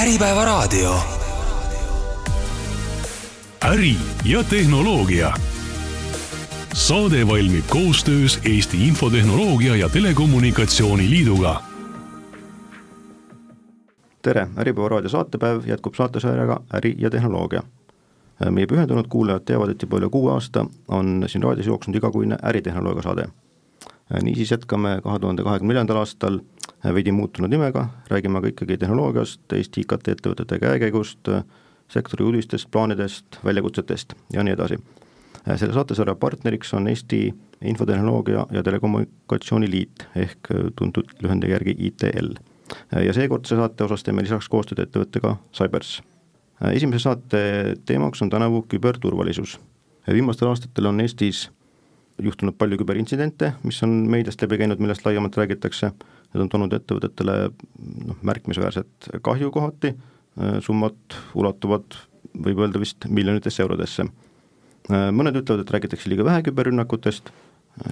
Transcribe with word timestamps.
Äripäevaraadio. 0.00 0.94
äri 3.64 3.94
ja 4.24 4.44
tehnoloogia. 4.44 5.32
saade 6.74 7.26
valmib 7.26 7.64
koostöös 7.68 8.40
Eesti 8.44 8.88
Infotehnoloogia 8.88 9.76
ja 9.76 9.88
Telekommunikatsiooni 9.88 11.10
Liiduga. 11.10 11.62
tere, 14.22 14.48
Äripäeva 14.58 14.88
raadio 14.88 15.08
saatepäev 15.08 15.62
jätkub 15.66 15.94
saatesarjaga 15.94 16.60
Äri 16.74 16.94
ja 16.98 17.10
tehnoloogia. 17.10 17.62
meie 18.50 18.66
pühendunud 18.66 19.08
kuulajad 19.08 19.42
teavad, 19.44 19.68
et 19.68 19.82
juba 19.82 19.96
üle 19.96 20.08
kuue 20.10 20.32
aasta 20.32 20.66
on 20.88 21.24
siin 21.26 21.42
raadios 21.42 21.66
jooksnud 21.66 21.96
igakuine 21.96 22.36
äritehnoloogia 22.42 23.02
saade. 23.02 23.28
Niisiis 24.22 24.50
jätkame 24.50 25.00
kahe 25.04 25.18
tuhande 25.18 25.42
kahekümne 25.46 25.74
neljandal 25.74 26.02
aastal 26.02 26.40
veidi 26.94 27.12
muutunud 27.12 27.50
nimega, 27.50 27.88
räägime 28.10 28.38
aga 28.38 28.50
ikkagi 28.50 28.78
tehnoloogiast, 28.80 29.52
Eesti 29.52 29.84
IKT 29.84 30.08
ettevõtete 30.14 30.58
käekäigust, 30.58 31.30
sektori 31.90 32.24
uudistest, 32.24 32.70
plaanidest, 32.70 33.38
väljakutsetest 33.44 34.14
ja 34.32 34.44
nii 34.44 34.56
edasi. 34.56 34.78
selle 35.56 35.72
saatesarja 35.74 36.14
partneriks 36.14 36.74
on 36.74 36.88
Eesti 36.88 37.34
Infotehnoloogia 37.64 38.46
ja 38.50 38.62
Telekommunikatsiooni 38.62 39.70
Liit 39.70 40.06
ehk 40.16 40.48
tuntud 40.76 41.12
lühende 41.22 41.48
järgi 41.50 41.76
ITL. 41.78 42.34
ja 43.04 43.12
seekordse 43.12 43.56
saate 43.56 43.84
osas 43.84 44.02
teeme 44.02 44.22
lisaks 44.22 44.48
koostööd 44.48 44.78
ettevõttega 44.78 45.36
Cybers. 45.52 46.02
esimese 46.72 47.02
saate 47.02 47.76
teemaks 47.86 48.22
on 48.22 48.30
tänavu 48.30 48.62
küberturvalisus. 48.68 49.60
viimastel 50.12 50.48
aastatel 50.48 50.86
on 50.86 51.00
Eestis 51.00 51.50
juhtunud 52.24 52.56
palju 52.58 52.78
küberintsidente, 52.80 53.54
mis 53.64 53.80
on 53.86 53.92
meediast 54.10 54.42
läbi 54.42 54.58
käinud, 54.60 54.80
millest 54.82 55.04
laiemalt 55.06 55.36
räägitakse. 55.38 55.92
Need 56.30 56.44
on 56.44 56.50
toonud 56.52 56.74
ettevõtetele 56.76 57.36
noh, 57.50 58.18
märkimisväärset 58.26 59.10
kahju 59.26 59.50
kohati, 59.54 59.94
summad 60.64 61.18
ulatuvad, 61.34 61.96
võib 62.38 62.62
öelda 62.62 62.82
vist 62.82 63.06
miljonitesse 63.08 63.64
eurodesse. 63.64 64.06
mõned 64.90 65.36
ütlevad, 65.36 65.60
et 65.62 65.70
räägitakse 65.70 66.10
liiga 66.10 66.24
vähe 66.24 66.42
küberrünnakutest, 66.42 67.30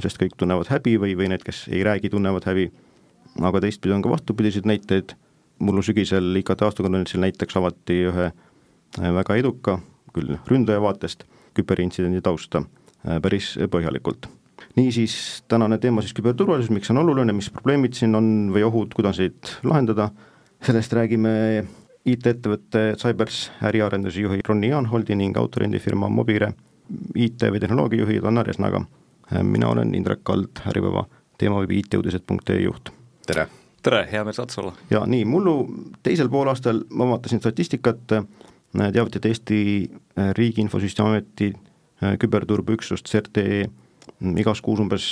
sest 0.02 0.18
kõik 0.18 0.34
tunnevad 0.36 0.70
häbi 0.72 0.96
või, 0.98 1.14
või 1.18 1.28
need, 1.30 1.44
kes 1.46 1.66
ei 1.70 1.82
räägi, 1.86 2.10
tunnevad 2.10 2.46
häbi, 2.48 2.70
aga 3.42 3.60
teistpidi 3.60 3.94
on 3.94 4.02
ka 4.02 4.10
vastupidiseid 4.10 4.66
näiteid, 4.66 5.14
mullu 5.58 5.82
sügisel 5.82 6.36
IKT 6.40 6.62
aastakonverentsil 6.62 7.20
näiteks 7.22 7.56
avati 7.58 8.00
ühe 8.10 8.32
väga 8.98 9.36
eduka, 9.36 9.78
küll 10.14 10.38
ründaja 10.48 10.80
vaatest, 10.82 11.24
küberintsidendi 11.54 12.22
tausta 12.22 12.62
päris 13.04 13.54
põhjalikult 13.70 14.26
niisiis, 14.78 15.44
tänane 15.48 15.78
teema 15.78 16.02
siis 16.02 16.14
küberturvalisus, 16.16 16.70
miks 16.74 16.88
see 16.88 16.94
on 16.94 17.02
oluline, 17.02 17.34
mis 17.36 17.50
probleemid 17.54 17.96
siin 17.98 18.14
on 18.18 18.30
või 18.54 18.64
ohud, 18.66 18.94
kuidas 18.96 19.20
neid 19.22 19.52
lahendada, 19.66 20.10
sellest 20.66 20.94
räägime 20.96 21.32
IT-ettevõtte 22.08 22.94
Cybers 23.00 23.48
äriarenduse 23.68 24.22
juhi 24.24 24.42
Ronni 24.46 24.72
Jaanholdi 24.72 25.16
ning 25.18 25.36
autorendifirma 25.38 26.08
Mobire 26.12 26.52
IT 27.14 27.44
või 27.52 27.60
tehnoloogiajuhi 27.60 28.22
Donna 28.24 28.42
Resnaga. 28.42 28.84
mina 29.42 29.68
olen 29.68 29.94
Indrek 29.94 30.24
Kald, 30.24 30.62
Äripäeva 30.66 31.04
teemaveebi 31.38 31.78
IT-uudised.ee 31.78 32.62
juht. 32.62 32.90
tere! 33.26 33.48
tere, 33.82 34.08
hea 34.12 34.24
meel 34.24 34.34
saada 34.34 34.52
sulle! 34.52 34.72
ja 34.90 35.04
nii, 35.06 35.24
mullu 35.24 35.68
teisel 36.02 36.28
poolaastal 36.28 36.84
ma 36.90 37.10
vaatasin 37.10 37.40
statistikat, 37.40 38.06
teavitati 38.92 39.28
Eesti 39.28 39.90
Riigi 40.32 40.60
Infosüsteemi 40.60 41.10
Ameti 41.10 41.52
küberturbeüksust 42.00 43.08
CERT.ee 43.10 43.66
igas 44.38 44.60
kuus 44.64 44.80
umbes 44.82 45.08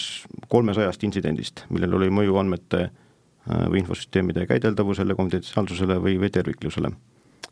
kolmesajast 0.48 1.04
intsidendist, 1.06 1.64
millel 1.70 1.96
oli 1.98 2.08
mõju 2.12 2.38
andmete 2.40 2.82
äh, 2.86 3.66
või 3.70 3.82
infosüsteemide 3.82 4.46
käideldavusele, 4.50 5.16
konfidentsiaalsusele 5.18 5.98
või, 6.02 6.16
või 6.20 6.30
terviklusele. 6.32 6.92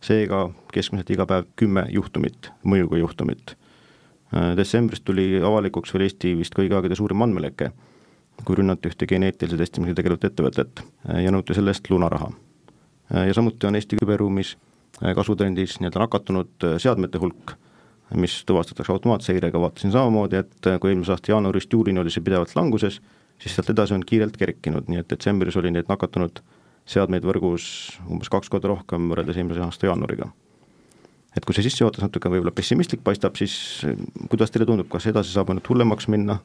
seega 0.05 0.51
keskmiselt 0.73 1.11
iga 1.11 1.25
päev 1.27 1.47
kümme 1.57 1.87
juhtumit, 1.89 2.51
mõjuga 2.65 2.99
juhtumit. 2.99 3.55
Äh, 4.35 4.53
detsembris 4.57 5.01
tuli 5.01 5.41
avalikuks 5.41 5.95
veel 5.95 6.09
Eesti 6.09 6.35
vist 6.37 6.55
kõigi 6.55 6.75
aegade 6.75 6.97
suurim 6.97 7.23
andmeleke, 7.23 7.71
kui 8.45 8.57
rünnati 8.57 8.91
ühte 8.91 9.07
geneetilise 9.07 9.57
testimisega 9.57 10.03
tegelevat 10.03 10.31
ettevõtet 10.31 10.83
äh, 10.83 11.25
ja 11.25 11.33
nõuti 11.33 11.55
selle 11.55 11.73
eest 11.75 11.91
lunaraha. 11.91 12.33
ja 13.11 13.35
samuti 13.35 13.67
on 13.67 13.77
Eesti 13.77 13.97
küberruumis 14.01 14.57
kasvutrendis 15.15 15.77
nii-öelda 15.81 16.01
nakatunud 16.01 16.67
seadmete 16.81 17.19
hulk 17.19 17.53
mis 18.15 18.45
tuvastatakse 18.47 18.93
automaatseirega, 18.93 19.61
vaatasin 19.61 19.93
samamoodi, 19.95 20.43
et 20.43 20.69
kui 20.81 20.93
eelmise 20.93 21.15
aasta 21.15 21.33
jaanuarist 21.33 21.73
juulini 21.73 22.01
oli 22.03 22.13
see 22.15 22.25
pidevalt 22.25 22.55
languses, 22.57 23.01
siis 23.39 23.55
sealt 23.57 23.71
edasi 23.75 23.95
on 23.97 24.05
kiirelt 24.07 24.37
kerkinud, 24.41 24.89
nii 24.89 25.03
et 25.03 25.11
detsembris 25.11 25.57
oli 25.61 25.73
neid 25.75 25.91
nakatunud 25.91 26.41
seadmeid 26.91 27.25
võrgus 27.25 27.67
umbes 28.11 28.31
kaks 28.33 28.51
korda 28.53 28.71
rohkem 28.71 29.09
võrreldes 29.11 29.39
eelmise 29.41 29.63
aasta 29.65 29.89
jaanuariga. 29.89 30.31
et 31.35 31.45
kui 31.45 31.57
see 31.57 31.65
sissejuhatus 31.67 32.05
natuke 32.05 32.31
võib-olla 32.31 32.55
pessimistlik 32.55 33.01
paistab, 33.03 33.35
siis 33.35 33.83
kuidas 34.31 34.53
teile 34.55 34.69
tundub, 34.69 34.87
kas 34.89 35.09
edasi 35.11 35.33
saab 35.35 35.51
ainult 35.51 35.69
hullemaks 35.69 36.07
minna? 36.09 36.39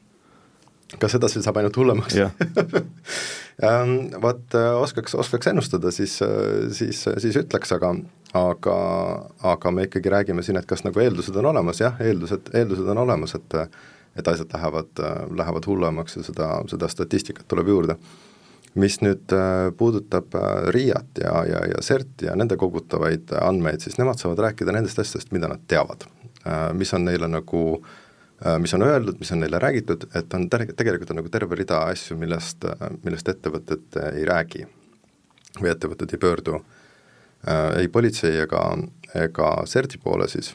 Kas 0.98 1.16
edasi 1.20 1.44
saab 1.46 1.60
ainult 1.62 1.78
hullemaks 1.78 2.18
ähm, 2.24 3.94
Vaat 4.24 4.58
oskaks, 4.80 5.16
oskaks 5.16 5.52
ennustada, 5.52 5.92
siis, 5.92 6.18
siis, 6.74 7.04
siis 7.18 7.38
ütleks, 7.44 7.76
aga 7.76 7.94
aga, 8.34 8.76
aga 9.54 9.72
me 9.72 9.86
ikkagi 9.88 10.10
räägime 10.10 10.44
siin, 10.46 10.58
et 10.60 10.68
kas 10.70 10.84
nagu 10.86 11.02
eeldused 11.02 11.36
on 11.42 11.50
olemas, 11.52 11.82
jah, 11.82 11.98
eeldused, 12.02 12.52
eeldused 12.54 12.90
on 12.94 13.06
olemas, 13.06 13.36
et 13.38 13.58
et 14.20 14.28
asjad 14.28 14.50
lähevad, 14.54 15.00
lähevad 15.38 15.68
hullemaks 15.68 16.18
ja 16.18 16.24
seda, 16.24 16.48
seda 16.68 16.88
statistikat 16.88 17.48
tuleb 17.48 17.68
juurde. 17.68 17.96
mis 18.76 19.00
nüüd 19.02 19.34
äh, 19.34 19.72
puudutab 19.78 20.36
äh, 20.38 20.68
RIA-t 20.70 21.24
ja, 21.24 21.32
ja, 21.50 21.62
ja 21.72 21.80
CERT-i 21.82 22.28
ja 22.28 22.36
nende 22.38 22.54
kogutavaid 22.58 23.32
andmeid, 23.42 23.82
siis 23.82 23.98
nemad 23.98 24.22
saavad 24.22 24.44
rääkida 24.46 24.72
nendest 24.72 25.00
asjadest, 25.02 25.32
mida 25.34 25.50
nad 25.50 25.64
teavad. 25.68 26.06
Äh, 26.46 26.70
mis 26.78 26.94
on 26.94 27.08
neile 27.08 27.28
nagu, 27.28 27.64
mis 28.64 28.74
on 28.74 28.84
öeldud, 28.88 29.18
mis 29.20 29.32
on 29.36 29.42
neile 29.44 29.60
räägitud, 29.60 30.06
et 30.16 30.34
on 30.34 30.46
ter-, 30.50 30.70
tegelikult 30.72 31.10
on 31.12 31.20
nagu 31.20 31.32
terve 31.34 31.58
rida 31.60 31.82
asju, 31.92 32.16
millest, 32.18 32.64
millest 33.04 33.32
ettevõtted 33.32 33.98
ei 34.14 34.24
räägi 34.28 34.66
või 35.60 35.74
ettevõtted 35.74 36.14
ei 36.16 36.22
pöördu 36.22 36.56
äh, 36.56 36.68
Äh, 37.48 37.82
ei 37.82 37.88
politsei 37.88 38.36
ega, 38.42 38.62
ega 39.16 39.50
CERT-i 39.68 40.00
poole 40.04 40.28
siis, 40.28 40.52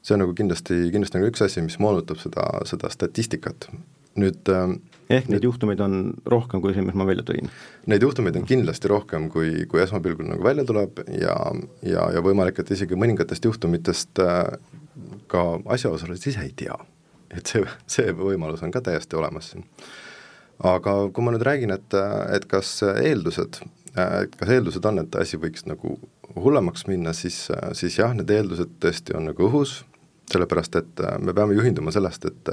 see 0.00 0.14
on 0.16 0.22
nagu 0.24 0.32
kindlasti, 0.36 0.86
kindlasti 0.88 1.18
nagu 1.18 1.28
üks 1.28 1.42
asi, 1.44 1.60
mis 1.64 1.76
moonutab 1.82 2.20
seda, 2.22 2.46
seda 2.68 2.88
statistikat. 2.92 3.68
nüüd 4.16 4.48
äh, 4.52 4.72
ehk 5.12 5.28
neid 5.32 5.44
juhtumeid 5.44 5.80
on 5.84 6.14
rohkem 6.28 6.60
kui 6.64 6.72
see, 6.72 6.84
mis 6.84 6.96
ma 6.96 7.04
välja 7.08 7.24
tõin? 7.28 7.48
Neid 7.88 8.04
juhtumeid 8.04 8.36
on 8.40 8.48
kindlasti 8.48 8.88
rohkem, 8.88 9.28
kui, 9.32 9.66
kui 9.68 9.80
esmapilgul 9.84 10.28
nagu 10.28 10.44
välja 10.44 10.64
tuleb 10.68 11.04
ja, 11.12 11.36
ja, 11.84 12.08
ja 12.16 12.24
võimalik, 12.24 12.60
et 12.60 12.72
isegi 12.72 12.96
mõningatest 12.96 13.44
juhtumitest 13.48 14.24
äh, 14.24 14.40
ka 15.32 15.44
asjaosalised 15.74 16.32
ise 16.32 16.46
ei 16.46 16.54
tea. 16.56 16.78
et 17.32 17.48
see, 17.48 17.64
see 17.88 18.12
võimalus 18.12 18.62
on 18.62 18.72
ka 18.72 18.82
täiesti 18.84 19.16
olemas 19.16 19.52
siin. 19.52 19.64
aga 20.62 20.96
kui 21.12 21.24
ma 21.24 21.32
nüüd 21.32 21.46
räägin, 21.46 21.72
et, 21.74 21.94
et 22.36 22.44
kas 22.50 22.80
eeldused 22.82 23.62
kas 23.92 24.48
eeldused 24.48 24.84
on, 24.88 25.02
et 25.02 25.16
asi 25.20 25.36
võiks 25.40 25.66
nagu 25.68 25.96
hullemaks 26.36 26.86
minna, 26.88 27.12
siis, 27.12 27.44
siis 27.76 27.98
jah, 27.98 28.14
need 28.16 28.30
eeldused 28.32 28.78
tõesti 28.80 29.16
on 29.16 29.28
nagu 29.28 29.48
õhus, 29.48 29.82
sellepärast 30.32 30.78
et 30.80 31.04
me 31.20 31.34
peame 31.36 31.56
juhinduma 31.58 31.92
sellest, 31.92 32.24
et 32.30 32.52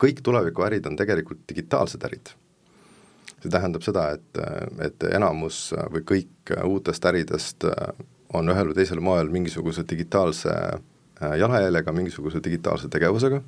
kõik 0.00 0.22
tulevikuärid 0.22 0.86
on 0.86 0.98
tegelikult 0.98 1.42
digitaalsed 1.50 2.06
ärid. 2.06 2.34
see 3.42 3.50
tähendab 3.50 3.82
seda, 3.84 4.06
et, 4.16 4.38
et 4.80 5.04
enamus 5.10 5.74
või 5.92 6.04
kõik 6.08 6.54
uutest 6.64 7.04
äridest 7.04 7.66
on 8.34 8.48
ühel 8.48 8.70
või 8.70 8.78
teisel 8.78 9.00
moel 9.04 9.28
mingisuguse 9.30 9.84
digitaalse 9.90 10.54
jalajäljega, 11.20 11.92
mingisuguse 11.94 12.40
digitaalse 12.44 12.88
tegevusega 12.90 13.42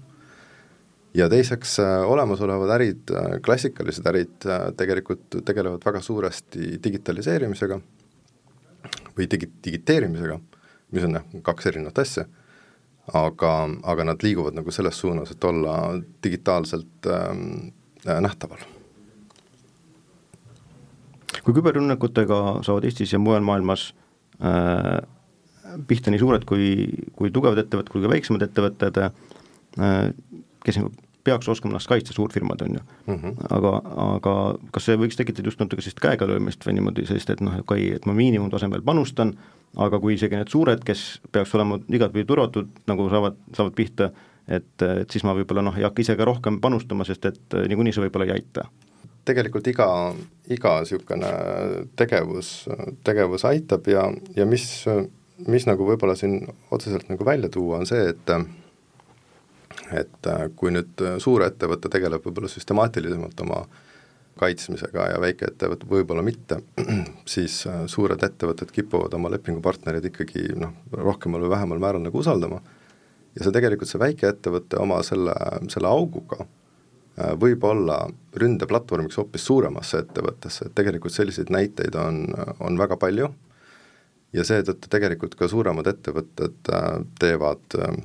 ja 1.16 1.28
teiseks, 1.32 1.78
äh, 1.80 2.10
olemasolevad 2.10 2.70
ärid, 2.76 3.10
äh, 3.10 3.38
klassikalised 3.44 4.06
ärid 4.06 4.46
äh, 4.46 4.68
tegelikult 4.76 5.38
tegelevad 5.44 5.84
väga 5.84 6.00
suuresti 6.04 6.76
digitaliseerimisega 6.84 7.78
või 9.16 9.28
digi-, 9.32 9.50
digiteerimisega, 9.64 10.38
mis 10.92 11.06
on 11.08 11.18
jah, 11.18 11.26
kaks 11.46 11.70
erinevat 11.72 12.02
asja, 12.04 12.26
aga, 13.14 13.52
aga 13.82 14.08
nad 14.10 14.24
liiguvad 14.26 14.58
nagu 14.58 14.74
selles 14.74 14.98
suunas, 15.00 15.32
et 15.32 15.44
olla 15.44 15.76
digitaalselt 16.24 17.08
ähm, 17.10 17.70
nähtaval. 18.04 18.60
kui 21.46 21.54
küberrünnakutega 21.54 22.38
saavad 22.66 22.84
Eestis 22.88 23.12
ja 23.14 23.18
mujal 23.22 23.44
maailmas 23.46 23.92
äh, 24.42 24.98
pihta 25.88 26.12
nii 26.12 26.22
suured 26.22 26.46
kui, 26.48 26.68
kui 27.16 27.32
tugevad 27.34 27.60
ettevõtted 27.62 27.92
kui 27.92 28.04
ka 28.04 28.12
väiksemad 28.12 28.46
ettevõtted 28.46 29.02
äh,, 29.02 29.10
kes 30.66 30.80
peaks 31.26 31.48
oskama 31.50 31.74
ennast 31.74 31.90
kaitsta, 31.90 32.14
suurfirmad 32.14 32.62
on 32.62 32.78
ju 32.78 32.80
mm. 33.06 33.14
-hmm. 33.14 33.34
aga, 33.50 33.72
aga 34.14 34.34
kas 34.72 34.86
see 34.88 34.98
võiks 35.00 35.18
tekitada 35.18 35.50
just 35.50 35.60
natuke 35.60 35.82
sellist 35.82 36.00
käegalöömist 36.04 36.66
või 36.66 36.78
niimoodi 36.78 37.06
sellist, 37.06 37.30
et 37.30 37.42
noh, 37.42 37.58
okei 37.64 37.86
okay,, 37.88 37.96
et 37.98 38.06
ma 38.06 38.14
miinimumtasemel 38.14 38.84
panustan, 38.86 39.34
aga 39.76 40.00
kui 40.00 40.14
isegi 40.14 40.38
need 40.38 40.52
suured, 40.52 40.84
kes 40.86 41.04
peaks 41.32 41.54
olema 41.58 41.80
igatpidi 41.88 42.24
turvatud, 42.24 42.70
nagu 42.86 43.10
saavad, 43.10 43.38
saavad 43.56 43.74
pihta, 43.74 44.10
et, 44.48 44.82
et 44.82 45.10
siis 45.10 45.24
ma 45.26 45.34
võib-olla 45.34 45.66
noh, 45.66 45.78
ei 45.78 45.86
hakka 45.88 46.04
ise 46.04 46.16
ka 46.16 46.24
rohkem 46.24 46.60
panustama, 46.60 47.04
sest 47.04 47.26
et 47.32 47.58
niikuinii 47.68 47.92
see 47.96 48.06
võib-olla 48.06 48.30
ei 48.30 48.38
aita 48.38 48.68
tegelikult 49.26 49.66
iga, 49.66 49.88
iga 50.54 50.72
niisugune 50.80 51.30
tegevus, 51.98 52.50
tegevus 53.04 53.44
aitab 53.48 53.88
ja, 53.90 54.04
ja 54.36 54.46
mis, 54.46 54.84
mis 55.46 55.66
nagu 55.68 55.86
võib-olla 55.88 56.16
siin 56.18 56.40
otseselt 56.70 57.10
nagu 57.10 57.26
välja 57.26 57.50
tuua, 57.52 57.80
on 57.82 57.88
see, 57.88 58.08
et 58.12 58.36
et 59.94 60.28
kui 60.56 60.72
nüüd 60.72 61.02
suurettevõte 61.22 61.90
tegeleb 61.92 62.24
võib-olla 62.24 62.48
süstemaatilisemalt 62.50 63.42
oma 63.44 63.60
kaitsmisega 64.40 65.10
ja 65.12 65.20
väikeettevõte 65.22 65.86
võib-olla 65.90 66.24
mitte, 66.26 66.58
siis 67.34 67.60
suured 67.92 68.22
ettevõtted 68.26 68.72
kipuvad 68.74 69.14
oma 69.14 69.30
lepingupartnereid 69.36 70.08
ikkagi 70.10 70.48
noh, 70.58 70.74
rohkemal 70.92 71.44
või 71.44 71.52
vähemal 71.54 71.82
määral 71.82 72.04
nagu 72.04 72.18
usaldama. 72.18 72.62
Ja 73.36 73.44
see 73.44 73.52
tegelikult, 73.52 73.90
see 73.92 74.00
väikeettevõte 74.00 74.80
oma 74.80 75.02
selle, 75.04 75.36
selle 75.70 75.92
auguga 75.92 76.46
Äh, 77.16 77.32
võib 77.40 77.64
olla 77.64 78.02
ründeplatvormiks 78.36 79.16
hoopis 79.16 79.46
suuremasse 79.48 80.02
ettevõttesse, 80.04 80.68
et 80.68 80.74
tegelikult 80.76 81.14
selliseid 81.14 81.52
näiteid 81.52 81.96
on, 81.96 82.26
on 82.60 82.76
väga 82.76 82.98
palju 83.00 83.30
ja 84.36 84.44
seetõttu 84.44 84.90
tegelikult 84.92 85.34
ka 85.38 85.48
suuremad 85.48 85.88
ettevõtted 85.90 86.70
äh, 86.72 86.86
teevad 87.20 87.78
äh, 87.80 87.96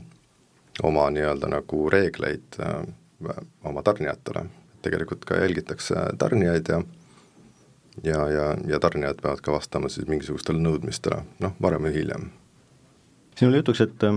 oma 0.88 1.10
nii-öelda 1.14 1.50
nagu 1.52 1.84
reegleid 1.92 2.58
oma 3.68 3.84
tarnijatele, 3.86 4.46
tegelikult 4.82 5.28
ka 5.30 5.38
jälgitakse 5.38 6.08
tarnijaid 6.18 6.72
ja 6.74 6.80
ja, 8.04 8.22
ja, 8.32 8.46
ja 8.68 8.80
tarnijad 8.80 9.20
peavad 9.22 9.44
ka 9.44 9.52
vastama 9.54 9.92
siis 9.92 10.08
mingisugustele 10.08 10.58
nõudmistele, 10.64 11.20
noh, 11.44 11.54
varem 11.62 11.84
või 11.86 11.92
hiljem. 12.00 12.30
siin 13.36 13.52
oli 13.52 13.60
jutuks, 13.62 13.84
et 13.84 14.08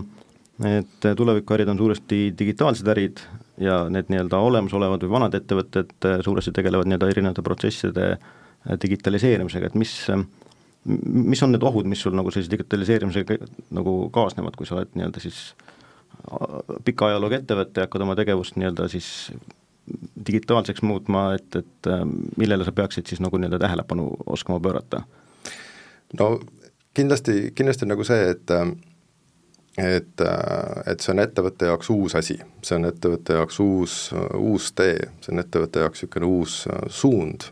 et 0.65 1.09
tulevikuärid 1.19 1.69
on 1.69 1.79
suuresti 1.79 2.19
digitaalsed 2.39 2.89
ärid, 2.89 3.21
ja 3.61 3.85
need 3.93 4.11
nii-öelda 4.11 4.39
olemasolevad 4.43 5.05
või 5.05 5.13
vanad 5.15 5.37
ettevõtted 5.39 5.93
äh, 6.07 6.19
suuresti 6.25 6.53
tegelevad 6.55 6.89
nii-öelda 6.91 7.11
erinevate 7.13 7.45
protsesside 7.47 8.07
äh, 8.15 8.79
digitaliseerimisega, 8.83 9.71
et 9.71 9.79
mis, 9.79 9.93
äh, 10.11 10.25
mis 10.85 11.43
on 11.43 11.55
need 11.55 11.65
ohud, 11.65 11.89
mis 11.89 12.03
sul 12.05 12.17
nagu 12.17 12.33
sellise 12.33 12.53
digitaliseerimisega 12.53 13.39
nagu 13.77 13.97
kaasnevad, 14.15 14.57
kui 14.59 14.69
sa 14.69 14.79
oled 14.79 14.93
nii-öelda 14.95 15.23
siis 15.23 15.43
pika 16.85 17.11
ajalooga 17.11 17.41
ettevõte 17.41 17.83
ja 17.83 17.89
hakkad 17.89 18.05
oma 18.05 18.17
tegevust 18.19 18.59
nii-öelda 18.61 18.89
siis 18.93 19.09
digitaalseks 20.27 20.85
muutma, 20.85 21.27
et, 21.37 21.61
et 21.61 21.91
millele 22.41 22.65
sa 22.65 22.73
peaksid 22.73 23.09
siis 23.11 23.21
nagu 23.25 23.41
nii-öelda 23.41 23.61
tähelepanu 23.67 24.11
oskama 24.37 24.61
pöörata? 24.61 25.03
no 26.19 26.39
kindlasti, 26.95 27.51
kindlasti 27.55 27.89
nagu 27.89 28.05
see, 28.05 28.29
et 28.31 28.53
et, 29.79 30.21
äh, 30.21 30.83
et 30.87 31.03
see 31.03 31.13
on 31.15 31.21
ettevõtte 31.23 31.67
jaoks 31.67 31.91
uus 31.91 32.15
asi, 32.15 32.37
see 32.63 32.77
on 32.79 32.87
ettevõtte 32.87 33.39
jaoks 33.39 33.59
uus, 33.61 33.97
uus 34.39 34.71
tee, 34.79 35.09
see 35.21 35.35
on 35.35 35.43
ettevõtte 35.43 35.83
jaoks 35.83 36.05
niisugune 36.05 36.31
uus 36.31 36.59
äh, 36.71 36.85
suund. 36.89 37.49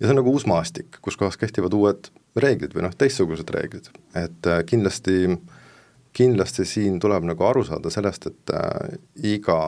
ja 0.00 0.06
see 0.06 0.14
on 0.14 0.22
nagu 0.22 0.32
uus 0.32 0.46
maastik, 0.48 1.00
kus 1.04 1.20
kohas 1.20 1.36
kehtivad 1.36 1.76
uued 1.76 2.08
reeglid 2.40 2.74
või 2.74 2.86
noh, 2.86 2.94
teistsugused 2.98 3.50
reeglid, 3.54 3.90
et 4.18 4.48
äh, 4.50 4.62
kindlasti, 4.66 5.36
kindlasti 6.16 6.66
siin 6.68 6.98
tuleb 7.02 7.26
nagu 7.28 7.46
aru 7.46 7.64
saada 7.66 7.92
sellest, 7.94 8.26
et 8.30 8.54
iga, 9.34 9.58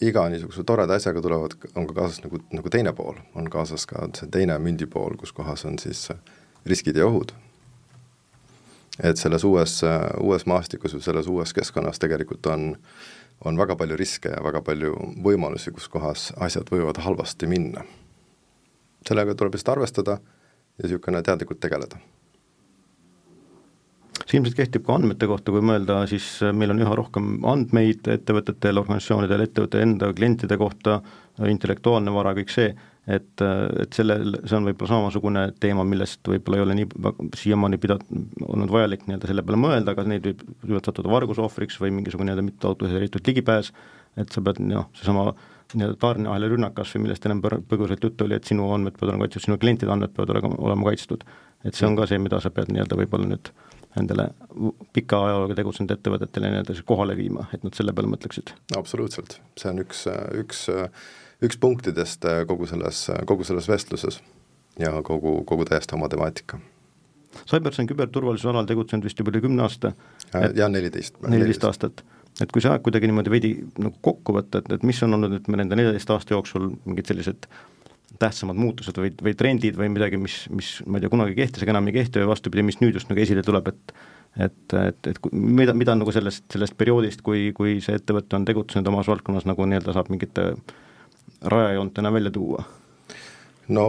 iga 0.00 0.26
niisuguse 0.32 0.64
toreda 0.66 0.96
asjaga 0.98 1.22
tulevad, 1.24 1.56
on 1.74 1.86
ka 1.90 1.96
kaasas 2.02 2.22
nagu, 2.24 2.40
nagu 2.54 2.72
teine 2.72 2.94
pool, 2.96 3.18
on 3.34 3.50
kaasas 3.50 3.86
ka 3.90 4.08
see 4.16 4.30
teine 4.32 4.58
mündi 4.62 4.88
pool, 4.90 5.16
kus 5.20 5.34
kohas 5.36 5.66
on 5.68 5.78
siis 5.82 6.08
riskid 6.66 6.96
ja 6.96 7.06
ohud. 7.06 7.32
Et 9.00 9.16
selles 9.16 9.44
uues, 9.48 9.78
uues 10.20 10.44
maastikus 10.50 10.92
või 10.96 11.04
selles 11.04 11.28
uues 11.30 11.54
keskkonnas 11.56 12.02
tegelikult 12.02 12.46
on, 12.52 12.74
on 13.48 13.56
väga 13.56 13.76
palju 13.80 13.96
riske 13.96 14.32
ja 14.32 14.42
väga 14.44 14.60
palju 14.64 14.92
võimalusi, 15.24 15.72
kus 15.72 15.88
kohas 15.88 16.30
asjad 16.36 16.68
võivad 16.72 17.00
halvasti 17.00 17.48
minna. 17.48 17.86
sellega 19.08 19.34
tuleb 19.34 19.54
lihtsalt 19.54 19.72
arvestada 19.72 20.18
ja 20.80 20.88
niisugune 20.88 21.22
teadlikult 21.26 21.60
tegeleda. 21.62 22.00
See 24.30 24.38
ilmselt 24.38 24.58
kehtib 24.60 24.84
ka 24.86 24.94
andmete 24.94 25.26
kohta, 25.26 25.50
kui 25.50 25.62
mõelda, 25.64 26.04
siis 26.06 26.26
meil 26.54 26.70
on 26.70 26.78
üha 26.84 26.92
rohkem 26.94 27.40
andmeid 27.50 28.06
ettevõtetel, 28.14 28.78
organisatsioonidel, 28.78 29.42
ettevõtte 29.42 29.80
enda 29.82 30.12
klientide 30.14 30.58
kohta, 30.60 31.00
intellektuaalne 31.50 32.12
vara, 32.14 32.34
kõik 32.36 32.52
see, 32.52 32.68
et, 33.10 33.42
et 33.42 33.96
sellel, 33.96 34.36
see 34.44 34.58
on 34.58 34.68
võib-olla 34.68 34.92
samasugune 34.92 35.44
teema, 35.62 35.86
millest 35.88 36.30
võib-olla 36.30 36.60
ei 36.60 36.64
ole 36.66 36.76
nii 36.78 37.14
siiamaani 37.40 37.80
pida-, 37.82 37.98
olnud 38.46 38.70
vajalik 38.70 39.08
nii-öelda 39.08 39.30
selle 39.32 39.44
peale 39.46 39.62
mõelda, 39.64 39.96
aga 39.96 40.06
neid 40.12 40.28
võib, 40.28 40.44
võivad 40.62 40.90
sattuda 40.90 41.10
vargusohvriks 41.16 41.80
või 41.82 41.96
mingisugune 41.98 42.30
nii-öelda 42.30 42.46
mitte 42.46 42.70
autoriseeritud 42.70 43.32
ligipääs, 43.32 43.72
et 44.20 44.30
sa 44.30 44.44
pead 44.46 44.62
noh, 44.62 44.86
seesama 45.00 45.32
nii-öelda 45.74 45.98
tarneahela 46.02 46.50
rünnakas 46.50 46.94
või 46.94 47.06
millest 47.06 47.26
ennem 47.26 47.42
põgusalt 47.42 48.04
juttu 48.04 48.26
oli, 48.26 48.38
et 48.38 48.48
sinu 48.48 48.68
andmed 48.74 48.96
peavad 48.98 49.14
olema 49.14 49.26
kaitstud, 49.26 49.46
sinu 49.46 49.58
klientide 49.62 49.92
andmed 49.94 50.14
peavad 50.16 50.34
olema, 50.34 50.54
olema 50.58 50.88
kaitstud. 50.90 51.24
et 51.64 51.74
see 51.74 51.86
on 51.86 51.96
ka 51.98 52.06
see, 52.10 52.18
mida 52.18 52.40
sa 52.40 52.50
pead 52.54 52.72
nii-öelda 52.72 52.98
võib-olla 53.02 53.30
nüüd 53.34 53.52
endale 53.98 54.28
pika 54.94 55.18
ajalooga 55.26 55.56
tegutsenud 55.58 55.94
ettevõtetele 55.96 56.52
nii-öelda 56.52 56.76
kohale 56.86 57.16
viima, 57.18 57.48
et 57.54 57.64
nad 57.66 57.74
selle 57.74 57.94
peale 57.96 58.10
mõtleksid? 58.12 58.54
absoluutselt, 58.78 59.40
see 59.60 59.72
on 59.72 59.82
üks, 59.84 60.06
üks 60.42 60.68
üks 61.44 61.56
punktidest 61.60 62.26
kogu 62.48 62.68
selles, 62.68 63.06
kogu 63.28 63.46
selles 63.48 63.68
vestluses 63.68 64.20
ja 64.80 64.92
kogu, 65.06 65.40
kogu 65.48 65.66
täiesti 65.68 65.96
oma 65.96 66.08
temaatika. 66.12 66.60
Cybers 67.46 67.78
on 67.78 67.86
küberturvalisuse 67.86 68.50
alal 68.50 68.66
tegutsenud 68.66 69.06
vist 69.06 69.20
juba 69.20 69.30
üle 69.30 69.42
kümne 69.44 69.62
aasta. 69.62 69.92
Äh, 70.34 70.50
jaa, 70.58 70.68
neliteist. 70.68 71.20
neliteist 71.30 71.64
aastat. 71.68 72.02
Et 72.40 72.52
kui 72.52 72.62
sa 72.64 72.76
kuidagi 72.82 73.10
niimoodi 73.10 73.32
veidi 73.32 73.50
nagu 73.80 73.96
kokku 74.04 74.36
võtta, 74.36 74.62
et, 74.62 74.70
et 74.78 74.86
mis 74.86 75.02
on 75.06 75.18
olnud, 75.18 75.40
ütleme, 75.40 75.60
nende 75.62 75.78
neljateist 75.78 76.14
aasta 76.14 76.36
jooksul 76.36 76.70
mingid 76.86 77.10
sellised 77.10 77.50
tähtsamad 78.20 78.58
muutused 78.58 78.96
või, 79.00 79.12
või 79.22 79.34
trendid 79.38 79.76
või 79.78 79.90
midagi, 79.92 80.18
mis, 80.20 80.42
mis 80.52 80.70
ma 80.86 80.98
ei 80.98 81.04
tea, 81.04 81.12
kunagi 81.12 81.36
kehtis, 81.38 81.64
aga 81.64 81.76
enam 81.76 81.88
ei 81.88 81.96
kehti 81.96 82.20
või 82.20 82.32
vastupidi, 82.32 82.64
mis 82.66 82.80
nüüd 82.82 82.98
just 82.98 83.10
nagu 83.10 83.22
esile 83.22 83.44
tuleb, 83.46 83.70
et 83.72 83.94
et, 84.38 84.74
et, 84.78 85.08
et 85.10 85.16
mida, 85.34 85.74
mida 85.74 85.94
nagu 85.98 86.12
sellest, 86.14 86.44
sellest 86.52 86.76
perioodist, 86.78 87.22
kui, 87.26 87.48
kui 87.56 87.80
see 87.82 87.96
ettevõte 87.98 88.36
on 88.38 88.44
tegutsenud 88.46 88.86
omas 88.92 89.08
valdkonnas, 89.10 89.46
nagu 89.48 89.66
nii-öelda 89.66 89.94
saab 89.96 90.10
mingite 90.12 90.52
rajajoontena 91.50 92.12
välja 92.14 92.30
tuua? 92.34 92.62
No 93.70 93.84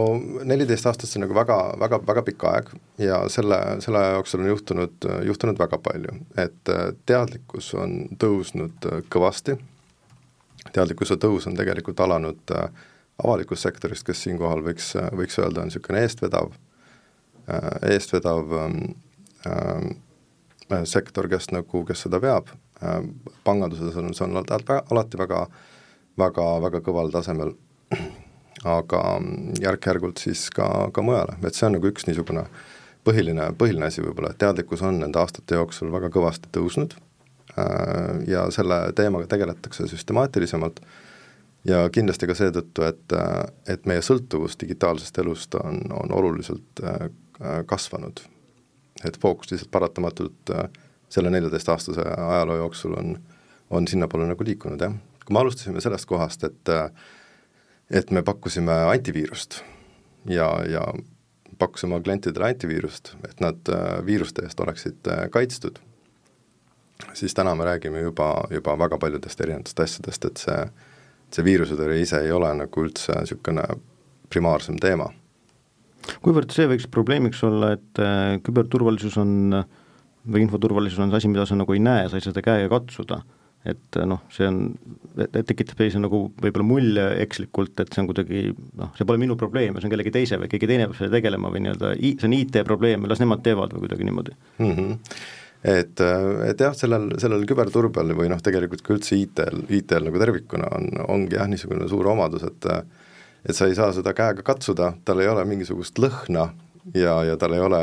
neliteist 0.47 0.87
aastat, 0.89 1.09
see 1.09 1.19
on 1.19 1.25
nagu 1.25 1.35
väga, 1.35 1.57
väga, 1.81 1.99
väga 2.07 2.23
pikk 2.27 2.45
aeg 2.49 2.71
ja 3.01 3.21
selle, 3.33 3.57
selle 3.83 4.01
aja 4.01 4.15
jooksul 4.17 4.43
on 4.43 4.51
juhtunud, 4.51 5.07
juhtunud 5.27 5.59
väga 5.61 5.79
palju, 5.83 6.15
et 6.41 6.71
äh, 6.73 6.87
teadlikkus 7.09 7.71
on 7.79 7.95
tõusnud 8.21 8.87
äh, 8.89 9.01
kõvasti, 9.13 9.57
teadlikkuse 10.71 11.17
tõus 11.21 11.47
on 11.49 11.57
tegelikult 11.57 12.03
alanud 12.05 12.55
äh, 12.57 12.69
avalikust 13.21 13.67
sektorist, 13.67 14.05
kes 14.07 14.23
siinkohal 14.25 14.63
võiks, 14.65 14.93
võiks 15.17 15.37
öelda, 15.41 15.61
on 15.61 15.69
niisugune 15.69 16.01
eestvedav, 16.01 16.55
eestvedav 17.85 18.55
äh, 18.57 19.91
sektor, 20.89 21.27
kes 21.29 21.51
nagu, 21.51 21.83
kes 21.85 22.05
seda 22.07 22.21
veab, 22.23 22.49
panganduses 23.45 23.97
on, 23.99 24.13
see 24.15 24.25
on 24.25 24.39
alati 24.39 25.19
väga 25.19 25.43
väga, 26.19 26.47
väga 26.63 26.81
kõval 26.85 27.11
tasemel, 27.13 27.53
aga 28.67 29.01
järk-järgult 29.61 30.21
siis 30.21 30.49
ka, 30.53 30.67
ka 30.93 31.03
mujale, 31.05 31.37
et 31.45 31.57
see 31.57 31.67
on 31.67 31.77
nagu 31.77 31.89
üks 31.89 32.05
niisugune 32.07 32.45
põhiline, 33.07 33.47
põhiline 33.57 33.87
asi 33.87 34.03
võib-olla, 34.03 34.33
et 34.33 34.41
teadlikkus 34.41 34.83
on 34.85 34.99
nende 35.01 35.19
aastate 35.21 35.57
jooksul 35.57 35.91
väga 35.93 36.11
kõvasti 36.13 36.51
tõusnud 36.53 36.93
äh, 36.97 38.21
ja 38.29 38.45
selle 38.53 38.83
teemaga 38.97 39.29
tegeletakse 39.31 39.87
süstemaatilisemalt 39.89 40.83
ja 41.65 41.83
kindlasti 41.93 42.29
ka 42.29 42.37
seetõttu, 42.37 42.85
et, 42.85 43.17
et 43.69 43.89
meie 43.89 44.01
sõltuvus 44.05 44.57
digitaalsest 44.61 45.17
elust 45.21 45.57
on, 45.61 45.81
on 46.03 46.13
oluliselt 46.21 46.85
äh, 46.85 47.09
kasvanud. 47.65 48.21
et 49.03 49.17
fookus 49.21 49.51
lihtsalt 49.51 49.71
paratamatult 49.71 50.53
äh, 50.53 50.67
selle 51.09 51.29
neljateistaastase 51.33 52.03
ajaloo 52.17 52.55
jooksul 52.55 52.93
on, 52.97 53.15
on 53.69 53.87
sinnapoole 53.87 54.27
nagu 54.29 54.45
liikunud, 54.45 54.81
jah 54.81 54.93
kui 55.25 55.33
me 55.33 55.41
alustasime 55.41 55.81
sellest 55.81 56.09
kohast, 56.09 56.43
et 56.43 56.71
et 57.91 58.11
me 58.11 58.23
pakkusime 58.23 58.73
antiviirust 58.91 59.61
ja, 60.29 60.47
ja 60.69 60.85
pakkusime 61.59 61.99
klientidele 62.01 62.51
antiviirust, 62.53 63.15
et 63.27 63.41
nad 63.43 63.69
äh, 63.69 63.99
viiruste 64.05 64.45
eest 64.47 64.59
oleksid 64.63 65.09
äh, 65.11 65.25
kaitstud, 65.33 65.79
siis 67.17 67.35
täna 67.37 67.53
me 67.55 67.67
räägime 67.67 68.01
juba, 68.01 68.31
juba 68.49 68.77
väga 68.79 68.97
paljudest 69.01 69.43
erinevatest 69.43 69.83
asjadest, 69.85 70.29
et 70.29 70.43
see, 70.45 70.59
see 71.35 71.45
viirusetõrje 71.45 71.99
ise 72.01 72.21
ei 72.25 72.31
ole 72.33 72.53
nagu 72.63 72.85
üldse 72.85 73.17
niisugune 73.19 73.67
primaarsem 74.31 74.79
teema. 74.81 75.11
kuivõrd 76.23 76.55
see 76.55 76.69
võiks 76.71 76.87
probleemiks 76.89 77.43
olla, 77.43 77.75
et 77.77 78.01
äh, 78.01 78.39
küberturvalisus 78.45 79.19
on 79.21 79.61
või 80.31 80.45
infoturvalisus 80.45 81.01
on 81.01 81.13
asi, 81.17 81.29
mida 81.29 81.45
sa 81.49 81.57
nagu 81.57 81.73
ei 81.73 81.81
näe, 81.81 82.07
sa 82.07 82.17
ei 82.17 82.23
saa 82.23 82.31
seda 82.31 82.45
käega 82.45 82.69
katsuda 82.71 83.21
et 83.67 83.97
noh, 84.09 84.23
see 84.33 84.47
on, 84.49 84.61
tekitab 85.31 85.77
sellise 85.77 85.99
nagu 86.01 86.23
võib-olla 86.41 86.65
mulje 86.65 87.03
ekslikult, 87.21 87.75
et 87.83 87.91
see 87.93 88.01
on 88.01 88.07
kuidagi 88.09 88.41
noh, 88.79 88.89
see 88.97 89.05
pole 89.05 89.21
minu 89.21 89.37
probleem 89.37 89.75
ja 89.75 89.83
see 89.83 89.89
on 89.89 89.93
kellegi 89.93 90.13
teise 90.15 90.39
või 90.41 90.49
keegi 90.49 90.69
teine 90.71 90.87
peab 90.87 90.97
sellega 90.97 91.19
tegelema 91.19 91.51
või 91.53 91.61
nii-öelda 91.67 91.91
see 91.99 92.29
on 92.29 92.37
IT 92.39 92.57
probleem 92.65 93.05
ja 93.05 93.11
las 93.11 93.21
nemad 93.21 93.43
teevad 93.45 93.75
või 93.75 93.85
kuidagi 93.85 94.07
niimoodi 94.07 94.33
mm. 94.33 94.71
-hmm. 94.71 95.19
et, 95.75 96.03
et 96.47 96.65
jah, 96.65 96.73
sellel, 96.77 97.11
sellel 97.21 97.45
küberturbel 97.49 98.15
või 98.17 98.33
noh, 98.33 98.41
tegelikult 98.41 98.81
ka 98.87 98.95
üldse 98.97 99.19
IT-l, 99.19 99.61
IT-l 99.69 100.09
nagu 100.09 100.23
tervikuna 100.25 100.73
on, 100.79 100.89
ongi 101.19 101.37
jah, 101.37 101.49
niisugune 101.51 101.89
suur 101.91 102.09
omadus, 102.15 102.47
et 102.49 102.69
et 103.41 103.57
sa 103.57 103.65
ei 103.65 103.77
saa 103.77 103.89
seda 103.93 104.13
käega 104.13 104.43
katsuda, 104.45 104.93
tal 105.05 105.21
ei 105.21 105.29
ole 105.29 105.45
mingisugust 105.49 105.97
lõhna 106.01 106.51
ja, 106.93 107.15
ja 107.27 107.37
tal 107.39 107.55
ei 107.55 107.63
ole, 107.63 107.81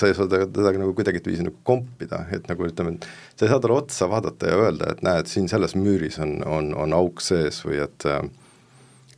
sa 0.00 0.08
ei 0.08 0.16
saa 0.16 0.28
teda, 0.30 0.48
teda 0.50 0.72
nagu 0.78 0.94
kuidagiviisi 0.96 1.46
nagu 1.46 1.58
kompida, 1.66 2.24
et 2.34 2.48
nagu 2.50 2.66
ütleme, 2.66 2.96
et 2.96 3.08
sa 3.36 3.46
ei 3.46 3.52
saa 3.52 3.60
talle 3.60 3.78
otsa 3.78 4.08
vaadata 4.10 4.50
ja 4.50 4.60
öelda, 4.60 4.92
et 4.92 5.02
näed, 5.06 5.30
siin 5.30 5.48
selles 5.52 5.76
müüris 5.78 6.20
on, 6.22 6.38
on, 6.46 6.72
on 6.78 6.96
auk 6.96 7.22
sees 7.24 7.62
või 7.66 7.82
et 7.84 8.08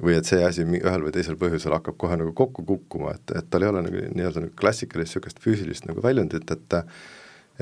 või 0.02 0.16
et 0.18 0.26
see 0.26 0.42
asi 0.42 0.64
ühel 0.66 1.04
või 1.04 1.14
teisel 1.14 1.36
põhjusel 1.38 1.76
hakkab 1.76 1.94
kohe 2.00 2.16
nagu 2.18 2.32
kokku 2.34 2.64
kukkuma, 2.66 3.14
et, 3.14 3.34
et 3.38 3.50
tal 3.50 3.62
ei 3.62 3.70
ole 3.70 3.84
nagu 3.86 4.06
nii-öelda 4.16 4.46
nagu 4.46 4.54
klassikalist 4.58 5.14
niisugust 5.14 5.42
füüsilist 5.44 5.86
nagu 5.86 6.02
väljundit, 6.02 6.50
et 6.50 6.78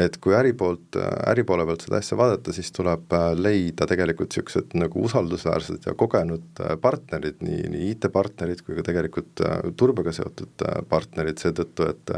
et 0.05 0.17
kui 0.23 0.35
äri 0.37 0.53
poolt, 0.57 0.97
äri 1.31 1.45
poole 1.47 1.65
pealt 1.69 1.85
seda 1.85 1.99
asja 2.01 2.17
vaadata, 2.19 2.53
siis 2.55 2.71
tuleb 2.75 3.13
äh, 3.17 3.27
leida 3.39 3.87
tegelikult 3.91 4.31
niisugused 4.31 4.77
nagu 4.79 5.03
usaldusväärsed 5.07 5.89
ja 5.89 5.95
kogenud 5.99 6.63
äh, 6.65 6.77
partnerid, 6.81 7.41
nii, 7.45 7.67
nii 7.75 7.91
IT-partnerid 7.95 8.63
kui 8.65 8.79
ka 8.79 8.85
tegelikult 8.87 9.43
äh, 9.47 9.59
turbega 9.81 10.15
seotud 10.17 10.65
partnerid 10.89 11.43
seetõttu, 11.43 11.91
et 11.91 12.15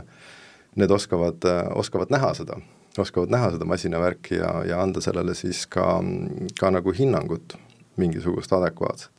need 0.80 0.94
oskavad, 0.94 1.44
oskavad 1.76 2.12
näha 2.14 2.32
seda, 2.38 2.56
oskavad 3.00 3.32
näha 3.32 3.52
seda 3.56 3.68
masinavärki 3.68 4.38
ja, 4.38 4.54
ja 4.68 4.80
anda 4.84 5.02
sellele 5.04 5.34
siis 5.36 5.66
ka, 5.70 5.98
ka 6.60 6.72
nagu 6.72 6.94
hinnangut, 6.96 7.56
mingisugust 8.00 8.52
adekvaatset. 8.56 9.12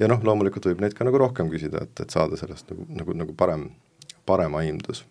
ja 0.00 0.08
noh, 0.08 0.22
loomulikult 0.24 0.70
võib 0.70 0.80
neid 0.84 0.96
ka 0.96 1.04
nagu 1.08 1.20
rohkem 1.20 1.50
küsida, 1.52 1.84
et, 1.84 2.00
et 2.00 2.14
saada 2.14 2.40
sellest 2.40 2.70
nagu, 2.72 2.88
nagu, 3.02 3.20
nagu 3.24 3.36
parem, 3.36 3.68
parem 4.28 4.56
aimdus 4.60 5.04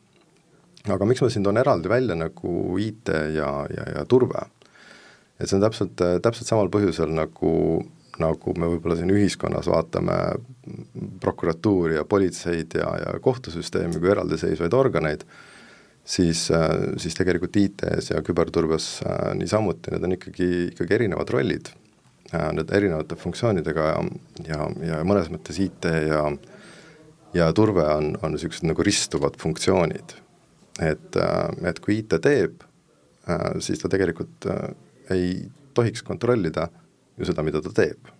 aga 0.94 1.08
miks 1.08 1.24
ma 1.24 1.30
siin 1.32 1.46
toon 1.46 1.60
eraldi 1.60 1.92
välja 1.92 2.16
nagu 2.18 2.78
IT 2.82 3.12
ja, 3.36 3.52
ja, 3.74 3.90
ja 3.98 4.06
turve? 4.10 4.46
et 5.38 5.46
see 5.46 5.58
on 5.60 5.64
täpselt, 5.68 6.02
täpselt 6.26 6.50
samal 6.50 6.70
põhjusel, 6.74 7.12
nagu, 7.14 7.52
nagu 8.18 8.54
me 8.58 8.72
võib-olla 8.72 8.98
siin 8.98 9.14
ühiskonnas 9.14 9.70
vaatame 9.70 10.16
prokuratuuri 11.22 12.00
ja 12.00 12.06
politseid 12.10 12.74
ja, 12.80 12.90
ja 13.04 13.14
kohtusüsteemi 13.22 14.02
kui 14.02 14.10
eraldiseisvaid 14.16 14.74
organeid, 14.74 15.28
siis, 16.02 16.48
siis 16.98 17.20
tegelikult 17.20 17.60
IT-s 17.62 18.16
ja 18.16 18.24
küberturbes 18.26 18.90
niisamuti, 19.38 19.94
need 19.94 20.10
on 20.10 20.18
ikkagi, 20.18 20.50
ikkagi 20.72 20.98
erinevad 20.98 21.30
rollid, 21.36 21.70
need 22.34 22.74
erinevate 22.74 23.20
funktsioonidega 23.22 23.90
ja, 23.92 23.98
ja, 24.50 24.64
ja 24.90 25.02
mõnes 25.06 25.30
mõttes 25.34 25.62
IT 25.62 25.92
ja 26.10 26.26
ja 27.36 27.52
turve 27.54 27.84
on, 27.92 28.16
on 28.24 28.34
niisugused 28.34 28.66
nagu 28.66 28.84
ristuvad 28.88 29.36
funktsioonid 29.38 30.16
et, 30.82 31.16
äh, 31.16 31.70
et 31.70 31.80
kui 31.84 32.00
IT 32.02 32.18
teeb, 32.24 32.64
äh, 33.30 33.48
siis 33.64 33.82
ta 33.82 33.90
tegelikult 33.92 34.48
äh, 34.52 34.70
ei 35.14 35.32
tohiks 35.78 36.04
kontrollida 36.06 36.68
ju 37.18 37.28
seda, 37.28 37.46
mida 37.46 37.62
ta 37.62 37.74
teeb. 37.74 38.14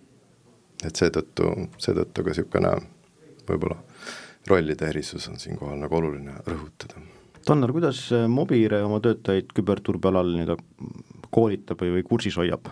et 0.86 0.94
seetõttu, 0.94 1.48
seetõttu 1.82 2.22
ka 2.22 2.30
niisugune 2.30 2.68
võib-olla 3.48 3.80
rollide 4.46 4.86
erisus 4.92 5.24
on 5.26 5.40
siinkohal 5.42 5.80
nagu 5.80 5.96
oluline 5.98 6.36
rõhutada. 6.46 7.00
Tannar, 7.44 7.72
kuidas 7.74 8.04
Mobire 8.30 8.78
oma 8.86 9.00
töötajaid 9.02 9.50
küberturbe 9.56 10.12
alal 10.12 10.30
nii-öelda 10.36 10.56
koolitab 11.34 11.82
või, 11.82 11.96
või 11.96 12.04
kursis 12.06 12.38
hoiab? 12.38 12.70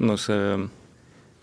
no 0.00 0.16
see 0.16 0.56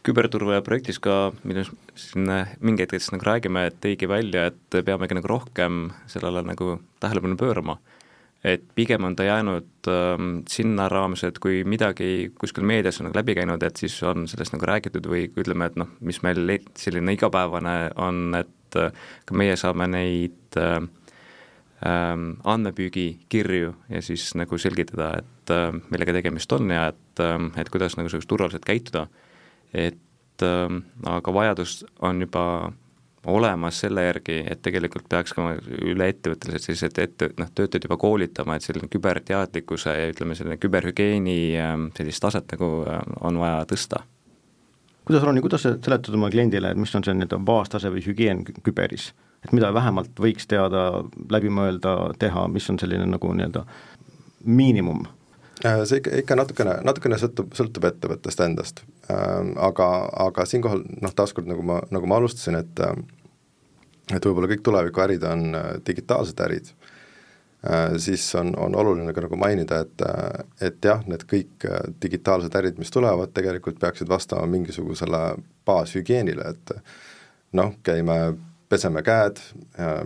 küberturve 0.08 0.62
projektis 0.66 1.00
ka, 1.04 1.32
millest 1.48 1.76
siin 2.00 2.30
mingi 2.64 2.86
hetk 2.86 2.96
siis 2.98 3.12
nagu 3.14 3.28
räägime, 3.28 3.68
tõigi 3.84 4.10
välja, 4.10 4.48
et 4.52 4.80
peamegi 4.88 5.18
nagu 5.18 5.30
rohkem 5.32 5.88
sellele 6.10 6.46
nagu 6.48 6.78
tähelepanu 7.04 7.38
pöörama. 7.40 7.78
et 8.44 8.62
pigem 8.76 9.04
on 9.04 9.16
ta 9.18 9.24
jäänud 9.26 9.88
äh, 9.90 10.22
sinna 10.48 10.86
raames, 10.90 11.24
et 11.26 11.40
kui 11.40 11.64
midagi 11.66 12.32
kuskil 12.40 12.64
meedias 12.64 13.02
on 13.02 13.08
nagu 13.08 13.18
läbi 13.18 13.34
käinud, 13.36 13.64
et 13.64 13.82
siis 13.82 13.96
on 14.04 14.28
sellest 14.30 14.54
nagu 14.54 14.66
räägitud 14.70 15.10
või 15.10 15.26
ütleme, 15.36 15.66
et 15.66 15.76
noh, 15.76 15.90
mis 16.00 16.22
meil 16.24 16.54
selline 16.78 17.18
igapäevane 17.18 17.76
on, 17.98 18.38
et 18.38 18.78
äh, 18.78 18.94
ka 19.26 19.36
meie 19.36 19.58
saame 19.60 19.90
neid 19.90 20.60
äh, 20.62 20.78
ähm, 21.86 22.30
andmepüügikirju 22.46 23.74
ja 23.90 24.02
siis 24.06 24.30
nagu 24.38 24.62
selgitada, 24.62 25.16
et 25.20 25.54
äh, 25.58 25.72
millega 25.90 26.16
tegemist 26.22 26.54
on 26.54 26.72
ja 26.72 26.92
et 26.94 27.24
äh,, 27.26 27.50
et 27.58 27.74
kuidas 27.74 27.98
nagu 27.98 28.22
turvaliselt 28.28 28.70
käituda 28.70 29.08
et 29.74 30.46
äh, 30.46 30.82
aga 31.06 31.34
vajadus 31.34 31.84
on 32.02 32.22
juba 32.22 32.44
olemas 33.28 33.80
selle 33.84 34.06
järgi, 34.06 34.38
et 34.48 34.62
tegelikult 34.64 35.08
peaks 35.10 35.34
ka 35.36 35.50
üle 35.84 36.08
ettevõtteliselt 36.12 36.64
sellised 36.64 37.00
ette, 37.04 37.30
noh, 37.40 37.50
töötajad 37.56 37.88
juba 37.88 37.98
koolitama, 38.00 38.56
et 38.56 38.64
selline 38.64 38.88
küberteadlikkuse 38.92 39.96
ja 39.98 40.06
ütleme, 40.14 40.36
selline 40.38 40.60
küberhügieeni 40.62 41.40
ähm, 41.60 41.90
sellist 41.98 42.24
taset 42.24 42.56
nagu 42.56 42.70
äh, 42.88 43.02
on 43.28 43.40
vaja 43.42 43.66
tõsta. 43.68 44.04
kuidas, 45.06 45.24
Ronny, 45.24 45.44
kuidas 45.44 45.66
sa 45.68 45.76
seletad 45.76 46.16
oma 46.16 46.32
kliendile, 46.32 46.72
et 46.72 46.80
mis 46.80 46.96
on 46.96 47.04
see 47.04 47.16
nii-öelda 47.18 47.42
baastase 47.44 47.92
või 47.92 48.06
hügieen 48.06 48.46
küberis? 48.64 49.12
et 49.46 49.52
mida 49.54 49.74
vähemalt 49.74 50.18
võiks 50.20 50.48
teada, 50.50 51.04
läbi 51.32 51.52
mõelda, 51.54 52.14
teha, 52.20 52.48
mis 52.52 52.70
on 52.72 52.80
selline 52.80 53.06
nagu 53.06 53.34
nii-öelda 53.34 53.66
miinimum 54.48 55.04
see 55.62 56.02
ikka, 56.02 56.14
ikka 56.22 56.38
natukene, 56.38 56.78
natukene 56.86 57.18
sõltub, 57.22 57.54
sõltub 57.58 57.88
ettevõttest 57.90 58.42
endast. 58.46 58.84
Ähm, 59.14 59.56
aga, 59.62 59.88
aga 60.28 60.46
siinkohal 60.50 60.84
noh, 61.02 61.14
taaskord 61.18 61.50
nagu 61.50 61.66
ma, 61.66 61.80
nagu 61.94 62.10
ma 62.10 62.20
alustasin, 62.22 62.60
et 62.62 62.84
äh, 62.84 62.98
et 64.16 64.24
võib-olla 64.24 64.48
kõik 64.48 64.64
tulevikuärid 64.64 65.24
on 65.28 65.50
äh, 65.58 65.72
digitaalsed 65.88 66.46
ärid, 66.46 66.70
siis 68.00 68.24
on, 68.38 68.52
on 68.62 68.76
oluline 68.78 69.12
ka 69.12 69.24
nagu 69.26 69.36
mainida, 69.36 69.80
et, 69.84 70.04
et 70.64 70.86
jah, 70.86 71.02
need 71.10 71.24
kõik 71.28 71.66
digitaalsed 72.00 72.54
ärid, 72.56 72.78
mis 72.80 72.94
tulevad, 72.94 73.34
tegelikult 73.36 73.80
peaksid 73.82 74.08
vastama 74.08 74.46
mingisugusele 74.48 75.22
baashügieenile, 75.68 76.54
et 76.54 76.76
noh, 77.58 77.74
käime, 77.84 78.38
peseme 78.70 79.02
käed, 79.04 79.42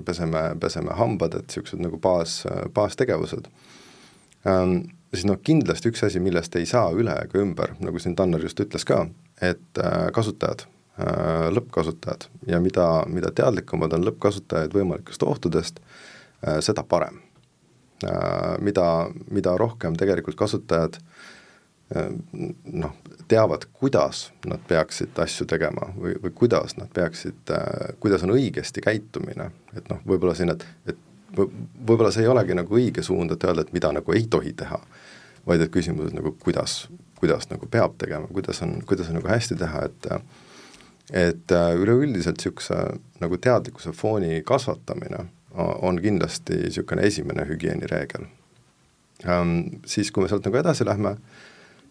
peseme, 0.07 0.45
peseme 0.63 0.95
hambad, 0.97 1.35
et 1.37 1.51
niisugused 1.51 1.83
nagu 1.83 1.99
baas, 2.01 2.39
baastegevused 2.73 3.51
ähm, 4.47 4.79
siis 5.13 5.25
noh, 5.27 5.39
kindlasti 5.43 5.91
üks 5.91 6.03
asi, 6.07 6.21
millest 6.23 6.55
ei 6.59 6.67
saa 6.69 6.91
üle 6.95 7.15
ega 7.25 7.41
ümber, 7.41 7.75
nagu 7.83 7.99
siin 7.99 8.15
Tanner 8.19 8.43
just 8.43 8.59
ütles 8.63 8.85
ka, 8.87 9.03
et 9.43 9.81
äh, 9.81 10.07
kasutajad, 10.15 10.65
äh, 11.01 11.49
lõppkasutajad. 11.55 12.29
Ja 12.51 12.61
mida, 12.63 12.87
mida 13.11 13.33
teadlikumad 13.35 13.93
on 13.97 14.07
lõppkasutajad 14.07 14.75
võimalikest 14.77 15.25
ohtudest, 15.27 15.83
äh, 16.47 16.61
seda 16.63 16.87
parem. 16.87 17.21
Mida, 18.65 18.83
mida 19.29 19.51
rohkem 19.61 19.93
tegelikult 19.93 20.33
kasutajad 20.33 20.95
noh, 21.93 22.95
teavad, 23.29 23.67
kuidas 23.77 24.23
nad 24.49 24.63
peaksid 24.65 25.19
asju 25.21 25.45
tegema 25.45 25.91
või, 25.93 26.15
või 26.23 26.33
kuidas 26.39 26.73
nad 26.79 26.89
peaksid, 26.95 27.53
kuidas 28.01 28.25
on 28.25 28.33
õigesti 28.33 28.81
käitumine, 28.81 29.51
et 29.77 29.85
noh, 29.93 30.01
võib-olla 30.01 30.33
siin, 30.33 30.49
et, 30.55 30.65
et 30.89 30.97
võib-olla 31.37 32.11
see 32.11 32.25
ei 32.25 32.31
olegi 32.31 32.55
nagu 32.57 32.75
õige 32.75 33.03
suund, 33.05 33.35
et 33.35 33.45
öelda, 33.45 33.65
et 33.65 33.73
mida 33.75 33.91
nagu 33.95 34.17
ei 34.17 34.25
tohi 34.31 34.53
teha, 34.57 34.79
vaid 35.47 35.61
et 35.61 35.71
küsimus 35.73 36.13
nagu 36.13 36.33
kuidas, 36.39 36.85
kuidas 37.19 37.49
nagu 37.49 37.67
peab 37.71 37.97
tegema, 38.01 38.29
kuidas 38.31 38.61
on, 38.65 38.79
kuidas 38.87 39.09
on 39.09 39.19
nagu 39.19 39.29
hästi 39.31 39.57
teha, 39.61 39.85
et 39.89 40.09
et 41.11 41.51
äh, 41.51 41.73
üleüldiselt 41.75 42.39
niisuguse 42.39 42.77
nagu 43.19 43.37
teadlikkuse 43.37 43.91
fooni 43.91 44.41
kasvatamine 44.47 45.25
on 45.83 45.97
kindlasti 45.99 46.55
niisugune 46.61 47.03
esimene 47.07 47.45
hügieenireegel 47.49 48.27
ähm,. 49.27 49.81
Siis, 49.85 50.11
kui 50.11 50.23
me 50.23 50.29
sealt 50.31 50.45
nagu 50.47 50.57
edasi 50.57 50.87
lähme, 50.87 51.17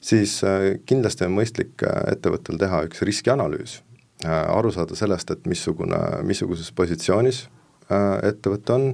siis 0.00 0.38
äh, 0.44 0.80
kindlasti 0.88 1.26
on 1.26 1.36
mõistlik 1.36 1.84
äh, 1.84 2.00
ettevõttel 2.14 2.58
teha 2.60 2.84
üks 2.88 3.04
riskianalüüs, 3.04 3.80
aru 4.24 4.68
saada 4.72 4.96
sellest, 4.96 5.30
et 5.32 5.46
missugune, 5.48 5.98
missuguses 6.28 6.68
positsioonis 6.76 7.46
ettevõte 8.22 8.74
on, 8.74 8.90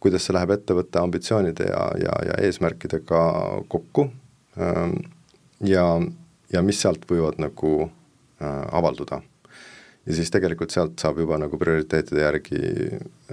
kuidas 0.00 0.26
see 0.26 0.34
läheb 0.34 0.54
ettevõtte 0.56 1.00
ambitsioonide 1.00 1.68
ja, 1.68 1.86
ja, 2.00 2.14
ja 2.30 2.38
eesmärkidega 2.46 3.22
kokku. 3.68 4.08
Ähm, 4.60 4.96
ja, 5.64 5.84
ja 6.52 6.62
mis 6.64 6.80
sealt 6.82 7.04
võivad 7.10 7.40
nagu 7.42 7.74
äh, 7.86 8.62
avalduda. 8.72 9.20
ja 10.06 10.14
siis 10.16 10.30
tegelikult 10.32 10.72
sealt 10.72 10.98
saab 10.98 11.18
juba 11.20 11.36
nagu 11.38 11.58
prioriteetide 11.60 12.22
järgi 12.22 12.60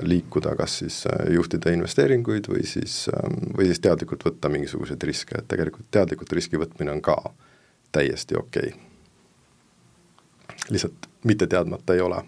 liikuda, 0.04 0.56
kas 0.60 0.80
siis 0.84 1.00
äh, 1.08 1.32
juhtida 1.34 1.72
investeeringuid 1.74 2.50
või 2.52 2.66
siis, 2.68 3.06
ähm, 3.16 3.40
või 3.58 3.72
siis 3.72 3.80
teadlikult 3.80 4.26
võtta 4.28 4.52
mingisuguseid 4.52 5.04
riske, 5.04 5.40
et 5.40 5.48
tegelikult 5.48 5.88
teadlikult 5.92 6.34
riski 6.36 6.60
võtmine 6.60 6.92
on 6.92 7.02
ka 7.02 7.18
täiesti 7.96 8.36
okei. 8.38 8.74
Okay.. 8.74 10.66
lihtsalt 10.70 11.08
mitte 11.24 11.48
teadmata 11.48 11.96
ei 11.96 12.02
ole. 12.02 12.24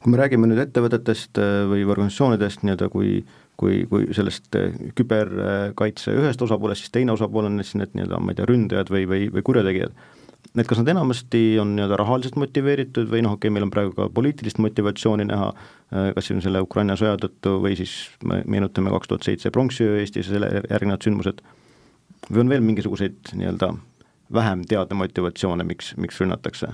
Kui 0.00 0.14
me 0.14 0.16
räägime 0.16 0.48
nüüd 0.48 0.62
ettevõtetest 0.62 1.38
äh, 1.38 1.66
või 1.68 1.84
organisatsioonidest 1.84 2.64
nii-öelda 2.64 2.88
kui 2.88 3.20
kui, 3.60 3.82
kui 3.90 4.08
sellest 4.16 4.56
eh, 4.58 4.78
küberkaitse 4.96 6.14
ühest 6.16 6.40
osapoolest, 6.46 6.86
siis 6.86 6.94
teine 6.94 7.14
osapool 7.14 7.50
on 7.50 7.60
siis 7.60 7.76
need 7.80 7.92
nii-öelda, 7.96 8.22
ma 8.22 8.32
ei 8.32 8.40
tea, 8.40 8.48
ründajad 8.48 8.92
või, 8.92 9.04
või, 9.10 9.28
või 9.34 9.44
kurjategijad. 9.46 9.94
et 10.50 10.66
kas 10.66 10.80
nad 10.80 10.88
enamasti 10.94 11.42
on 11.62 11.74
nii-öelda 11.76 11.98
rahaliselt 12.00 12.38
motiveeritud 12.40 13.10
või 13.12 13.22
noh, 13.26 13.36
okei 13.36 13.48
okay,, 13.48 13.54
meil 13.54 13.68
on 13.68 13.72
praegu 13.74 13.94
ka 13.96 14.08
poliitilist 14.16 14.60
motivatsiooni 14.64 15.28
näha, 15.28 15.52
eh, 15.92 16.10
kas 16.16 16.30
siin 16.30 16.42
selle 16.44 16.64
Ukraina 16.64 16.96
sõja 17.00 17.20
tõttu 17.20 17.58
või 17.64 17.76
siis 17.78 17.96
me 18.24 18.42
meenutame 18.46 18.92
kaks 18.96 19.12
tuhat 19.12 19.28
seitse 19.28 19.52
pronksiöö 19.54 20.00
Eestis 20.00 20.30
ja 20.30 20.38
selle 20.38 20.52
järgnevad 20.70 21.04
sündmused, 21.06 21.44
või 22.30 22.44
on 22.44 22.54
veel 22.54 22.64
mingisuguseid 22.64 23.34
nii-öelda 23.36 23.74
vähem 24.32 24.64
teada 24.68 24.94
motivatsioone, 24.94 25.66
miks, 25.66 25.94
miks 26.00 26.20
rünnatakse? 26.22 26.72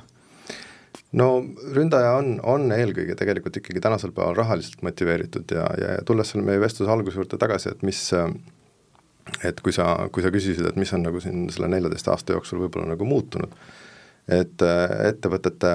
No 1.17 1.31
ründaja 1.77 2.17
on, 2.19 2.37
on 2.47 2.69
eelkõige 2.75 3.17
tegelikult 3.19 3.57
ikkagi 3.61 3.83
tänasel 3.85 4.13
päeval 4.17 4.37
rahaliselt 4.39 4.83
motiveeritud 4.87 5.55
ja, 5.57 5.67
ja, 5.81 5.97
tulles 6.07 6.33
selle 6.33 6.47
meie 6.47 6.61
vestluse 6.63 6.93
alguse 6.93 7.21
juurde 7.21 7.39
tagasi, 7.41 7.73
et 7.73 7.83
mis 7.87 8.03
et 9.47 9.61
kui 9.61 9.75
sa, 9.75 9.89
kui 10.13 10.23
sa 10.23 10.31
küsisid, 10.35 10.67
et 10.69 10.77
mis 10.79 10.93
on 10.95 11.03
nagu 11.07 11.21
siin 11.23 11.49
selle 11.53 11.71
neljateist 11.71 12.09
aasta 12.13 12.37
jooksul 12.37 12.63
võib-olla 12.63 12.93
nagu 12.93 13.09
muutunud, 13.09 13.55
et 14.31 14.63
ettevõtete, 14.63 15.73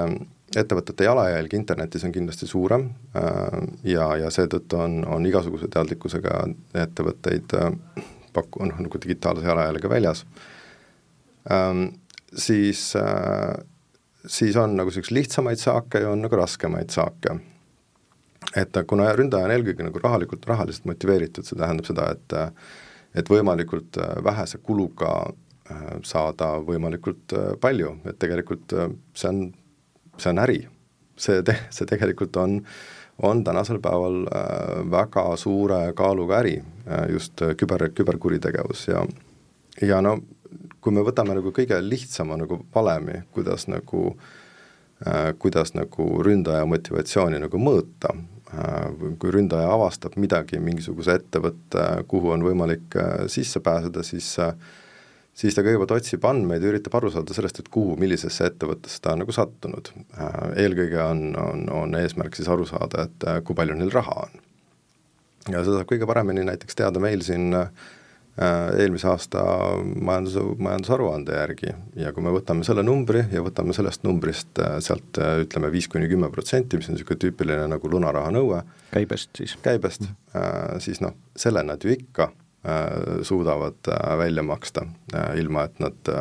ettevõtete 0.55 1.07
jalajälg 1.07 1.53
internetis 1.57 2.05
on 2.07 2.15
kindlasti 2.15 2.47
suurem 2.47 2.89
ja, 3.87 4.07
ja 4.19 4.31
seetõttu 4.31 4.79
on, 4.79 5.01
on 5.07 5.27
igasuguse 5.27 5.67
teadlikkusega 5.71 6.45
ettevõtteid 6.85 7.55
paku-, 8.35 8.63
noh 8.67 8.79
nagu 8.87 9.03
digitaalse 9.03 9.47
jalajäljega 9.47 9.91
väljas, 9.91 10.25
siis 12.47 12.87
siis 14.27 14.55
on 14.57 14.75
nagu 14.77 14.89
niisuguseid 14.89 15.17
lihtsamaid 15.17 15.61
saake 15.61 16.03
ja 16.03 16.11
on 16.11 16.21
nagu 16.21 16.35
raskemaid 16.35 16.89
saake. 16.89 17.39
et 18.55 18.77
kuna 18.87 19.11
ründaja 19.15 19.47
on 19.47 19.51
eelkõige 19.51 19.83
nagu 19.85 19.99
rahalikult, 20.03 20.45
rahaliselt 20.45 20.85
motiveeritud, 20.85 21.45
see 21.47 21.57
tähendab 21.59 21.87
seda, 21.87 22.11
et 22.11 22.39
et 23.15 23.29
võimalikult 23.29 23.97
vähese 24.23 24.61
kuluga 24.63 25.11
äh, 25.27 25.99
saada 26.03 26.53
võimalikult 26.63 27.35
äh, 27.35 27.53
palju, 27.61 27.97
et 28.07 28.19
tegelikult 28.19 28.73
äh, 28.73 28.89
see 29.13 29.31
on, 29.31 29.41
see 30.17 30.31
on 30.31 30.43
äri. 30.45 30.61
see 31.21 31.43
te-, 31.45 31.59
see 31.69 31.85
tegelikult 31.85 32.37
on, 32.39 32.61
on 33.21 33.43
tänasel 33.43 33.81
päeval 33.83 34.23
väga 34.89 35.25
suure 35.37 35.93
kaaluga 35.93 36.39
äri, 36.39 36.55
just 37.11 37.43
küber, 37.59 37.89
küberkuritegevus 37.93 38.87
ja 38.87 39.03
ja 39.81 39.99
no 40.01 40.15
kui 40.81 40.95
me 40.95 41.05
võtame 41.05 41.35
nagu 41.37 41.53
kõige 41.55 41.77
lihtsama 41.85 42.39
nagu 42.41 42.61
valemi, 42.75 43.21
kuidas 43.35 43.67
nagu 43.71 44.11
äh,, 45.05 45.31
kuidas 45.39 45.75
nagu 45.77 46.11
ründaja 46.25 46.65
motivatsiooni 46.69 47.41
nagu 47.43 47.61
mõõta 47.61 48.13
äh,, 48.13 48.91
kui 49.21 49.33
ründaja 49.33 49.71
avastab 49.73 50.17
midagi, 50.21 50.59
mingisuguse 50.59 51.19
ettevõtte, 51.21 51.87
kuhu 52.11 52.33
on 52.35 52.45
võimalik 52.45 52.97
äh, 52.97 53.25
sisse 53.31 53.63
pääseda, 53.63 54.03
siis 54.07 54.33
äh, 54.41 54.55
siis 55.37 55.55
ta 55.55 55.63
kõigepealt 55.65 55.95
otsib 55.95 56.25
andmeid 56.27 56.63
ja 56.63 56.71
üritab 56.73 56.95
aru 56.99 57.11
saada 57.13 57.35
sellest, 57.35 57.61
et 57.61 57.71
kuhu, 57.71 57.95
millisesse 57.99 58.47
ettevõttesse 58.49 59.01
ta 59.03 59.15
on 59.15 59.23
nagu 59.23 59.35
sattunud. 59.35 59.91
Äh, 60.17 60.39
eelkõige 60.65 61.01
on, 61.03 61.25
on, 61.39 61.65
on 61.81 61.97
eesmärk 61.99 62.37
siis 62.37 62.49
aru 62.51 62.67
saada, 62.69 63.07
et 63.07 63.27
äh, 63.27 63.41
kui 63.45 63.57
palju 63.57 63.77
neil 63.79 63.93
raha 63.95 64.25
on. 64.25 64.45
ja 65.49 65.63
seda 65.63 65.79
saab 65.79 65.89
kõige 65.89 66.05
paremini 66.09 66.45
näiteks 66.45 66.77
teada 66.77 67.01
meil 67.01 67.23
siin 67.25 67.49
äh, 67.57 67.71
eelmise 68.39 69.09
aasta 69.11 69.41
majandus, 69.99 70.37
majandusaruande 70.57 71.35
järgi 71.35 71.73
ja 71.99 72.13
kui 72.15 72.23
me 72.23 72.31
võtame 72.31 72.63
selle 72.63 72.83
numbri 72.85 73.25
ja 73.31 73.43
võtame 73.43 73.75
sellest 73.75 74.05
numbrist 74.07 74.61
äh, 74.63 74.77
sealt 74.83 75.19
äh, 75.19 75.41
ütleme 75.43 75.71
viis 75.73 75.89
kuni 75.91 76.07
kümme 76.11 76.29
protsenti, 76.31 76.79
mis 76.79 76.87
on 76.87 76.95
niisugune 76.95 77.19
tüüpiline 77.25 77.67
nagu 77.73 77.91
lunaraha 77.91 78.31
nõue. 78.31 78.61
käibest 78.93 79.35
siis? 79.37 79.57
käibest 79.63 80.07
mm., 80.07 80.79
siis 80.79 81.03
noh, 81.03 81.17
selle 81.35 81.63
nad 81.67 81.83
ju 81.83 81.91
ikka 81.91 82.31
suudavad 83.25 83.87
välja 84.19 84.43
maksta, 84.45 84.83
ilma 85.41 85.63
et 85.65 85.79
nad 85.81 86.11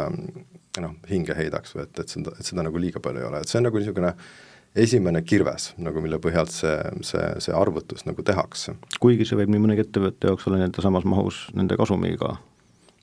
noh, 0.81 0.95
hinge 1.11 1.35
heidaks 1.37 1.75
või 1.77 1.83
et, 1.85 1.99
et 2.01 2.09
seda, 2.09 2.33
et 2.33 2.49
seda 2.49 2.65
nagu 2.65 2.81
liiga 2.81 3.03
palju 3.05 3.21
ei 3.21 3.27
ole, 3.29 3.43
et 3.45 3.51
see 3.51 3.59
on 3.61 3.67
nagu 3.69 3.77
niisugune 3.77 4.15
äh, 4.15 4.31
esimene 4.75 5.23
kirves 5.23 5.73
nagu, 5.83 6.03
mille 6.03 6.21
põhjalt 6.23 6.53
see, 6.55 6.77
see, 7.07 7.25
see 7.43 7.55
arvutus 7.57 8.05
nagu 8.07 8.23
tehakse. 8.27 8.77
kuigi 9.03 9.27
see 9.27 9.39
võib 9.41 9.51
nii 9.53 9.65
mõnegi 9.65 9.85
ettevõtte 9.87 10.31
jaoks 10.31 10.47
olla 10.47 10.61
nii-öelda 10.61 10.85
samas 10.85 11.07
mahus 11.09 11.43
nende 11.59 11.79
kasumiga. 11.81 12.37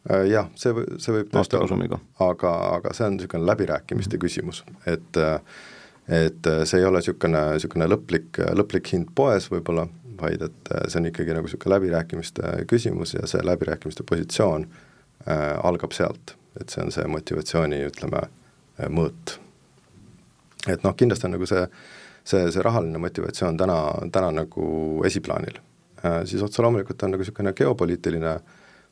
Äh, 0.08 0.28
jah, 0.32 0.52
see, 0.56 0.72
see 1.02 1.16
võib 1.16 1.32
tõesti 1.34 1.60
olla, 1.60 2.00
aga, 2.24 2.54
aga 2.80 2.94
see 2.96 3.08
on 3.10 3.18
niisugune 3.18 3.50
läbirääkimiste 3.52 4.20
küsimus, 4.22 4.64
et 4.88 5.24
et 6.08 6.48
see 6.64 6.80
ei 6.80 6.86
ole 6.88 7.02
niisugune, 7.02 7.40
niisugune 7.58 7.88
lõplik, 7.92 8.38
lõplik 8.56 8.94
hind 8.94 9.10
poes 9.16 9.50
võib-olla, 9.52 9.90
vaid 10.22 10.46
et 10.46 10.70
see 10.88 11.02
on 11.02 11.10
ikkagi 11.10 11.36
nagu 11.36 11.50
niisugune 11.50 11.76
läbirääkimiste 11.76 12.54
küsimus 12.72 13.18
ja 13.18 13.28
see 13.28 13.44
läbirääkimiste 13.44 14.08
positsioon 14.08 14.70
äh, 15.28 15.52
algab 15.68 15.92
sealt, 15.92 16.38
et 16.62 16.72
see 16.72 16.86
on 16.86 16.96
see 16.96 17.04
motivatsiooni, 17.12 17.84
ütleme, 17.90 18.24
mõõt 18.88 19.36
et 20.66 20.84
noh, 20.84 20.96
kindlasti 20.98 21.28
on 21.28 21.36
nagu 21.38 21.48
see, 21.50 21.64
see, 22.28 22.48
see 22.54 22.64
rahaline 22.66 23.02
motivatsioon 23.02 23.60
täna, 23.60 23.78
täna 24.14 24.32
nagu 24.42 24.70
esiplaanil 25.08 25.60
äh,. 26.04 26.24
siis 26.26 26.44
otse 26.44 26.66
loomulikult 26.66 27.04
on 27.04 27.16
nagu 27.16 27.24
niisugune 27.26 27.54
geopoliitiline 27.58 28.38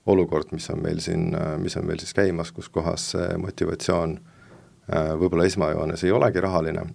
olukord, 0.05 0.51
mis 0.53 0.69
on 0.69 0.83
meil 0.83 1.01
siin, 1.01 1.31
mis 1.57 1.77
on 1.77 1.85
meil 1.87 1.99
siis 1.99 2.13
käimas, 2.13 2.51
kus 2.53 2.69
kohas 2.69 3.09
see 3.15 3.37
motivatsioon 3.41 4.17
äh, 4.19 5.13
võib-olla 5.17 5.47
esmajoones 5.49 6.05
ei 6.05 6.13
olegi 6.13 6.43
rahaline, 6.45 6.85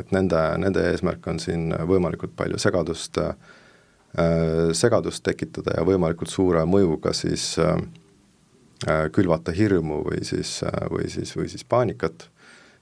et 0.00 0.12
nende, 0.12 0.42
nende 0.60 0.84
eesmärk 0.92 1.26
on 1.32 1.40
siin 1.40 1.70
võimalikult 1.88 2.36
palju 2.36 2.60
segadust 2.60 3.22
äh,, 3.22 3.32
segadust 4.72 5.24
tekitada 5.24 5.78
ja 5.78 5.84
võimalikult 5.84 6.32
suure 6.32 6.62
mõjuga 6.64 7.12
siis 7.12 7.54
külvata 9.12 9.52
hirmu 9.56 10.02
või 10.04 10.22
siis, 10.24 10.60
või 10.92 11.08
siis, 11.08 11.32
või 11.36 11.48
siis 11.48 11.64
paanikat 11.64 12.28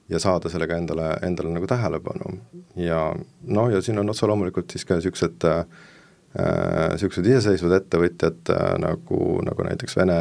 ja 0.09 0.19
saada 0.21 0.49
sellega 0.49 0.77
endale, 0.77 1.09
endale 1.25 1.53
nagu 1.55 1.67
tähelepanu. 1.67 2.37
ja 2.75 3.15
noh, 3.43 3.69
ja 3.73 3.81
siin 3.81 3.99
on 3.99 4.09
otse 4.09 4.27
loomulikult 4.29 4.71
siis 4.71 4.85
ka 4.85 4.99
niisugused 4.99 5.45
niisugused 6.35 7.25
äh, 7.25 7.31
iseseisvad 7.31 7.77
ettevõtjad 7.79 8.51
äh, 8.53 8.65
nagu, 8.83 9.21
nagu 9.45 9.69
näiteks 9.69 9.97
Vene, 9.97 10.17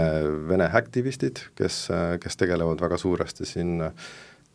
Vene 0.49 0.69
häktivistid, 0.73 1.43
kes, 1.59 1.89
kes 2.21 2.41
tegelevad 2.41 2.81
väga 2.81 2.99
suuresti 3.01 3.49
siin 3.49 3.83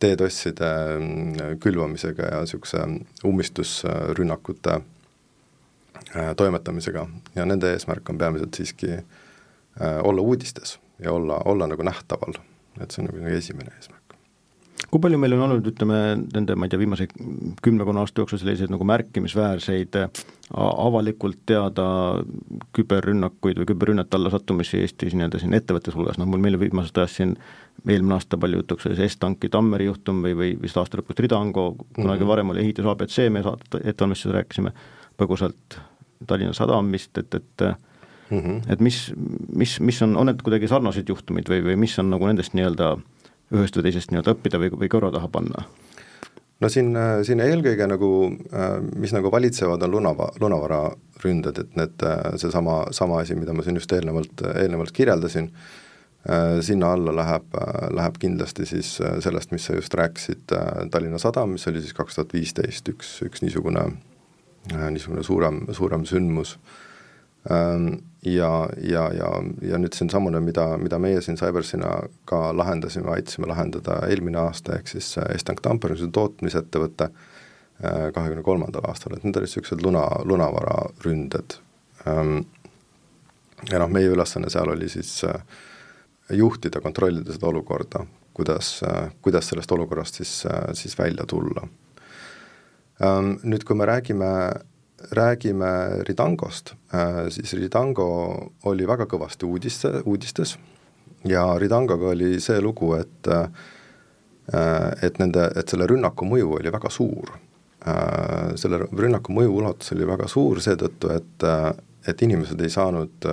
DDoS-ide 0.00 0.70
mm, 0.98 1.58
külvamisega 1.60 2.32
ja 2.32 2.40
niisuguse 2.40 2.82
ummistusrünnakute 3.24 4.80
äh, 6.16 6.32
toimetamisega. 6.36 7.06
Ja 7.34 7.46
nende 7.46 7.74
eesmärk 7.74 8.08
on 8.10 8.18
peamiselt 8.18 8.56
siiski 8.56 8.92
äh, 8.96 9.04
olla 10.04 10.22
uudistes 10.22 10.78
ja 10.98 11.12
olla, 11.12 11.42
olla 11.44 11.68
nagu 11.70 11.84
nähtaval, 11.86 12.40
et 12.80 12.90
see 12.90 13.04
on 13.04 13.12
nagu 13.12 13.36
esimene 13.36 13.76
eesmärk 13.76 13.99
kui 14.88 15.00
palju 15.02 15.18
meil 15.20 15.34
on 15.36 15.44
olnud, 15.44 15.66
ütleme, 15.70 15.98
nende, 16.32 16.56
ma 16.56 16.66
ei 16.66 16.72
tea, 16.72 16.80
viimase 16.80 17.06
kümnekonna 17.62 18.04
aasta 18.04 18.22
jooksul 18.22 18.40
selliseid 18.40 18.72
nagu 18.72 18.86
märkimisväärseid 18.88 19.98
avalikult 20.50 21.42
teada 21.46 21.86
küberrünnakuid 22.76 23.60
või 23.60 23.68
küberrünnete 23.68 24.18
alla 24.18 24.32
sattumisi 24.32 24.80
Eestis 24.80 25.14
nii-öelda 25.14 25.42
siin 25.42 25.54
ettevõttes 25.58 25.94
hulgas, 25.98 26.18
noh 26.18 26.30
mul 26.30 26.42
meil 26.42 26.58
viimasest 26.60 26.98
ajast 27.02 27.20
siin 27.20 27.36
eelmine 27.86 28.16
aasta 28.16 28.40
palju 28.40 28.62
jutuks 28.62 28.88
oli 28.88 28.98
see 28.98 29.12
S-tanki 29.12 29.52
Tammeri 29.52 29.86
juhtum 29.90 30.24
või, 30.24 30.34
või 30.38 30.50
vist 30.62 30.80
aasta 30.80 31.00
lõpus 31.00 31.18
Tridango, 31.18 31.68
kunagi 31.76 32.08
mm 32.08 32.16
-hmm. 32.16 32.32
varem 32.32 32.50
oli 32.54 32.64
ehitus 32.64 32.88
abc, 32.90 33.20
me 33.30 33.44
saate 33.46 33.84
ettevalmistusel 33.84 34.36
rääkisime 34.40 34.74
põgusalt 35.20 35.78
Tallinna 36.26 36.56
Sadamist, 36.56 37.18
et, 37.18 37.34
et 37.34 37.66
mm 38.30 38.38
-hmm. 38.38 38.72
et 38.72 38.80
mis, 38.80 39.12
mis, 39.54 39.80
mis 39.80 40.02
on, 40.02 40.16
on 40.16 40.26
need 40.26 40.42
kuidagi 40.42 40.68
sarnased 40.68 41.08
juhtumid 41.08 41.48
või, 41.48 41.62
või 41.64 41.76
mis 41.76 41.98
on 41.98 42.10
nagu 42.10 42.26
nendest 42.26 42.54
nii-öelda 42.54 42.92
äh, 42.92 43.19
ühest 43.54 43.76
või 43.76 43.86
teisest 43.86 44.12
nii-öelda 44.12 44.34
õppida 44.36 44.60
või, 44.62 44.72
või 44.82 44.90
kõrva 44.92 45.12
taha 45.14 45.30
panna? 45.32 45.66
no 46.60 46.68
siin, 46.68 46.92
siin 47.26 47.40
eelkõige 47.44 47.86
nagu, 47.88 48.10
mis 49.00 49.14
nagu 49.16 49.30
valitsevad, 49.32 49.82
on 49.86 49.94
lunava, 49.94 50.30
lunavararünded, 50.42 51.62
et 51.62 51.78
need, 51.78 52.04
seesama, 52.42 52.82
sama 52.96 53.22
asi, 53.24 53.36
mida 53.38 53.54
ma 53.56 53.64
siin 53.64 53.80
just 53.80 53.92
eelnevalt, 53.96 54.44
eelnevalt 54.60 54.92
kirjeldasin, 54.96 55.48
sinna 56.60 56.92
alla 56.92 57.14
läheb, 57.16 57.56
läheb 57.96 58.18
kindlasti 58.20 58.66
siis 58.68 58.92
sellest, 59.24 59.54
mis 59.56 59.70
sa 59.70 59.78
just 59.78 59.94
rääkisid, 59.96 60.52
Tallinna 60.92 61.18
Sadam, 61.18 61.56
mis 61.56 61.64
oli 61.70 61.80
siis 61.80 61.96
kaks 61.96 62.18
tuhat 62.18 62.36
viisteist 62.36 62.92
üks, 62.92 63.14
üks 63.24 63.40
niisugune, 63.40 63.86
niisugune 64.68 65.24
suurem, 65.24 65.62
suurem 65.72 66.04
sündmus 66.08 66.58
ja, 68.22 68.68
ja, 68.82 69.12
ja, 69.14 69.30
ja 69.62 69.78
nüüd 69.80 69.96
siinsamune, 69.96 70.40
mida, 70.44 70.66
mida 70.80 70.98
meie 71.00 71.20
siin 71.24 71.38
Cybersina 71.40 71.92
ka 72.28 72.50
lahendasime, 72.56 73.10
aitasime 73.14 73.48
lahendada 73.48 74.00
eelmine 74.10 74.42
aasta, 74.42 74.76
ehk 74.76 74.92
siis 74.92 75.14
Estank 75.30 75.62
Tampere, 75.64 75.96
see 75.96 76.12
tootmisettevõte, 76.12 77.10
äh, 77.80 78.06
kahekümne 78.14 78.44
kolmandal 78.46 78.90
aastal, 78.90 79.16
et 79.16 79.24
need 79.24 79.40
olid 79.40 79.48
niisugused 79.48 79.84
luna, 79.84 80.04
lunavararünded. 80.28 81.58
Ja 83.70 83.76
noh, 83.76 83.90
meie 83.92 84.08
ülesanne 84.08 84.48
seal 84.52 84.70
oli 84.72 84.88
siis 84.88 85.18
äh, 85.28 85.42
juhtida, 86.32 86.80
kontrollida 86.80 87.34
seda 87.34 87.50
olukorda, 87.50 88.06
kuidas, 88.36 88.78
äh, 88.88 89.10
kuidas 89.24 89.48
sellest 89.52 89.72
olukorrast 89.72 90.20
siis, 90.20 90.42
siis 90.76 90.96
välja 90.98 91.26
tulla. 91.28 91.66
Nüüd, 93.00 93.62
kui 93.64 93.76
me 93.80 93.86
räägime 93.88 94.26
räägime 95.10 95.88
Ridangost, 96.08 96.74
äh, 96.94 97.28
siis 97.28 97.52
Ridango 97.52 98.52
oli 98.64 98.86
väga 98.86 99.06
kõvasti 99.08 99.46
uudiste, 99.48 99.92
uudistes 100.04 100.56
ja 101.24 101.44
Ridangoga 101.58 102.12
oli 102.12 102.40
see 102.40 102.60
lugu, 102.60 102.94
et 103.00 103.30
äh, 103.30 103.48
et 105.02 105.18
nende, 105.22 105.44
et 105.56 105.70
selle 105.70 105.86
rünnaku 105.86 106.26
mõju 106.26 106.56
oli 106.56 106.72
väga 106.74 106.90
suur. 106.90 107.28
Äh, 107.86 108.56
selle 108.58 108.80
rünnaku 108.90 109.32
mõju 109.36 109.52
ulatus 109.60 109.92
oli 109.94 110.08
väga 110.08 110.26
suur 110.28 110.58
seetõttu, 110.60 111.12
et, 111.14 111.46
et 112.08 112.22
inimesed 112.26 112.60
ei 112.60 112.72
saanud 112.72 113.28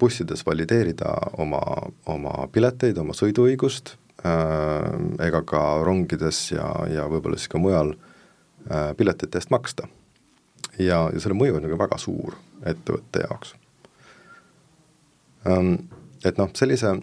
bussides 0.00 0.40
valideerida 0.46 1.10
oma, 1.36 1.60
oma 2.08 2.46
pileteid, 2.48 2.96
oma 2.96 3.12
sõiduõigust, 3.12 3.92
ega 5.20 5.42
ka 5.44 5.60
rongides 5.84 6.38
ja, 6.54 6.70
ja 6.88 7.04
võib-olla 7.12 7.36
siis 7.36 7.52
ka 7.52 7.60
mujal 7.60 7.92
piletite 8.96 9.36
eest 9.36 9.52
maksta. 9.52 9.90
Ja, 10.78 11.06
ja 11.12 11.20
selle 11.22 11.38
mõju 11.38 11.58
on 11.58 11.66
nagu 11.66 11.78
väga 11.78 11.98
suur 12.00 12.36
ettevõtte 12.66 13.24
jaoks. 13.24 13.54
Et 16.26 16.38
noh, 16.40 16.48
sellise, 16.58 16.96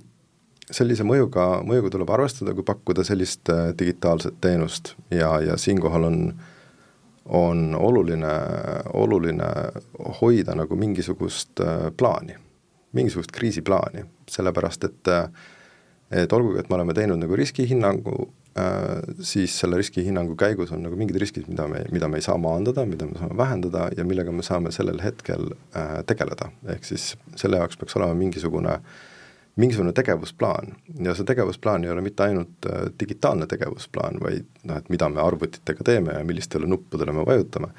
sellise 0.67 1.05
mõjuga, 1.07 1.61
mõjuga 1.63 1.93
tuleb 1.93 2.09
arvestada, 2.11 2.55
kui 2.57 2.65
pakkuda 2.67 3.05
sellist 3.07 3.47
digitaalset 3.79 4.41
teenust 4.43 4.95
ja, 5.13 5.37
ja 5.39 5.55
siinkohal 5.57 6.09
on 6.09 6.19
äh, 6.31 6.49
on 7.25 7.75
oluline, 7.79 8.27
oluline 8.93 9.47
hoida 10.21 10.55
nagu 10.55 10.75
mingisugust 10.75 11.59
äh, 11.59 11.91
plaani, 11.97 12.35
mingisugust 12.91 13.31
kriisiplaani, 13.31 14.05
sellepärast 14.29 14.83
et 14.83 15.13
et 16.13 16.33
olgugi, 16.33 16.59
et 16.59 16.69
me 16.69 16.75
oleme 16.75 16.93
teinud 16.93 17.17
nagu 17.17 17.35
riskihinnangu, 17.35 18.27
äh, 18.27 18.42
siis 19.25 19.55
selle 19.59 19.79
riskihinnangu 19.79 20.35
käigus 20.37 20.69
on 20.75 20.83
nagu 20.85 20.97
mingid 20.99 21.17
riskid, 21.21 21.47
mida 21.49 21.65
me, 21.67 21.79
mida 21.91 22.05
me 22.11 22.19
ei 22.19 22.25
saa 22.25 22.35
maandada, 22.37 22.83
mida 22.85 23.07
me 23.09 23.17
saame 23.17 23.37
vähendada 23.37 23.87
ja 23.97 24.05
millega 24.05 24.31
me 24.31 24.45
saame 24.45 24.69
sellel 24.75 25.01
hetkel 25.01 25.47
äh, 25.73 26.03
tegeleda, 26.05 26.51
ehk 26.75 26.85
siis 26.85 27.15
selle 27.39 27.57
jaoks 27.57 27.79
peaks 27.81 27.97
olema 27.97 28.13
mingisugune 28.19 28.75
äh, 28.77 29.01
mingisugune 29.55 29.93
tegevusplaan. 29.93 30.75
Ja 30.99 31.15
see 31.15 31.25
tegevusplaan 31.25 31.83
ei 31.83 31.91
ole 31.91 32.01
mitte 32.01 32.23
ainult 32.23 32.69
äh, 32.69 32.87
digitaalne 32.99 33.47
tegevusplaan, 33.47 34.19
vaid 34.23 34.47
noh, 34.63 34.79
et 34.79 34.89
mida 34.89 35.09
me 35.09 35.21
arvutitega 35.21 35.85
teeme 35.85 36.17
ja 36.17 36.23
millistele 36.25 36.67
nuppudele 36.67 37.13
me 37.13 37.25
vajutame, 37.25 37.69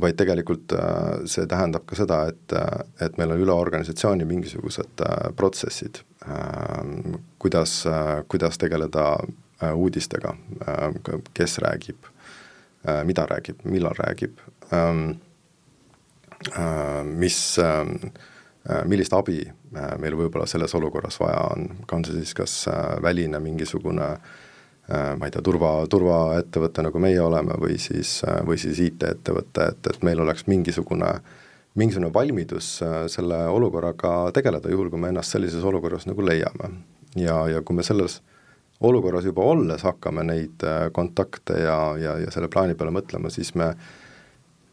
vaid 0.00 0.18
tegelikult 0.20 0.74
äh, 0.76 1.24
see 1.30 1.46
tähendab 1.48 1.86
ka 1.88 1.96
seda, 1.96 2.24
et, 2.32 2.56
äh, 2.56 3.06
et 3.06 3.16
meil 3.20 3.32
on 3.32 3.46
üle 3.46 3.56
organisatsiooni 3.56 4.28
mingisugused 4.28 5.04
protsessid, 5.36 6.02
kuidas, 7.38 7.72
kuidas 8.32 8.56
tegeleda 8.56 9.08
uudistega, 9.62 10.34
kes 11.34 11.58
räägib, 11.62 12.08
mida 13.06 13.26
räägib, 13.30 13.62
millal 13.64 13.94
räägib, 13.96 14.40
ähm, 14.74 15.14
mis 17.18 17.38
Äh, 18.70 18.84
millist 18.88 19.12
abi 19.12 19.42
äh, 19.44 19.96
meil 20.00 20.14
võib-olla 20.16 20.46
selles 20.48 20.72
olukorras 20.72 21.18
vaja 21.20 21.42
on, 21.52 21.66
on 21.92 22.04
see 22.06 22.16
siis 22.16 22.32
kas 22.38 22.52
äh, 22.72 22.96
väline 23.04 23.40
mingisugune 23.44 24.16
ma 24.84 25.24
ei 25.24 25.32
tea, 25.32 25.40
turva, 25.40 25.68
turvaettevõte, 25.88 26.82
nagu 26.84 27.00
meie 27.00 27.16
oleme, 27.24 27.54
või 27.56 27.78
siis, 27.80 28.18
või 28.44 28.58
siis 28.60 28.82
IT-ettevõte, 28.84 29.70
et, 29.72 29.86
et 29.88 30.02
meil 30.04 30.20
oleks 30.20 30.44
mingisugune, 30.44 31.08
mingisugune 31.80 32.10
valmidus 32.12 32.68
selle 33.08 33.38
olukorraga 33.48 34.10
tegeleda, 34.36 34.68
juhul 34.68 34.90
kui 34.92 35.00
me 35.00 35.08
ennast 35.08 35.32
sellises 35.32 35.64
olukorras 35.64 36.04
nagu 36.04 36.20
leiame. 36.28 36.68
ja, 37.16 37.38
ja 37.48 37.62
kui 37.64 37.78
me 37.78 37.86
selles 37.88 38.18
olukorras 38.84 39.24
juba 39.24 39.44
olles 39.48 39.82
hakkame 39.86 40.24
neid 40.28 40.64
kontakte 40.92 41.58
ja, 41.62 41.76
ja, 42.00 42.18
ja 42.22 42.32
selle 42.34 42.50
plaani 42.52 42.76
peale 42.78 42.92
mõtlema, 42.94 43.32
siis 43.32 43.54
me 43.58 43.72
äh, 43.72 43.92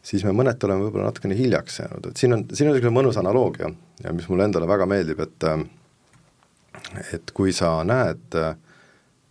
siis 0.02 0.24
me 0.26 0.34
mõneti 0.36 0.66
oleme 0.66 0.86
võib-olla 0.86 1.10
natukene 1.10 1.36
hiljaks 1.38 1.78
jäänud, 1.80 2.10
et 2.10 2.20
siin 2.20 2.34
on, 2.36 2.44
siin 2.50 2.68
on 2.68 2.76
niisugune 2.76 2.94
mõnus 2.96 3.18
analoogia 3.20 3.70
ja 4.02 4.14
mis 4.16 4.28
mulle 4.30 4.48
endale 4.48 4.68
väga 4.70 4.88
meeldib, 4.90 5.22
et 5.22 5.48
et 7.14 7.30
kui 7.36 7.52
sa 7.54 7.76
näed 7.86 8.36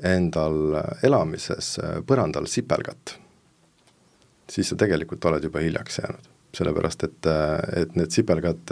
endal 0.07 0.77
elamises 1.03 1.75
põrandal 2.07 2.47
sipelgat, 2.49 3.17
siis 4.49 4.71
sa 4.71 4.77
tegelikult 4.79 5.25
oled 5.29 5.43
juba 5.43 5.63
hiljaks 5.63 5.99
jäänud. 6.01 6.29
sellepärast, 6.51 7.03
et, 7.03 7.27
et 7.79 7.93
need 7.95 8.11
sipelgad 8.11 8.71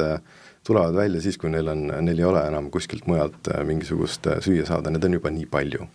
tulevad 0.67 0.95
välja 0.95 1.21
siis, 1.21 1.37
kui 1.37 1.49
neil 1.49 1.67
on, 1.67 1.85
neil 1.87 2.19
ei 2.19 2.25
ole 2.27 2.41
enam 2.47 2.67
kuskilt 2.71 3.07
mujalt 3.07 3.47
mingisugust 3.65 4.27
süüa 4.43 4.65
saada, 4.67 4.91
neid 4.91 5.03
on 5.03 5.13
juba 5.13 5.31
nii 5.31 5.45
palju. 5.45 5.87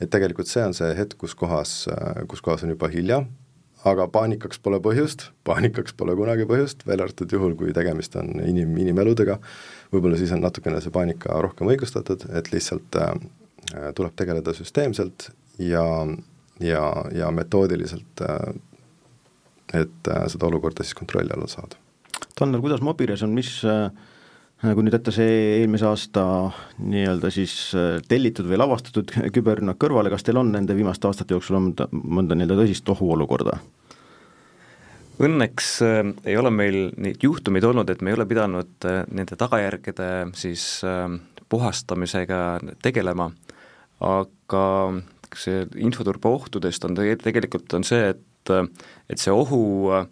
Et 0.00 0.10
tegelikult 0.10 0.50
see 0.50 0.64
on 0.64 0.74
see 0.76 0.90
hetk, 0.98 1.16
kus 1.20 1.34
kohas, 1.38 1.84
kus 2.30 2.42
kohas 2.44 2.64
on 2.66 2.74
juba 2.74 2.88
hilja, 2.92 3.22
aga 3.88 4.06
paanikaks 4.12 4.60
pole 4.64 4.80
põhjust, 4.84 5.28
paanikaks 5.46 5.94
pole 5.98 6.14
kunagi 6.16 6.46
põhjust, 6.48 6.84
välja 6.88 7.06
arvatud 7.06 7.32
juhul, 7.36 7.54
kui 7.58 7.74
tegemist 7.76 8.16
on 8.20 8.30
inim, 8.44 8.72
inimeludega, 8.80 9.38
võib-olla 9.92 10.18
siis 10.20 10.32
on 10.34 10.42
natukene 10.44 10.80
see 10.84 10.94
paanika 10.94 11.36
rohkem 11.44 11.70
õigustatud, 11.74 12.26
et 12.38 12.50
lihtsalt 12.52 13.00
äh, 13.00 13.12
tuleb 13.96 14.16
tegeleda 14.16 14.56
süsteemselt 14.56 15.28
ja, 15.60 15.84
ja, 16.64 16.86
ja 17.14 17.30
metoodiliselt 17.34 18.24
äh,, 18.24 18.48
et 19.84 20.10
äh, 20.10 20.26
seda 20.32 20.48
olukorda 20.48 20.86
siis 20.86 20.96
kontrolli 20.96 21.34
alla 21.36 21.50
saada. 21.50 21.80
Tanel, 22.34 22.62
kuidas 22.64 22.82
Mobires 22.82 23.22
on, 23.26 23.36
mis 23.36 23.60
äh 23.68 23.88
kui 24.72 24.84
nüüd 24.86 24.96
jätta 24.96 25.12
see 25.12 25.32
eelmise 25.60 25.86
aasta 25.90 26.24
nii-öelda 26.80 27.30
siis 27.34 27.54
äh, 27.76 27.98
tellitud 28.08 28.48
või 28.48 28.60
lavastatud 28.62 29.12
küberrünnak 29.34 29.80
kõrvale, 29.82 30.12
kas 30.12 30.24
teil 30.24 30.40
on 30.40 30.52
nende 30.54 30.76
viimaste 30.76 31.08
aastate 31.10 31.36
jooksul 31.36 31.58
olnud 31.60 31.84
mõnda 31.92 32.38
nii-öelda 32.38 32.62
tõsist 32.62 32.88
ohuolukorda? 32.94 33.58
Õnneks 35.24 35.70
äh, 35.84 36.00
ei 36.24 36.38
ole 36.40 36.52
meil 36.54 36.78
neid 36.96 37.22
juhtumeid 37.22 37.66
olnud, 37.68 37.92
et 37.92 38.02
me 38.02 38.12
ei 38.12 38.18
ole 38.18 38.28
pidanud 38.30 38.88
äh, 38.88 39.02
nende 39.12 39.36
tagajärgede 39.38 40.10
siis 40.38 40.66
äh, 40.88 41.06
puhastamisega 41.52 42.40
tegelema, 42.82 43.28
aga 44.00 44.64
see 45.38 45.64
infoturbe 45.82 46.30
ohtudest 46.30 46.84
on 46.86 46.96
tegelikult 46.96 47.76
on 47.76 47.86
see, 47.86 48.14
et, 48.14 48.52
äh, 48.52 48.66
et 49.10 49.20
see 49.20 49.34
ohu 49.34 49.64
äh, 49.94 50.06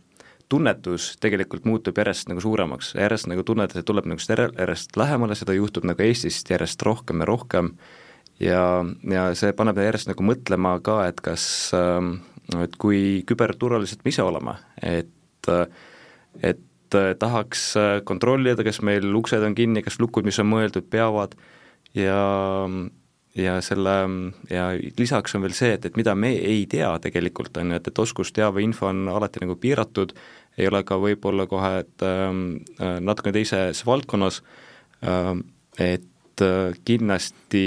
tunnetus 0.52 1.12
tegelikult 1.22 1.66
muutub 1.68 1.96
järjest 1.98 2.28
nagu 2.30 2.42
suuremaks, 2.44 2.92
järjest 2.98 3.28
nagu 3.30 3.44
tunned, 3.46 3.72
et 3.72 3.88
tuleb 3.88 4.08
nagu 4.10 4.20
järjest 4.28 4.96
lähemale, 5.00 5.36
seda 5.38 5.56
juhtub 5.56 5.86
nagu 5.88 6.04
Eestist 6.04 6.50
järjest 6.52 6.82
rohkem 6.86 7.24
ja 7.24 7.28
rohkem. 7.30 7.72
Ja, 8.42 8.64
ja 9.06 9.28
see 9.38 9.52
paneb 9.56 9.78
järjest 9.78 10.10
nagu 10.10 10.24
mõtlema 10.26 10.74
ka, 10.84 11.02
et 11.08 11.20
kas, 11.24 11.44
ähm, 11.78 12.16
et 12.58 12.74
kui 12.80 13.22
küberturvalised 13.28 14.02
me 14.04 14.12
ise 14.12 14.24
oleme, 14.26 14.56
et, 14.82 15.50
et 16.42 16.98
tahaks 17.18 17.68
kontrollida, 18.08 18.64
kas 18.66 18.82
meil 18.84 19.06
uksed 19.16 19.44
on 19.46 19.54
kinni, 19.56 19.84
kas 19.84 20.00
lukud, 20.02 20.26
mis 20.28 20.40
on 20.42 20.50
mõeldud, 20.50 20.88
peavad. 20.92 21.36
Ja 21.96 22.18
ja 23.36 23.56
selle, 23.64 23.94
ja 24.50 24.66
lisaks 24.98 25.36
on 25.36 25.44
veel 25.46 25.54
see, 25.56 25.72
et, 25.76 25.86
et 25.88 25.96
mida 25.96 26.14
me 26.18 26.32
ei 26.36 26.66
tea 26.70 26.90
tegelikult, 27.02 27.56
on 27.60 27.72
ju, 27.72 27.80
et, 27.80 27.88
et 27.88 28.00
oskusteave, 28.04 28.62
info 28.64 28.90
on 28.90 29.06
alati 29.12 29.42
nagu 29.44 29.56
piiratud, 29.60 30.12
ei 30.58 30.68
ole 30.68 30.82
ka 30.84 30.98
võib-olla 31.00 31.46
kohe, 31.50 31.72
et 31.84 32.04
ähm, 32.06 32.62
äh, 32.80 32.98
natukene 33.00 33.36
teises 33.38 33.84
valdkonnas 33.88 34.42
äh,, 35.04 35.32
et 35.80 36.44
äh, 36.44 36.76
kindlasti 36.84 37.64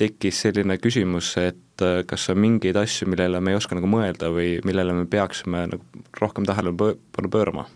tekkis 0.00 0.44
selline 0.46 0.78
küsimus, 0.80 1.34
et 1.42 1.84
äh, 1.84 2.00
kas 2.08 2.28
on 2.32 2.40
mingeid 2.42 2.78
asju, 2.80 3.10
millele 3.12 3.40
me 3.40 3.52
ei 3.52 3.60
oska 3.60 3.76
nagu 3.78 3.90
mõelda 3.90 4.32
või 4.32 4.56
millele 4.64 4.96
me 4.96 5.06
peaksime 5.10 5.66
nagu 5.74 6.04
rohkem 6.20 6.48
tähelepanu 6.48 7.32
pöörama 7.32 7.68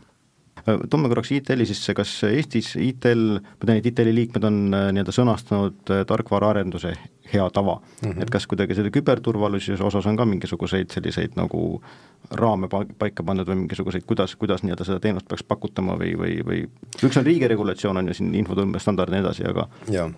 toome 0.90 1.10
korraks 1.10 1.30
ITL-i 1.36 1.66
sisse, 1.68 1.94
kas 1.96 2.12
Eestis 2.26 2.72
ITL, 2.80 3.38
ma 3.38 3.68
tean, 3.68 3.78
et 3.78 3.86
ITL-i 3.90 4.14
liikmed 4.14 4.46
on 4.48 4.56
äh, 4.74 4.88
nii-öelda 4.94 5.14
sõnastanud 5.14 5.92
äh, 5.94 6.02
tarkvaraarenduse 6.08 6.94
hea 7.32 7.46
tava 7.50 7.76
mm, 7.78 8.10
-hmm. 8.10 8.22
et 8.22 8.30
kas 8.30 8.46
kuidagi 8.46 8.74
selle 8.74 8.90
küberturvalisuse 8.94 9.82
osas 9.84 10.06
on 10.06 10.16
ka 10.16 10.26
mingisuguseid 10.26 10.90
selliseid 10.94 11.34
nagu 11.38 11.82
raame 12.30 12.68
paika 12.98 13.22
pandud 13.22 13.48
või 13.48 13.60
mingisuguseid, 13.62 14.06
kuidas, 14.06 14.36
kuidas 14.36 14.62
nii-öelda 14.62 14.86
seda 14.86 15.00
teenust 15.00 15.28
peaks 15.28 15.42
pakutama 15.42 15.98
või, 15.98 16.14
või, 16.18 16.38
või 16.46 16.62
üks 17.02 17.18
on 17.18 17.26
riigiregulatsioon, 17.26 17.96
on 17.96 18.08
ju 18.08 18.18
siin 18.18 18.34
infotõmbestandard 18.34 19.10
ja 19.10 19.18
nii 19.18 19.26
edasi, 19.26 19.46
aga 19.46 19.68
jaa, 19.90 20.08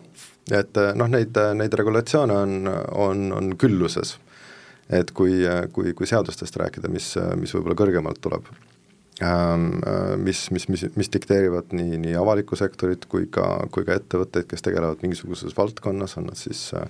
et 0.52 0.80
noh, 0.94 1.08
neid, 1.08 1.36
neid 1.54 1.76
regulatsioone 1.80 2.36
on, 2.36 2.72
on, 2.92 3.32
on 3.32 3.56
külluses. 3.56 4.18
et 4.88 5.10
kui, 5.12 5.44
kui, 5.72 5.92
kui 5.92 6.06
seadustest 6.06 6.56
rääkida, 6.56 6.88
mis, 6.88 7.14
mis 7.36 7.52
võib-olla 7.54 7.76
kõrgemalt 7.76 8.20
tuleb 8.24 8.48
äh, 8.48 8.67
mis, 10.16 10.50
mis, 10.54 10.68
mis, 10.68 10.84
mis 10.94 11.08
dikteerivad 11.12 11.72
nii, 11.74 11.98
nii 11.98 12.14
avalikku 12.18 12.56
sektorit 12.56 13.06
kui 13.10 13.26
ka, 13.26 13.64
kui 13.74 13.86
ka 13.86 13.96
ettevõtteid, 13.98 14.46
kes 14.46 14.62
tegelevad 14.62 15.02
mingisuguses 15.02 15.56
valdkonnas, 15.56 16.14
on 16.20 16.28
nad 16.30 16.38
siis 16.38 16.68
äh, 16.78 16.86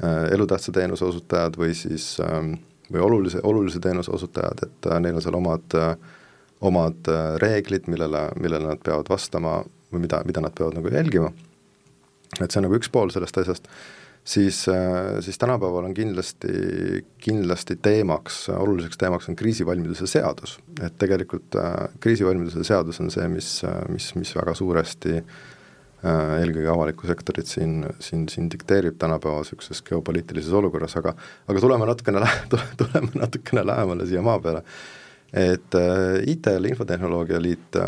äh 0.00 0.32
elutähtsa 0.32 0.72
teenuse 0.72 1.04
osutajad 1.04 1.58
või 1.60 1.74
siis 1.76 2.14
äh, 2.24 2.54
või 2.92 3.00
olulise, 3.00 3.40
olulise 3.42 3.80
teenuse 3.80 4.10
osutajad, 4.10 4.64
et 4.66 4.88
äh, 4.90 5.00
neil 5.00 5.20
on 5.20 5.24
seal 5.24 5.36
omad 5.36 5.76
äh,, 5.76 5.96
omad 6.64 7.12
äh, 7.12 7.36
reeglid, 7.42 7.88
millele, 7.92 8.28
millele 8.40 8.72
nad 8.72 8.80
peavad 8.84 9.10
vastama 9.10 9.58
või 9.92 10.06
mida, 10.06 10.22
mida 10.24 10.40
nad 10.40 10.54
peavad 10.56 10.78
nagu 10.78 10.92
jälgima, 10.92 11.32
et 12.40 12.48
see 12.48 12.60
on 12.60 12.68
nagu 12.68 12.80
üks 12.80 12.88
pool 12.92 13.12
sellest 13.12 13.38
asjast 13.42 13.68
siis, 14.24 14.68
äh, 14.68 15.20
siis 15.20 15.38
tänapäeval 15.38 15.84
on 15.84 15.94
kindlasti, 15.94 16.48
kindlasti 17.18 17.76
teemaks, 17.76 18.48
oluliseks 18.48 18.98
teemaks 18.98 19.28
on 19.28 19.36
kriisivalmiduse 19.36 20.06
seadus. 20.06 20.58
et 20.82 20.98
tegelikult 20.98 21.56
äh, 21.56 21.88
kriisivalmiduse 22.00 22.64
seadus 22.64 23.00
on 23.00 23.10
see, 23.10 23.28
mis, 23.28 23.64
äh, 23.64 23.82
mis, 23.88 24.14
mis 24.14 24.36
väga 24.36 24.54
suuresti 24.54 25.20
eelkõige 26.04 26.68
avalikku 26.68 27.06
sektorit 27.08 27.48
siin, 27.48 27.78
siin, 27.96 28.26
siin 28.28 28.50
dikteerib 28.52 28.98
tänapäeva 29.00 29.38
niisuguses 29.40 29.80
geopoliitilises 29.82 30.52
olukorras, 30.52 30.98
aga 31.00 31.14
aga 31.48 31.62
tuleme 31.64 31.86
natukene 31.88 32.20
lä-, 32.20 32.58
tuleme 32.80 33.08
natukene 33.14 33.62
lähemale 33.66 34.04
siia 34.06 34.20
maa 34.22 34.36
peale, 34.38 34.60
et 35.32 35.78
ITL, 36.28 36.68
Infotehnoloogia 36.68 37.40
Liit 37.40 37.80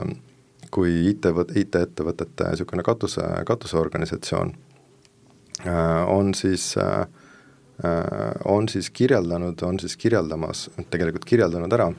kui 0.72 0.94
IT, 1.11 1.29
IT-ettevõtete 1.61 2.49
niisugune 2.55 2.83
katuse, 2.88 3.27
katuseorganisatsioon 3.46 4.55
on 6.07 6.35
siis 6.35 6.75
äh, 6.79 7.07
on 8.45 8.69
siis 8.69 8.90
kirjeldanud, 8.90 9.62
on 9.62 9.81
siis 9.81 9.97
kirjeldamas, 9.97 10.71
tegelikult 10.90 11.25
kirjeldanud 11.25 11.73
ära 11.73 11.90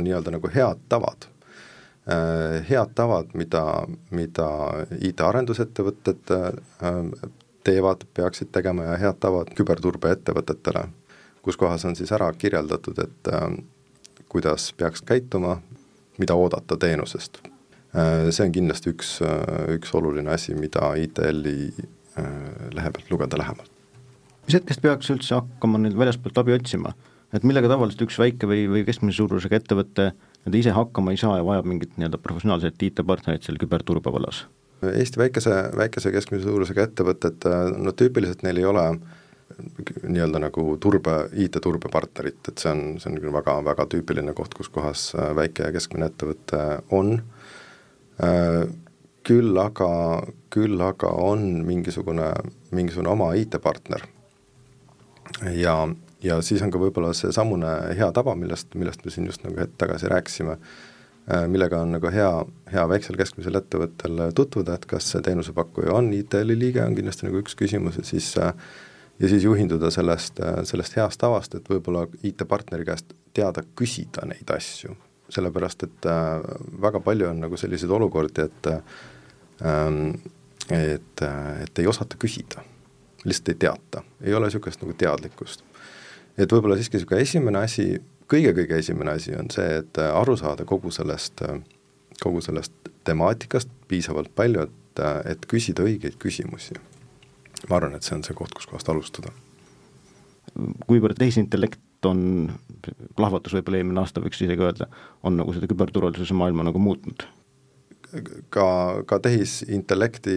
nii-öelda 0.00 0.32
nagu 0.32 0.50
head 0.54 0.80
tavad. 0.88 1.26
Head 2.68 2.94
tavad, 2.96 3.34
mida, 3.36 3.64
mida 4.10 4.48
IT-arendusettevõtted 4.96 6.32
teevad, 7.64 8.06
peaksid 8.16 8.48
tegema 8.52 8.88
ja 8.88 8.96
head 9.00 9.20
tavad 9.20 9.52
küberturbeettevõtetele, 9.56 10.86
kus 11.44 11.60
kohas 11.60 11.84
on 11.84 11.96
siis 11.96 12.12
ära 12.16 12.32
kirjeldatud, 12.32 12.98
et 13.04 13.32
kuidas 14.32 14.72
peaks 14.76 15.04
käituma, 15.04 15.60
mida 16.18 16.34
oodata 16.34 16.76
teenusest. 16.76 17.38
see 18.30 18.44
on 18.46 18.52
kindlasti 18.52 18.90
üks, 18.94 19.18
üks 19.76 19.94
oluline 19.94 20.30
asi, 20.32 20.54
mida 20.54 20.94
ITL-i 20.96 21.72
lehe 22.16 22.90
pealt 22.96 23.12
lugeda 23.12 23.38
lähemalt 23.38 23.70
mis 24.46 24.56
hetkest 24.58 24.82
peaks 24.82 25.10
üldse 25.12 25.36
hakkama 25.36 25.78
nüüd 25.78 25.94
väljaspoolt 25.98 26.40
abi 26.42 26.56
otsima? 26.56 26.94
et 27.30 27.44
millega 27.46 27.68
tavaliselt 27.70 28.00
üks 28.08 28.16
väike 28.18 28.48
või, 28.50 28.64
või 28.70 28.80
keskmise 28.88 29.20
suurusega 29.20 29.60
ettevõte 29.60 30.08
nii-öelda 30.10 30.58
ise 30.58 30.72
hakkama 30.74 31.12
ei 31.14 31.20
saa 31.20 31.36
ja 31.38 31.44
vajab 31.46 31.68
mingit 31.70 31.92
nii-öelda 31.94 32.18
professionaalset 32.18 32.82
IT-partnerit 32.82 33.46
seal 33.46 33.60
küberturbe 33.62 34.10
vallas? 34.10 34.42
Eesti 34.82 35.20
väikese, 35.20 35.54
väikese 35.76 36.10
keskmise 36.10 36.48
suurusega 36.48 36.88
ettevõtted, 36.88 37.46
no 37.78 37.92
tüüpiliselt 37.94 38.42
neil 38.42 38.58
ei 38.58 38.66
ole 38.66 38.84
nii-öelda 40.08 40.40
nagu 40.42 40.64
turbe, 40.82 41.14
IT-turbepartnerit, 41.44 42.40
et 42.48 42.62
see 42.62 42.72
on, 42.72 42.82
see 42.98 43.12
on 43.12 43.20
küll 43.20 43.34
väga, 43.34 43.58
väga 43.66 43.86
tüüpiline 43.94 44.34
koht, 44.34 44.56
kus 44.58 44.72
kohas 44.72 45.10
väike 45.38 45.68
ja 45.68 45.74
keskmine 45.76 46.10
ettevõte 46.10 46.64
on, 46.96 47.18
küll 49.26 49.56
aga, 49.60 49.88
küll 50.52 50.80
aga 50.84 51.10
on 51.22 51.44
mingisugune, 51.66 52.30
mingisugune 52.74 53.12
oma 53.12 53.32
IT-partner. 53.38 54.06
Ja, 55.54 55.74
ja 56.24 56.40
siis 56.44 56.62
on 56.64 56.72
ka 56.72 56.80
võib-olla 56.80 57.12
seesamune 57.16 57.70
hea 57.98 58.10
tava, 58.16 58.34
millest, 58.38 58.74
millest 58.74 59.04
me 59.04 59.14
siin 59.14 59.28
just 59.30 59.44
nagu 59.46 59.60
hetk 59.60 59.76
tagasi 59.80 60.10
rääkisime, 60.10 60.56
äh, 61.30 61.46
millega 61.48 61.82
on 61.84 61.96
nagu 61.96 62.12
hea, 62.12 62.30
hea 62.72 62.86
väiksel 62.90 63.18
keskmisel 63.20 63.60
ettevõttel 63.60 64.30
tutvuda, 64.36 64.76
et 64.76 64.88
kas 64.90 65.12
see 65.12 65.24
teenusepakkuja 65.26 65.94
on 65.96 66.12
ITL-i 66.16 66.58
liige, 66.58 66.84
on 66.84 66.96
kindlasti 66.98 67.28
nagu 67.28 67.42
üks 67.44 67.58
küsimus 67.58 68.00
ja 68.00 68.06
siis 68.08 68.32
äh, 68.40 68.54
ja 69.20 69.28
siis 69.28 69.44
juhinduda 69.44 69.90
sellest, 69.90 70.40
äh, 70.40 70.62
sellest 70.64 70.96
heast 70.96 71.20
tavast, 71.20 71.54
et 71.54 71.68
võib-olla 71.68 72.06
IT-partneri 72.22 72.86
käest 72.88 73.14
teada 73.36 73.62
küsida 73.76 74.24
neid 74.28 74.48
asju, 74.56 74.96
sellepärast 75.30 75.86
et 75.86 76.06
väga 76.82 77.00
palju 77.04 77.28
on 77.30 77.40
nagu 77.44 77.56
selliseid 77.56 77.90
olukordi, 77.94 78.48
et 78.48 78.70
ähm, 79.62 80.12
et, 80.70 81.22
et 81.22 81.78
ei 81.82 81.86
osata 81.90 82.18
küsida 82.20 82.62
lihtsalt 83.24 83.48
ei 83.48 83.54
teata, 83.54 84.02
ei 84.22 84.34
ole 84.34 84.46
niisugust 84.46 84.82
nagu 84.82 84.94
teadlikkust. 84.96 85.64
et 86.38 86.52
võib-olla 86.52 86.76
siiski 86.78 86.96
niisugune 86.96 87.20
esimene 87.20 87.64
asi, 87.66 87.86
kõige-kõige 88.30 88.78
esimene 88.80 89.16
asi 89.18 89.34
on 89.36 89.50
see, 89.52 89.80
et 89.82 89.98
äh, 90.00 90.12
aru 90.16 90.36
saada 90.40 90.64
kogu 90.64 90.92
sellest, 90.94 91.42
äh, 91.44 91.60
kogu 92.22 92.40
sellest 92.40 92.72
temaatikast 93.04 93.68
piisavalt 93.88 94.32
palju, 94.34 94.64
et, 94.68 95.02
äh, 95.04 95.20
et 95.34 95.46
küsida 95.50 95.84
õigeid 95.84 96.16
küsimusi. 96.22 96.78
ma 97.68 97.76
arvan, 97.76 97.94
et 97.94 98.02
see 98.02 98.16
on 98.16 98.24
see 98.24 98.34
koht, 98.34 98.54
kuskohast 98.56 98.88
alustada. 98.88 99.32
kuivõrd 100.86 101.18
tehisintellekt 101.18 101.80
on, 102.08 102.50
plahvatus 103.16 103.56
võib-olla 103.56 103.80
eelmine 103.80 104.00
aasta, 104.00 104.22
võiks 104.24 104.40
isegi 104.40 104.64
öelda, 104.64 104.88
on 105.22 105.36
nagu 105.40 105.52
seda 105.56 105.68
küberturvalisuse 105.70 106.36
maailma 106.36 106.66
nagu 106.70 106.82
muutnud 106.82 107.26
ka, 108.50 108.66
ka 109.06 109.18
tehisintellekti 109.22 110.36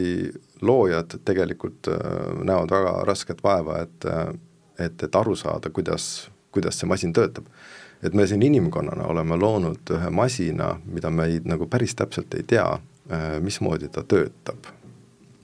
loojad 0.62 1.16
tegelikult 1.26 1.88
äh, 1.90 2.02
näevad 2.46 2.72
väga 2.72 2.92
rasket 3.08 3.42
vaeva, 3.44 3.80
et 3.88 4.06
äh, 4.10 4.34
et, 4.80 5.04
et 5.04 5.16
aru 5.16 5.36
saada, 5.36 5.70
kuidas, 5.70 6.30
kuidas 6.52 6.80
see 6.80 6.90
masin 6.90 7.14
töötab. 7.14 7.46
et 8.04 8.14
me 8.14 8.26
siin 8.28 8.42
inimkonnana 8.44 9.06
oleme 9.08 9.38
loonud 9.40 9.92
ühe 9.96 10.10
masina, 10.12 10.74
mida 10.86 11.08
me 11.10 11.30
ei, 11.32 11.38
nagu 11.48 11.70
päris 11.72 11.96
täpselt 11.96 12.34
ei 12.36 12.44
tea, 12.44 12.66
äh, 13.12 13.28
mismoodi 13.42 13.90
ta 13.90 14.04
töötab. 14.04 14.68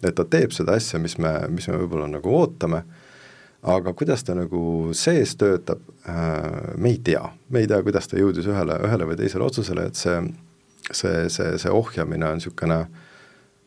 et 0.04 0.16
ta 0.16 0.26
teeb 0.26 0.52
seda 0.52 0.76
asja, 0.76 1.00
mis 1.00 1.18
me, 1.18 1.34
mis 1.50 1.68
me 1.68 1.78
võib-olla 1.78 2.08
nagu 2.08 2.36
ootame, 2.36 2.84
aga 3.62 3.94
kuidas 3.94 4.24
ta 4.24 4.36
nagu 4.38 4.94
sees 4.96 5.34
töötab, 5.36 5.82
me 6.78 6.94
ei 6.94 7.00
tea. 7.04 7.26
me 7.50 7.64
ei 7.64 7.68
tea, 7.68 7.82
kuidas 7.84 8.08
ta 8.08 8.18
jõudis 8.18 8.48
ühele, 8.48 8.78
ühele 8.88 9.08
või 9.10 9.18
teisele 9.20 9.44
otsusele, 9.44 9.90
et 9.90 10.00
see 10.00 10.16
see, 10.92 11.30
see, 11.30 11.58
see 11.62 11.72
ohjamine 11.72 12.28
on 12.28 12.40
niisugune, 12.40 12.80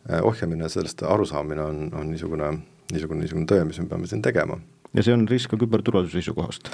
eh, 0.08 0.20
ohjamine, 0.22 0.68
sellest 0.72 1.02
arusaamine 1.06 1.62
on, 1.64 1.82
on 1.98 2.10
niisugune, 2.10 2.52
niisugune, 2.92 3.24
niisugune 3.24 3.48
töö, 3.50 3.66
mis 3.68 3.80
me 3.82 3.88
peame 3.90 4.10
siin 4.10 4.22
tegema. 4.24 4.58
ja 4.92 5.00
see 5.00 5.14
on 5.16 5.22
risk 5.24 5.48
ka 5.48 5.56
küberturvalisuse 5.56 6.20
seisukohast? 6.20 6.68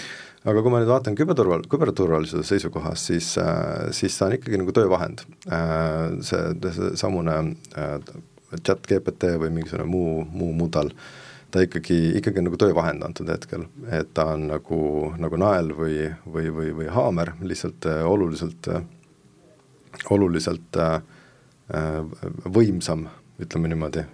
aga 0.48 0.62
kui 0.62 0.72
ma 0.72 0.80
nüüd 0.82 0.90
vaatan 0.90 1.18
küberturval-, 1.18 1.68
küberturvalisuse 1.70 2.46
seisukohast, 2.48 3.12
siis, 3.12 3.30
eh, 3.42 3.92
siis 3.94 4.18
ta 4.18 4.26
on 4.26 4.38
ikkagi 4.38 4.60
nagu 4.62 4.74
töövahend. 4.74 5.24
Eh, 5.46 6.18
see, 6.26 6.42
seesamune 6.64 7.38
chat 8.64 8.86
GPT 8.88 9.36
või 9.38 9.52
mingisugune 9.52 9.86
muu, 9.86 10.22
muu 10.32 10.54
mudel, 10.56 10.94
ta 11.50 11.62
ikkagi, 11.64 11.96
ikkagi 12.20 12.44
nagu 12.44 12.58
töövahend 12.60 13.04
antud 13.06 13.30
hetkel, 13.32 13.64
et 13.94 14.10
ta 14.14 14.34
on 14.34 14.48
nagu, 14.50 14.80
nagu 15.20 15.40
nael 15.40 15.72
või, 15.76 16.10
või, 16.28 16.50
või, 16.52 16.72
või 16.82 16.92
haamer, 16.92 17.32
lihtsalt 17.40 17.88
oluliselt 18.04 18.68
äh, 18.68 18.82
oluliselt 20.10 20.76
äh, 20.76 21.00
äh, 21.74 22.00
võimsam, 22.44 23.06
ütleme 23.40 23.70
niimoodi. 23.70 24.04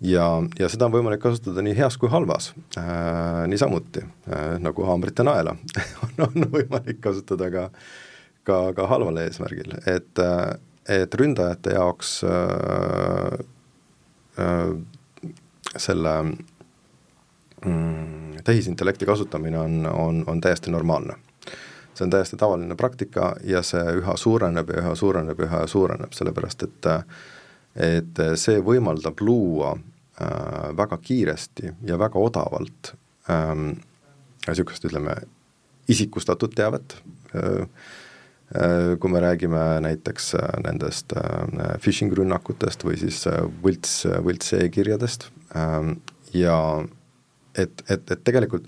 ja, 0.00 0.26
ja 0.58 0.68
seda 0.68 0.88
on 0.88 0.92
võimalik 0.92 1.22
kasutada 1.22 1.62
nii 1.64 1.76
heas 1.76 1.96
kui 1.96 2.10
halvas 2.12 2.50
äh,, 2.76 3.46
niisamuti 3.48 4.02
äh, 4.04 4.56
nagu 4.60 4.84
haamrit 4.84 5.18
ja 5.18 5.24
naela 5.24 5.56
on, 6.04 6.26
on 6.26 6.48
võimalik 6.52 7.00
kasutada 7.00 7.50
ka, 7.52 7.68
ka, 8.44 8.60
ka 8.76 8.88
halval 8.92 9.22
eesmärgil, 9.24 9.78
et, 9.86 10.12
äh, 10.20 10.58
et 11.00 11.14
ründajate 11.14 11.76
jaoks 11.76 12.18
äh, 12.28 13.40
äh, 14.40 14.76
selle 15.78 16.14
mm, 17.64 18.42
tehisintellekti 18.44 19.06
kasutamine 19.06 19.58
on, 19.58 19.86
on, 19.86 20.24
on 20.26 20.40
täiesti 20.40 20.70
normaalne. 20.70 21.16
See 21.96 22.04
on 22.04 22.10
täiesti 22.10 22.36
tavaline 22.36 22.76
praktika 22.76 23.34
ja 23.44 23.62
see 23.64 23.82
üha 24.00 24.16
suureneb 24.20 24.70
ja 24.70 24.82
üha 24.82 24.94
suureneb 24.94 25.40
ja 25.40 25.48
üha 25.48 25.66
suureneb, 25.66 26.12
sellepärast 26.12 26.66
et 26.68 26.90
et 27.76 28.20
see 28.40 28.60
võimaldab 28.64 29.20
luua 29.20 29.74
äh, 29.76 30.76
väga 30.76 30.96
kiiresti 30.96 31.72
ja 31.84 31.98
väga 32.00 32.18
odavalt 32.18 32.94
ähm, 33.28 33.74
niisugust, 34.46 34.84
ütleme, 34.88 35.16
isikustatud 35.88 36.54
teavet. 36.56 36.96
Äh,, 37.34 37.66
äh 38.56 38.96
kui 39.00 39.10
me 39.10 39.20
räägime 39.20 39.80
näiteks 39.84 40.34
äh, 40.34 40.48
nendest 40.64 41.12
äh, 41.12 41.76
phishing 41.82 42.12
rünnakutest 42.16 42.84
või 42.84 42.96
siis 43.00 43.24
võlts, 43.62 44.06
võlts 44.24 44.54
e-kirjadest 44.56 45.28
ja 46.34 46.58
et, 47.56 47.82
et, 47.88 48.10
et 48.10 48.24
tegelikult 48.24 48.66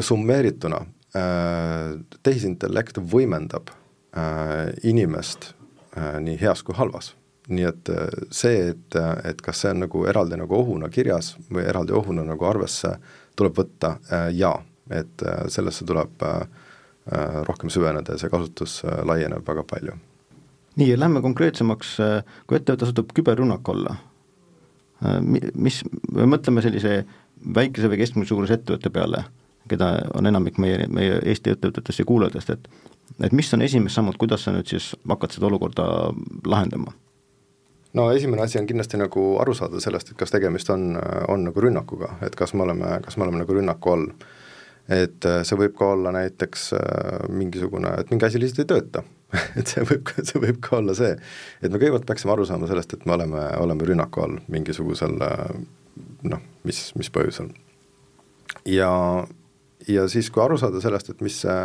summeerituna 0.00 0.80
Äh, 1.16 1.94
tehisintellekt 2.22 2.98
võimendab 3.00 3.70
äh, 4.12 4.74
inimest 4.84 5.54
äh, 5.96 6.18
nii 6.20 6.36
heas 6.36 6.60
kui 6.66 6.76
halvas. 6.76 7.14
nii 7.48 7.64
et 7.64 7.88
see, 8.28 8.74
et, 8.74 8.96
et 9.24 9.38
kas 9.40 9.62
see 9.62 9.70
on 9.72 9.78
nagu 9.86 10.02
eraldi 10.04 10.36
nagu 10.36 10.52
ohuna 10.52 10.90
kirjas 10.92 11.30
või 11.48 11.62
eraldi 11.64 11.94
ohuna 11.96 12.20
nagu 12.28 12.44
arvesse, 12.44 12.90
tuleb 13.40 13.54
võtta 13.56 13.94
jaa, 14.36 14.58
et 14.92 15.24
sellesse 15.48 15.86
tuleb 15.88 16.26
rohkem 17.48 17.72
süveneda 17.72 18.12
ja 18.12 18.20
see 18.20 18.28
kasutus 18.28 18.82
laieneb 18.84 19.48
väga 19.48 19.64
palju. 19.64 19.96
nii, 20.76 20.98
lähme 21.00 21.24
konkreetsemaks, 21.24 21.94
kui 22.44 22.60
ettevõte 22.60 22.90
satub 22.90 23.16
küberrünnaku 23.16 23.72
alla, 23.78 23.96
mis, 25.54 25.82
mõtleme 26.10 26.62
sellise 26.64 27.02
väikese 27.54 27.90
või 27.90 28.00
keskmise 28.00 28.32
suuruse 28.32 28.58
ettevõtte 28.58 28.90
peale 28.90 29.24
keda 29.68 29.90
on 30.14 30.26
enamik 30.26 30.58
meie, 30.58 30.86
meie 30.92 31.18
Eesti 31.24 31.52
ettevõtetest 31.54 32.02
ja 32.02 32.06
kuulajatest, 32.08 32.54
et 32.54 32.68
et 33.24 33.32
mis 33.32 33.48
on 33.54 33.62
esimesed 33.64 33.96
sammud, 33.96 34.18
kuidas 34.20 34.44
sa 34.44 34.52
nüüd 34.52 34.68
siis 34.68 34.92
hakkad 35.08 35.34
seda 35.34 35.48
olukorda 35.48 35.84
lahendama? 36.46 36.94
no 37.98 38.10
esimene 38.12 38.44
asi 38.44 38.60
on 38.60 38.66
kindlasti 38.68 39.00
nagu 39.00 39.28
aru 39.42 39.54
saada 39.56 39.80
sellest, 39.80 40.12
et 40.12 40.18
kas 40.20 40.32
tegemist 40.34 40.70
on, 40.70 40.90
on 41.28 41.46
nagu 41.48 41.60
rünnakuga, 41.64 42.16
et 42.26 42.36
kas 42.36 42.54
me 42.54 42.66
oleme, 42.66 42.98
kas 43.04 43.16
me 43.16 43.26
oleme 43.26 43.42
nagu 43.42 43.56
rünnaku 43.60 43.94
all. 43.94 44.08
et 44.88 45.24
äh, 45.28 45.42
see 45.44 45.60
võib 45.60 45.76
ka 45.78 45.92
olla 45.94 46.12
näiteks 46.16 46.72
äh, 46.76 47.28
mingisugune, 47.28 47.94
et 48.00 48.10
mingi 48.10 48.28
asi 48.28 48.40
lihtsalt 48.40 48.64
ei 48.64 48.74
tööta 48.74 49.04
et 49.58 49.68
see 49.68 49.84
võib, 49.84 50.10
see 50.24 50.40
võib 50.40 50.60
ka 50.64 50.78
olla 50.78 50.94
see, 50.96 51.12
et 51.60 51.68
me 51.68 51.76
kõigepealt 51.76 52.06
peaksime 52.08 52.32
aru 52.34 52.46
saama 52.48 52.68
sellest, 52.70 52.94
et 52.96 53.04
me 53.08 53.16
oleme, 53.18 53.44
oleme 53.60 53.88
rünnaku 53.90 54.24
all 54.24 54.38
mingisugusel 54.48 55.18
äh, 55.24 55.48
noh, 56.32 56.44
mis, 56.68 56.82
mis 56.98 57.10
põhjusel. 57.12 57.50
ja, 58.68 58.92
ja 59.88 60.06
siis, 60.08 60.30
kui 60.32 60.44
aru 60.44 60.58
saada 60.60 60.80
sellest, 60.84 61.12
et 61.12 61.24
mis 61.24 61.42
see 61.44 61.58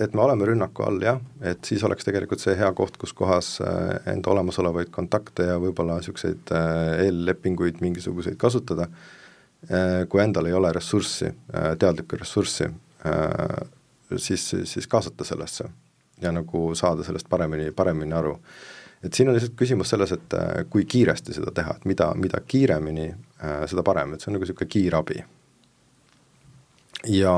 et 0.00 0.14
me 0.16 0.22
oleme 0.24 0.46
rünnaku 0.48 0.86
all, 0.86 1.02
jah, 1.04 1.18
et 1.44 1.68
siis 1.68 1.82
oleks 1.84 2.06
tegelikult 2.06 2.40
see 2.40 2.54
hea 2.56 2.70
koht, 2.72 2.94
kus 2.96 3.12
kohas 3.12 3.50
enda 4.08 4.30
olemasolevaid 4.32 4.88
kontakte 4.94 5.50
ja 5.50 5.58
võib-olla 5.60 5.98
niisuguseid 5.98 6.48
eellepinguid 7.04 7.82
mingisuguseid 7.84 8.38
kasutada, 8.40 8.86
kui 10.08 10.22
endal 10.24 10.48
ei 10.48 10.56
ole 10.56 10.72
ressurssi, 10.72 11.28
teadlikku 11.52 12.22
ressurssi, 12.22 12.70
siis, 14.16 14.48
siis 14.72 14.88
kaasata 14.88 15.28
sellesse 15.28 15.68
ja 16.22 16.32
nagu 16.32 16.74
saada 16.74 17.04
sellest 17.06 17.28
paremini, 17.28 17.70
paremini 17.76 18.14
aru. 18.16 18.36
Et 19.04 19.14
siin 19.16 19.28
on 19.28 19.34
lihtsalt 19.36 19.56
küsimus 19.56 19.88
selles, 19.94 20.12
et 20.12 20.34
äh, 20.36 20.64
kui 20.70 20.84
kiiresti 20.84 21.32
seda 21.32 21.52
teha, 21.56 21.78
et 21.78 21.86
mida, 21.88 22.10
mida 22.20 22.42
kiiremini, 22.46 23.08
äh, 23.40 23.62
seda 23.70 23.84
parem, 23.86 24.12
et 24.12 24.20
see 24.20 24.28
on 24.28 24.36
nagu 24.36 24.44
niisugune 24.44 24.68
kiirabi. 24.68 25.22
ja, 27.08 27.34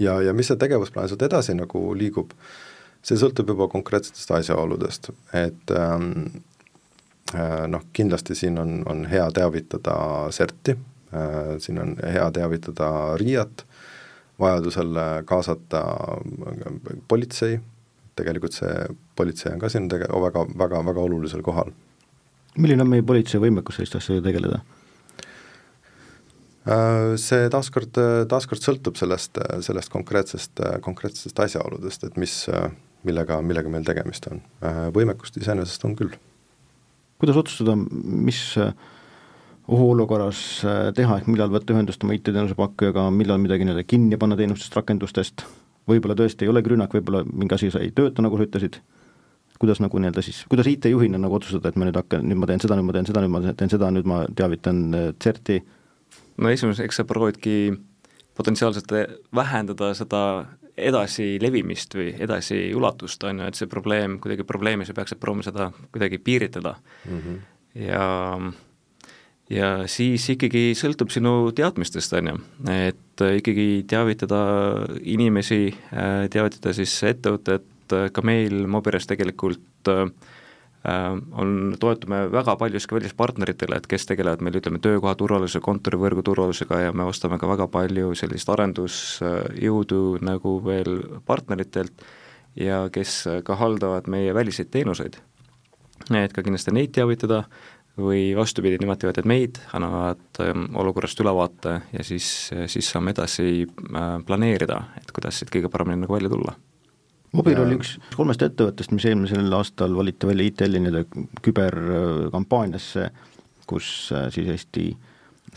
ja, 0.00 0.16
ja 0.22 0.32
mis 0.34 0.50
see 0.50 0.58
tegevusplaan 0.58 1.08
sealt 1.08 1.22
edasi 1.22 1.54
nagu 1.54 1.82
liigub, 1.94 2.34
see 3.06 3.18
sõltub 3.20 3.54
juba 3.54 3.68
konkreetsetest 3.70 4.32
asjaoludest, 4.40 5.12
et 5.38 5.74
ähm, 5.78 6.10
äh, 7.34 7.62
noh, 7.70 7.86
kindlasti 7.94 8.34
siin 8.34 8.58
on, 8.58 8.80
on 8.90 9.06
hea 9.06 9.28
teavitada 9.30 9.94
CERT-i 10.34 10.74
äh,, 10.74 11.54
siin 11.62 11.78
on 11.84 11.94
hea 12.02 12.26
teavitada 12.34 12.90
RIA-t, 13.22 13.62
vajadusel 14.42 14.98
kaasata 15.24 15.84
politsei, 17.08 17.60
tegelikult 18.16 18.56
see 18.56 18.72
politsei 19.18 19.52
on 19.54 19.60
ka 19.62 19.70
siin 19.72 19.90
tege-, 19.92 20.08
väga, 20.22 20.46
väga, 20.58 20.80
väga 20.86 21.04
olulisel 21.04 21.44
kohal. 21.46 21.72
milline 22.56 22.84
on 22.84 22.90
meie 22.90 23.04
politsei 23.04 23.40
võimekus 23.42 23.78
selliste 23.78 24.00
asjadega 24.00 24.30
tegeleda? 24.30 24.62
Äh, 26.66 27.14
see 27.20 27.50
taaskord, 27.52 28.00
taaskord 28.30 28.64
sõltub 28.64 28.98
sellest, 28.98 29.38
sellest 29.66 29.92
konkreetsest, 29.92 30.64
konkreetsest 30.82 31.44
asjaoludest, 31.44 32.08
et 32.08 32.16
mis, 32.20 32.38
millega, 33.06 33.38
millega 33.44 33.70
meil 33.72 33.86
tegemist 33.86 34.26
on. 34.32 34.42
Äh, 34.64 34.86
võimekust 34.96 35.36
iseenesest 35.42 35.84
on 35.86 35.96
küll. 35.98 36.16
kuidas 37.20 37.36
otsustada, 37.40 37.76
mis 37.76 38.40
ohuolukorras 39.66 40.40
teha, 40.94 41.16
ehk 41.16 41.30
millal 41.30 41.48
võtta 41.50 41.72
ühendust 41.72 42.02
oma 42.04 42.16
IT-teenuse 42.16 42.56
pakkujaga, 42.58 43.06
millal 43.10 43.40
midagi 43.42 43.64
nii-öelda 43.64 43.86
kinni 43.88 44.18
panna 44.20 44.36
teenustest, 44.38 44.76
rakendustest, 44.76 45.46
võib-olla 45.88 46.16
tõesti 46.18 46.46
ei 46.46 46.52
olegi 46.52 46.72
rünnak, 46.72 46.94
võib-olla 46.94 47.24
mingi 47.26 47.54
asi 47.54 47.70
ei 47.80 47.92
tööta, 47.94 48.24
nagu 48.24 48.38
sa 48.38 48.46
ütlesid 48.48 48.80
kuidas 49.58 49.80
nagu 49.80 49.98
nii-öelda 49.98 50.22
siis, 50.22 50.42
kuidas 50.50 50.68
IT-juhina 50.68 51.18
nagu 51.18 51.38
otsustada, 51.38 51.70
et 51.72 51.78
ma 51.80 51.88
nüüd 51.88 51.96
hakkan, 51.96 52.24
nüüd 52.28 52.40
ma 52.40 52.48
teen 52.50 52.60
seda, 52.60 52.76
nüüd 52.76 52.88
ma 52.88 52.96
teen 52.96 53.08
seda, 53.08 53.22
nüüd 53.24 53.32
ma 53.32 53.54
teen 53.56 53.72
seda, 53.72 53.90
nüüd 53.94 54.08
ma 54.08 54.20
teavitan 54.36 54.82
äh, 54.94 55.08
CERT-i? 55.22 55.62
no 56.42 56.52
esimeseks, 56.52 56.84
eks 56.84 57.00
sa 57.00 57.06
proovidki 57.08 57.56
potentsiaalselt 58.36 58.92
vähendada 59.34 59.92
seda 59.96 60.22
edasilevimist 60.76 61.96
või 61.96 62.10
edasiulatust, 62.20 63.24
on 63.24 63.40
ju, 63.40 63.48
et 63.48 63.56
see 63.56 63.70
probleem, 63.70 64.18
kuidagi 64.20 64.44
probleemi, 64.44 64.84
sa 64.84 64.96
peaksid 64.96 65.20
proovima 65.22 65.46
seda 65.46 65.70
kuidagi 65.88 66.20
piiritleda 66.20 66.74
mm. 66.76 67.20
-hmm. 67.22 67.38
ja 67.86 68.08
ja 69.50 69.86
siis 69.86 70.26
ikkagi 70.34 70.72
sõltub 70.78 71.12
sinu 71.14 71.52
teadmistest, 71.56 72.12
on 72.18 72.32
ju, 72.32 72.36
et 72.72 73.26
ikkagi 73.38 73.84
teavitada 73.88 74.42
inimesi, 75.02 75.70
äh, 75.94 76.26
teavitada 76.32 76.74
siis 76.76 76.98
ettevõtet, 77.06 77.66
et 77.86 77.94
äh, 77.94 78.08
ka 78.12 78.24
meil 78.26 78.66
Mobires 78.70 79.06
tegelikult 79.06 79.90
äh, 79.90 80.10
äh, 80.86 81.14
on, 81.38 81.76
toetume 81.80 82.26
väga 82.32 82.56
paljuski 82.58 82.98
välispartneritele, 82.98 83.78
et 83.78 83.86
kes 83.90 84.08
tegelevad 84.10 84.42
meil 84.44 84.58
ütleme, 84.58 84.80
töökoha 84.82 85.14
turvalisuse, 85.18 85.62
kontorivõrgu 85.64 86.24
turvalisusega 86.26 86.86
ja 86.86 86.96
me 86.96 87.06
ostame 87.06 87.38
ka 87.38 87.50
väga 87.50 87.68
palju 87.70 88.14
sellist 88.18 88.50
arendusjõudu 88.52 90.02
nagu 90.26 90.58
veel 90.64 91.00
partneritelt 91.26 92.06
ja 92.56 92.86
kes 92.92 93.22
ka 93.44 93.58
haldavad 93.60 94.08
meie 94.08 94.34
väliseid 94.34 94.72
teenuseid. 94.72 95.18
et 96.12 96.32
ka 96.32 96.42
kindlasti 96.42 96.72
neid 96.72 96.92
teavitada 96.92 97.44
või 97.96 98.30
vastupidi, 98.36 98.76
nemad 98.82 99.00
teavitavad 99.00 99.28
meid, 99.30 99.60
annavad 99.76 100.40
ähm, 100.44 100.68
olukorrast 100.76 101.20
ülevaate 101.24 101.80
ja 101.92 102.04
siis, 102.04 102.50
siis 102.68 102.90
saame 102.92 103.14
edasi 103.16 103.66
planeerida, 104.26 104.82
et 105.00 105.12
kuidas 105.16 105.40
siit 105.40 105.52
kõige 105.54 105.72
paremini 105.72 106.04
nagu 106.04 106.18
välja 106.18 106.32
tulla 106.32 106.56
Mobir 107.36 107.58
oli 107.60 107.76
üks 107.76 107.96
kolmest 108.14 108.42
ettevõttest, 108.46 108.92
mis 108.94 109.04
eelmisel 109.08 109.52
aastal 109.56 109.96
valiti 109.96 110.28
välja 110.28 110.46
ITL-i 110.48 110.80
nii-öelda 110.80 111.24
küberkampaaniasse, 111.44 113.10
kus 113.68 113.88
äh, 114.14 114.28
siis 114.34 114.48
Eesti 114.54 114.86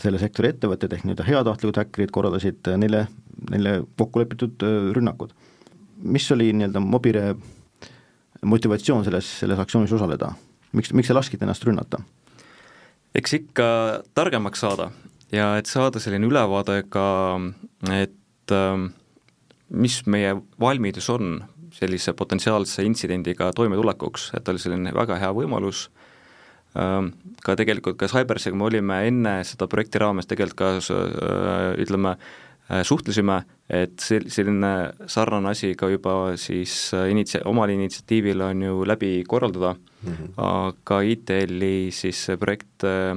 selle 0.00 0.20
sektori 0.20 0.50
ettevõtted 0.50 0.92
ehk 0.96 1.06
nii-öelda 1.06 1.26
heatahtlikud 1.28 1.80
häkkerid 1.80 2.12
korraldasid 2.14 2.72
äh, 2.72 2.78
neile, 2.80 3.04
neile 3.52 3.78
kokku 4.00 4.22
lepitud 4.22 4.66
äh, 4.66 4.90
rünnakud. 4.96 5.32
mis 6.02 6.30
oli 6.32 6.50
nii-öelda 6.56 6.82
Mobire 6.84 7.34
motivatsioon 8.42 9.04
selles, 9.04 9.28
selles 9.40 9.58
aktsioonis 9.60 9.92
osaleda, 9.92 10.32
miks, 10.72 10.92
miks 10.96 11.08
te 11.08 11.16
laskite 11.16 11.46
ennast 11.46 11.64
rünnata? 11.68 12.02
Eks 13.14 13.38
ikka 13.40 13.68
targemaks 14.14 14.62
saada 14.62 14.90
ja 15.32 15.54
et 15.58 15.70
saada 15.70 16.02
selline 16.02 16.26
ülevaade 16.28 16.82
ka, 16.90 17.06
et 17.94 18.54
mis 19.70 20.00
meie 20.10 20.34
valmidus 20.60 21.08
on 21.12 21.40
sellise 21.74 22.12
potentsiaalse 22.18 22.84
intsidendiga 22.84 23.52
toimetulekuks, 23.56 24.30
et 24.38 24.48
oli 24.50 24.62
selline 24.62 24.92
väga 24.94 25.18
hea 25.22 25.30
võimalus, 25.34 25.86
ähm, 26.78 27.12
ka 27.44 27.56
tegelikult 27.58 27.98
ka 28.00 28.10
Cybersiga 28.10 28.58
me 28.58 28.66
olime 28.68 29.00
enne 29.08 29.38
seda 29.46 29.68
projekti 29.70 30.02
raames 30.02 30.28
tegelikult 30.30 30.58
ka 30.58 30.98
äh, 30.98 31.70
ütleme, 31.84 32.16
suhtlesime, 32.86 33.40
et 33.68 33.98
sel-, 34.02 34.28
selline 34.30 34.72
sarnane 35.10 35.50
asi 35.50 35.74
ka 35.78 35.88
juba 35.90 36.36
siis 36.40 36.94
äh, 36.94 37.08
initsia-, 37.10 37.42
omal 37.50 37.72
initsiatiivil 37.74 38.46
on 38.46 38.62
ju 38.62 38.84
läbi 38.86 39.24
korraldada 39.28 39.74
mm, 39.74 40.12
-hmm. 40.12 40.32
aga 40.36 41.00
ITL-i 41.00 41.90
siis 41.90 42.24
see 42.24 42.36
projekt 42.36 42.84
äh, 42.84 43.16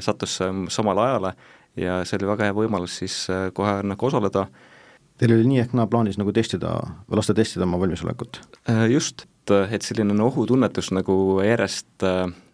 sattus 0.00 0.40
samale 0.68 1.00
ajale 1.00 1.34
ja 1.76 2.04
see 2.04 2.18
oli 2.18 2.26
väga 2.26 2.44
hea 2.44 2.54
võimalus 2.54 2.98
siis 2.98 3.26
kohe 3.54 3.82
nagu 3.82 4.06
osaleda 4.06 4.40
äh, 4.40 4.74
Teil 5.18 5.36
oli 5.36 5.46
nii 5.46 5.60
ehk 5.62 5.74
naa 5.78 5.86
plaanis 5.90 6.16
nagu 6.18 6.32
testida, 6.34 6.72
lasta 7.14 7.36
testida 7.38 7.66
oma 7.68 7.78
valmisolekut? 7.78 8.40
Äh, 8.70 8.88
just, 8.90 9.28
et 9.46 9.86
selline 9.86 10.16
ohutunnetus 10.24 10.90
nagu 10.96 11.14
järjest, 11.44 12.06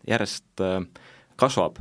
järjest 0.09 0.64
äh, 0.64 0.83
kasvab. 1.40 1.80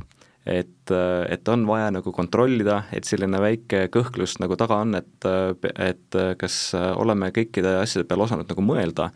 Et, 0.50 0.92
et 1.30 1.50
on 1.52 1.66
vaja 1.68 1.90
nagu 1.94 2.12
kontrollida, 2.14 2.82
et 2.96 3.06
selline 3.08 3.40
väike 3.42 3.84
kõhklus 3.94 4.38
nagu 4.42 4.58
taga 4.58 4.80
on, 4.84 4.96
et, 4.98 5.28
et 5.78 6.18
kas 6.40 6.56
oleme 6.74 7.30
kõikide 7.36 7.76
asjade 7.84 8.08
peale 8.10 8.26
osanud 8.26 8.50
nagu 8.50 8.64
mõelda, 8.66 9.10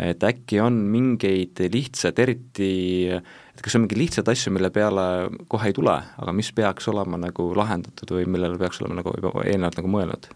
et 0.00 0.24
äkki 0.24 0.60
on 0.64 0.80
mingeid 0.90 1.60
lihtsaid, 1.72 2.18
eriti 2.24 2.72
et 3.10 3.62
kas 3.62 3.76
on 3.76 3.84
mingeid 3.84 4.00
lihtsaid 4.00 4.30
asju, 4.32 4.52
mille 4.56 4.72
peale 4.74 5.06
kohe 5.52 5.70
ei 5.70 5.76
tule, 5.76 5.94
aga 5.94 6.34
mis 6.34 6.50
peaks 6.56 6.88
olema 6.92 7.20
nagu 7.20 7.50
lahendatud 7.56 8.16
või 8.16 8.26
millele 8.30 8.58
peaks 8.60 8.82
olema 8.82 9.02
nagu 9.02 9.14
juba 9.16 9.34
eelnevalt 9.44 9.80
nagu 9.82 9.96
mõelnud 9.98 10.30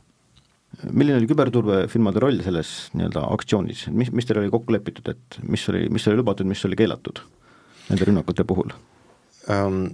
milline 0.90 1.20
oli 1.20 1.28
küberturbefirmade 1.30 2.22
roll 2.22 2.40
selles 2.44 2.70
nii-öelda 2.98 3.24
aktsioonis, 3.34 3.86
mis, 3.94 4.10
mis 4.14 4.26
teil 4.26 4.40
oli 4.42 4.52
kokku 4.52 4.74
lepitud, 4.74 5.06
et 5.12 5.38
mis 5.46 5.62
oli, 5.70 5.84
mis 5.92 6.06
oli 6.10 6.18
lubatud, 6.18 6.48
mis 6.50 6.64
oli 6.66 6.78
keelatud 6.78 7.22
nende 7.90 8.08
rünnakute 8.08 8.46
puhul 8.48 8.74
um,? 9.50 9.86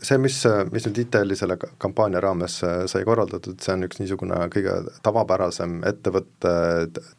See, 0.00 0.16
mis, 0.16 0.38
mis 0.72 0.86
nüüd 0.86 0.98
ITL-i 1.02 1.36
selle 1.36 1.58
kampaania 1.60 2.22
raames 2.24 2.60
äh, 2.64 2.84
sai 2.88 3.02
korraldatud, 3.04 3.58
see 3.60 3.74
on 3.76 3.84
üks 3.84 4.00
niisugune 4.00 4.38
kõige 4.52 4.78
tavapärasem 5.04 5.82
ettevõtte 5.88 6.52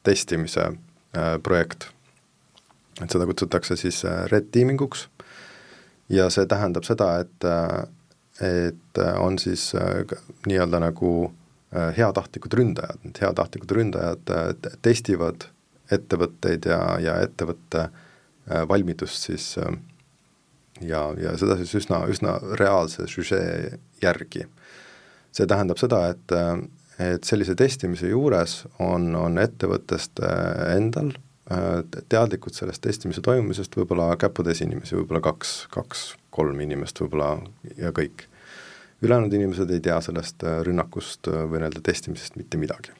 testimise 0.08 0.72
äh, 0.72 1.36
projekt. 1.44 1.92
et 3.02 3.10
seda 3.10 3.26
kutsutakse 3.30 3.78
siis 3.78 4.04
äh, 4.06 4.26
red 4.34 4.50
teaming 4.52 4.82
uks 4.82 5.08
ja 6.10 6.30
see 6.34 6.46
tähendab 6.50 6.84
seda, 6.84 7.14
et, 7.24 7.46
et 8.44 9.00
on 9.22 9.38
siis 9.40 9.70
nii-öelda 10.50 10.82
nagu 10.84 11.12
Äh, 11.76 11.94
heatahtlikud 11.98 12.54
ründajad, 12.54 13.00
need 13.06 13.20
heatahtlikud 13.24 13.72
ründajad 13.72 14.32
äh, 14.36 14.72
testivad 14.84 15.46
ettevõtteid 15.88 16.66
ja, 16.68 16.80
ja 17.00 17.14
ettevõtte 17.24 17.86
äh, 17.86 18.66
valmidust 18.68 19.30
siis 19.30 19.46
ja, 20.88 21.06
ja 21.20 21.36
seda 21.40 21.58
siis 21.60 21.74
üsna, 21.84 22.04
üsna 22.12 22.38
reaalse 22.60 23.08
süžee 23.10 23.80
järgi. 24.04 24.48
see 25.32 25.48
tähendab 25.48 25.80
seda, 25.80 26.10
et, 26.12 26.34
et 27.00 27.24
sellise 27.24 27.56
testimise 27.56 28.10
juures 28.12 28.66
on, 28.80 29.14
on 29.16 29.38
ettevõttest 29.40 30.20
endal 30.76 31.14
teadlikud 32.12 32.56
sellest 32.56 32.84
testimise 32.84 33.22
toimumisest 33.26 33.76
võib-olla 33.76 34.14
käputäis 34.20 34.62
inimesi, 34.64 34.96
võib-olla 34.96 35.20
kaks, 35.26 35.56
kaks-kolm 35.74 36.60
inimest 36.64 37.02
võib-olla 37.02 37.34
ja 37.78 37.92
kõik 37.96 38.28
ülejäänud 39.02 39.34
inimesed 39.34 39.70
ei 39.70 39.80
tea 39.80 40.02
sellest 40.02 40.44
äh, 40.44 40.62
rünnakust 40.66 41.28
äh, 41.28 41.46
või 41.50 41.62
nii-öelda 41.62 41.82
testimisest 41.84 42.38
mitte 42.40 42.60
midagi. 42.62 42.94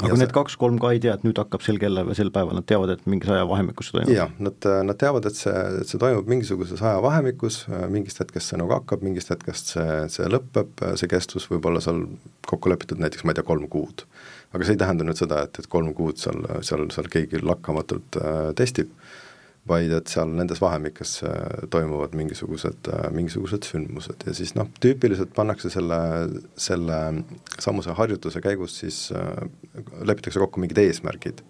Aga 0.00 0.16
need 0.16 0.32
kaks-kolm 0.32 0.78
ka 0.80 0.92
ei 0.94 1.00
tea, 1.04 1.14
et 1.18 1.24
nüüd 1.26 1.36
hakkab 1.36 1.64
sel 1.64 1.76
kellal 1.80 2.06
või 2.08 2.16
sel 2.16 2.30
päeval, 2.32 2.56
nad 2.56 2.66
teavad, 2.68 2.94
et 2.94 3.02
mingis 3.10 3.32
ajavahemikus 3.34 3.90
see 3.90 3.98
toimub? 3.98 4.12
jah, 4.14 4.30
nad, 4.40 4.68
nad 4.88 4.98
teavad, 5.00 5.28
et 5.28 5.36
see, 5.36 5.52
et 5.82 5.90
see 5.90 6.00
toimub 6.00 6.30
mingisuguses 6.32 6.80
ajavahemikus, 6.80 7.58
mingist 7.92 8.22
hetkest 8.22 8.52
see 8.52 8.60
nagu 8.60 8.72
hakkab, 8.72 9.04
mingist 9.04 9.32
hetkest 9.34 9.74
see, 9.74 9.98
see 10.14 10.30
lõpeb, 10.32 10.72
see 11.00 11.10
kestvus 11.12 11.48
võib 11.52 11.68
olla 11.68 11.82
seal 11.84 12.06
kokku 12.48 12.72
lepitud 12.72 13.02
näiteks, 13.02 13.26
ma 13.26 13.34
ei 13.34 13.40
tea, 13.40 13.48
kolm 13.52 13.68
kuud. 13.72 14.06
aga 14.52 14.64
see 14.64 14.78
ei 14.78 14.80
tähenda 14.80 15.04
nüüd 15.08 15.20
seda, 15.20 15.44
et, 15.46 15.60
et 15.60 15.68
kolm 15.72 15.92
kuud 15.96 16.20
seal, 16.20 16.40
seal, 16.64 16.88
seal 16.94 17.12
keegi 17.12 17.44
lakkamatult 17.44 18.20
äh, 18.20 18.40
testib 18.56 18.96
vaid 19.68 19.92
et 19.94 20.10
seal 20.10 20.30
nendes 20.34 20.58
vahemikes 20.62 21.20
äh, 21.28 21.66
toimuvad 21.70 22.16
mingisugused, 22.18 22.88
äh, 22.90 23.10
mingisugused 23.14 23.66
sündmused 23.68 24.24
ja 24.26 24.34
siis 24.34 24.56
noh, 24.58 24.70
tüüpiliselt 24.82 25.34
pannakse 25.36 25.70
selle, 25.70 25.98
selle 26.58 26.98
samuse 27.62 27.94
harjutuse 27.98 28.42
käigus 28.42 28.80
siis 28.82 29.04
äh,, 29.14 29.44
lepitakse 30.02 30.42
kokku 30.42 30.62
mingid 30.62 30.82
eesmärgid. 30.82 31.44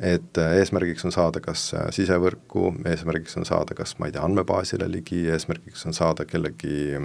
Et 0.00 0.38
äh, 0.42 0.56
eesmärgiks 0.58 1.04
on 1.06 1.14
saada 1.14 1.40
kas 1.44 1.68
sisevõrku, 1.94 2.72
eesmärgiks 2.90 3.38
on 3.38 3.46
saada 3.48 3.76
kas 3.78 3.96
ma 3.98 4.10
ei 4.10 4.16
tea, 4.16 4.24
andmebaasile 4.26 4.88
ligi, 4.90 5.22
eesmärgiks 5.30 5.86
on 5.86 5.96
saada 5.96 6.26
kellegi, 6.26 6.98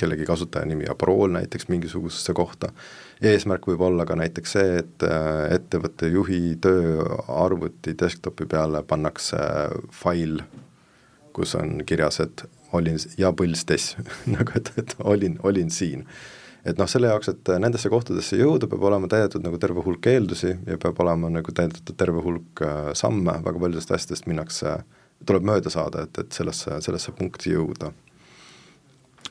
kellegi 0.00 0.28
kasutajanimi 0.28 0.88
ja 0.88 0.96
parool 0.98 1.36
näiteks 1.36 1.68
mingisugusesse 1.68 2.34
kohta 2.36 2.72
eesmärk 3.20 3.66
võib 3.68 3.82
olla 3.84 4.06
ka 4.08 4.16
näiteks 4.16 4.56
see, 4.56 4.80
et 4.80 5.04
äh, 5.04 5.52
ettevõtte 5.56 6.08
juhi 6.08 6.56
tööarvuti 6.62 7.94
desktopi 8.00 8.46
peale 8.48 8.82
pannakse 8.88 9.40
fail, 9.92 10.40
kus 11.36 11.54
on 11.58 11.82
kirjas, 11.86 12.20
et 12.24 12.44
olin 12.76 12.98
ja 13.20 13.32
põlstes 13.36 13.94
nagu 14.34 14.56
et, 14.56 14.72
et 14.80 14.96
olin, 15.04 15.38
olin 15.44 15.70
siin. 15.74 16.06
Et 16.64 16.78
noh, 16.78 16.88
selle 16.90 17.10
jaoks, 17.12 17.32
et 17.32 17.52
nendesse 17.62 17.88
kohtadesse 17.92 18.36
jõuda, 18.40 18.68
peab 18.70 18.84
olema 18.90 19.08
täidetud 19.10 19.44
nagu 19.44 19.58
terve 19.62 19.84
hulk 19.84 20.06
eeldusi 20.12 20.54
ja 20.54 20.78
peab 20.80 21.00
olema 21.04 21.30
nagu 21.32 21.54
täidetud 21.56 21.96
terve 21.96 22.22
hulk 22.24 22.64
äh, 22.66 22.92
samme, 22.98 23.38
väga 23.46 23.64
paljudest 23.64 23.96
asjadest 23.96 24.28
minnakse, 24.30 24.78
tuleb 25.26 25.44
mööda 25.46 25.72
saada, 25.72 26.06
et, 26.08 26.22
et 26.22 26.36
sellesse, 26.36 26.80
sellesse 26.84 27.16
punkti 27.16 27.54
jõuda 27.56 27.92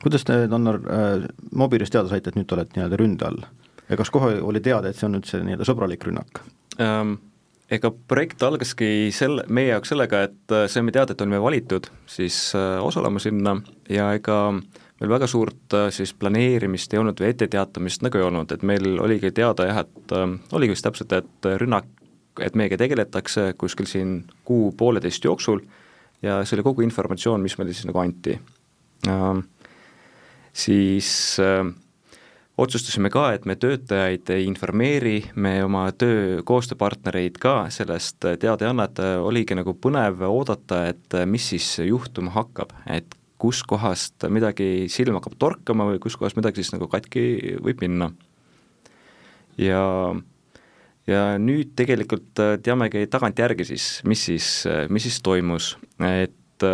kuidas 0.03 0.23
te, 0.25 0.47
Donnar 0.49 0.75
äh,, 0.75 1.25
Mobilis 1.55 1.91
teada 1.91 2.11
saite, 2.11 2.31
et 2.31 2.37
nüüd 2.39 2.47
te 2.49 2.55
olete 2.57 2.77
nii-öelda 2.77 2.99
ründe 2.99 3.27
all? 3.27 3.41
ja 3.89 3.97
kas 3.99 4.11
kohe 4.13 4.37
oli 4.45 4.61
teada, 4.63 4.89
et 4.89 4.99
see 4.99 5.07
on 5.09 5.17
nüüd 5.17 5.27
see 5.29 5.41
nii-öelda 5.43 5.67
sõbralik 5.67 6.05
rünnak 6.07 6.43
ähm,? 6.79 7.17
Ega 7.69 7.91
projekt 8.09 8.41
algaski 8.41 9.11
selle, 9.13 9.43
meie 9.53 9.67
jaoks 9.69 9.91
sellega, 9.91 10.23
et 10.25 10.53
äh, 10.57 10.63
saime 10.73 10.89
teada, 10.89 11.13
et 11.13 11.19
olime 11.21 11.37
valitud 11.43 11.85
siis 12.09 12.47
äh, 12.57 12.79
osalema 12.81 13.21
sinna 13.21 13.59
ja 13.93 14.07
ega 14.17 14.39
meil 14.99 15.11
väga 15.13 15.27
suurt 15.27 15.75
äh, 15.77 15.89
siis 15.95 16.13
planeerimist 16.13 16.93
ei 16.93 17.01
olnud 17.01 17.19
või 17.21 17.31
etteteatamist 17.33 18.03
nagu 18.05 18.19
ei 18.19 18.25
olnud, 18.27 18.51
et 18.51 18.63
meil 18.67 18.99
oligi 18.99 19.31
teada 19.35 19.67
jah, 19.69 19.83
et 19.85 20.15
äh, 20.15 20.25
oligi 20.55 20.75
vist 20.75 20.87
täpselt, 20.87 21.15
et 21.15 21.51
rünnak, 21.61 21.87
et 22.43 22.55
meiega 22.59 22.79
tegeletakse 22.79 23.53
kuskil 23.59 23.87
siin 23.89 24.21
kuu-pooleteist 24.47 25.25
jooksul 25.25 25.63
ja 26.23 26.41
see 26.43 26.57
oli 26.57 26.67
kogu 26.67 26.85
informatsioon, 26.87 27.43
mis 27.43 27.57
meile 27.59 27.75
siis 27.75 27.89
nagu 27.89 28.03
anti 28.03 28.39
äh,. 29.07 29.45
Siis 30.59 31.37
äh, 31.39 31.61
otsustasime 32.57 33.11
ka, 33.13 33.29
et 33.37 33.45
me 33.47 33.53
töötajaid 33.55 34.31
ei 34.33 34.47
informeeri, 34.49 35.19
me 35.39 35.59
oma 35.63 35.85
töö 35.95 36.41
koostööpartnereid 36.43 37.37
ka 37.39 37.53
sellest 37.71 38.25
teada 38.41 38.65
ei 38.65 38.71
anna, 38.71 38.87
et 38.89 38.99
oligi 39.21 39.55
nagu 39.55 39.75
põnev 39.77 40.25
oodata, 40.27 40.81
et 40.89 41.19
mis 41.29 41.45
siis 41.53 41.69
juhtuma 41.85 42.33
hakkab, 42.35 42.73
et 42.89 43.18
kuskohast 43.39 44.27
midagi 44.29 44.87
silma 44.91 45.21
hakkab 45.21 45.37
torkama 45.39 45.87
või 45.89 46.01
kuskohast 46.03 46.37
midagi 46.39 46.63
siis 46.63 46.73
nagu 46.75 46.89
katki 46.91 47.55
võib 47.63 47.83
minna. 47.85 48.11
ja, 49.57 49.83
ja 51.07 51.23
nüüd 51.39 51.73
tegelikult 51.79 52.43
teamegi 52.63 53.05
tagantjärgi 53.11 53.71
siis, 53.71 53.87
mis 54.03 54.25
siis, 54.29 54.51
mis 54.89 55.07
siis 55.07 55.21
toimus, 55.23 55.77
et 55.99 56.67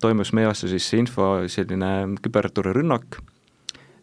toimus 0.00 0.32
meie 0.32 0.46
vastu 0.46 0.70
siis 0.70 0.86
info 0.94 1.34
selline 1.50 1.92
küberturvarünnak 2.22 3.18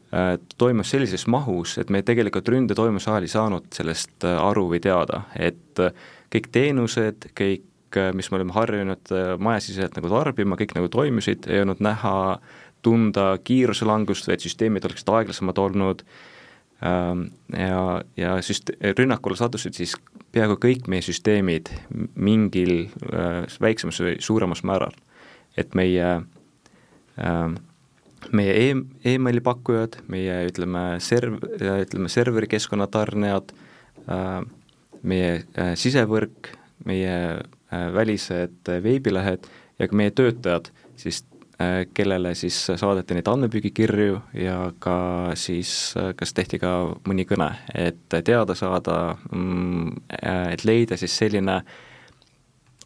Äh, 0.09 0.39
toimus 0.57 0.89
sellises 0.89 1.28
mahus, 1.30 1.76
et 1.78 1.91
me 1.93 1.99
tegelikult 2.01 2.47
ründe 2.49 2.74
toimuse 2.74 3.11
ajal 3.11 3.28
ei 3.28 3.30
saanud 3.30 3.67
sellest 3.76 4.26
äh, 4.26 4.39
aru 4.41 4.63
või 4.72 4.80
teada, 4.82 5.20
et 5.38 5.78
äh, 5.86 5.91
kõik 6.34 6.47
teenused, 6.49 7.28
kõik, 7.38 7.67
mis 8.13 8.29
me 8.31 8.37
oleme 8.37 8.53
harjunud 8.55 9.13
majasiseselt 9.41 9.97
nagu 9.97 10.11
tarbima, 10.11 10.57
kõik 10.59 10.75
nagu 10.77 10.89
toimisid, 10.93 11.47
ei 11.49 11.63
olnud 11.63 11.81
näha, 11.83 12.15
tunda 12.85 13.31
kiiruse 13.43 13.87
langust 13.87 14.27
või 14.27 14.37
et 14.37 14.45
süsteemid 14.45 14.85
oleksid 14.87 15.09
aeglasemad 15.11 15.57
olnud 15.59 16.03
ähm, 16.85 17.25
ja, 17.51 17.81
ja 18.15 18.37
süst-, 18.45 18.71
rünnakule 18.99 19.35
sattusid 19.39 19.75
siis 19.75 19.97
peaaegu 20.31 20.55
kõik 20.63 20.87
meie 20.91 21.03
süsteemid 21.03 21.73
mingil 22.15 22.87
väiksemas 23.59 23.99
või 24.05 24.15
suuremas 24.23 24.63
määral. 24.63 24.95
et 25.57 25.75
meie 25.75 26.07
äh, 27.19 27.57
meie 28.35 28.53
e 28.53 29.13
emaili 29.15 29.41
pakkujad, 29.43 29.99
meie 30.11 30.41
ütleme, 30.49 30.83
serv-, 31.03 31.39
ütleme 31.59 32.11
serveri 32.11 32.49
keskkonna 32.51 32.87
tarnijad, 32.91 33.53
äh, 34.07 34.41
meie 35.01 35.31
äh, 35.39 35.73
sisevõrk, 35.79 36.51
meie 36.87 37.15
äh, 37.37 37.41
välised 37.72 38.70
veebilehed 38.84 39.49
ja 39.80 39.88
ka 39.88 39.95
meie 39.95 40.11
töötajad, 40.15 40.72
siis 40.97 41.24
kellele 41.93 42.32
siis 42.39 42.55
saadeti 42.80 43.17
neid 43.17 43.28
andmepüügikirju 43.28 44.22
ja 44.39 44.72
ka 44.80 44.95
siis 45.36 45.93
kas 46.15 46.32
tehti 46.34 46.55
ka 46.61 46.72
mõni 47.07 47.26
kõne, 47.28 47.49
et 47.76 47.99
teada 48.15 48.55
saada, 48.55 49.17
mm, 49.28 49.91
et 50.53 50.63
leida 50.63 50.97
siis 50.97 51.17
selline 51.20 51.59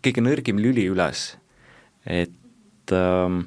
kõige 0.04 0.24
nõrgim 0.26 0.60
lüli 0.60 0.88
üles, 0.92 1.36
et, 2.06 2.92
ähm, 2.92 3.40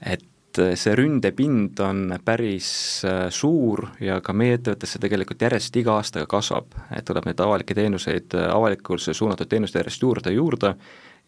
et 0.00 0.24
äh, 0.24 0.29
see 0.78 0.94
ründepind 0.96 1.80
on 1.84 2.14
päris 2.24 2.70
äh, 3.06 3.28
suur 3.32 3.86
ja 4.02 4.20
ka 4.24 4.34
meie 4.36 4.58
ettevõttes 4.58 4.94
see 4.94 5.02
tegelikult 5.02 5.42
järjest 5.42 5.76
iga 5.80 5.96
aastaga 5.98 6.28
kasvab, 6.30 6.74
et 6.96 7.06
tuleb 7.08 7.28
neid 7.28 7.40
avalikke 7.42 7.76
teenuseid, 7.76 8.34
äh, 8.38 8.48
avalikkusele 8.54 9.16
suunatud 9.16 9.50
teenuseid 9.50 9.80
järjest 9.82 10.06
juurde 10.06 10.32
ja 10.32 10.38
juurde 10.38 10.74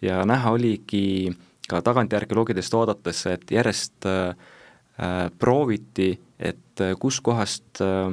ja 0.02 0.22
näha 0.28 0.54
oligi 0.56 1.30
ka 1.68 1.80
tagantjärgi 1.84 2.36
logidest 2.36 2.74
vaadates, 2.74 3.22
et 3.30 3.54
järjest 3.54 4.08
äh, 4.08 4.34
prooviti, 5.38 6.10
et 6.38 6.82
kuskohast 6.98 7.80
äh, 7.84 8.10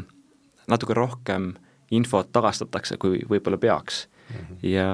natuke 0.69 0.93
rohkem 0.97 1.53
infot 1.91 2.29
tagastatakse, 2.31 2.99
kui 3.01 3.23
võib-olla 3.29 3.57
peaks 3.57 4.05
mm. 4.05 4.35
-hmm. 4.35 4.61
ja, 4.69 4.91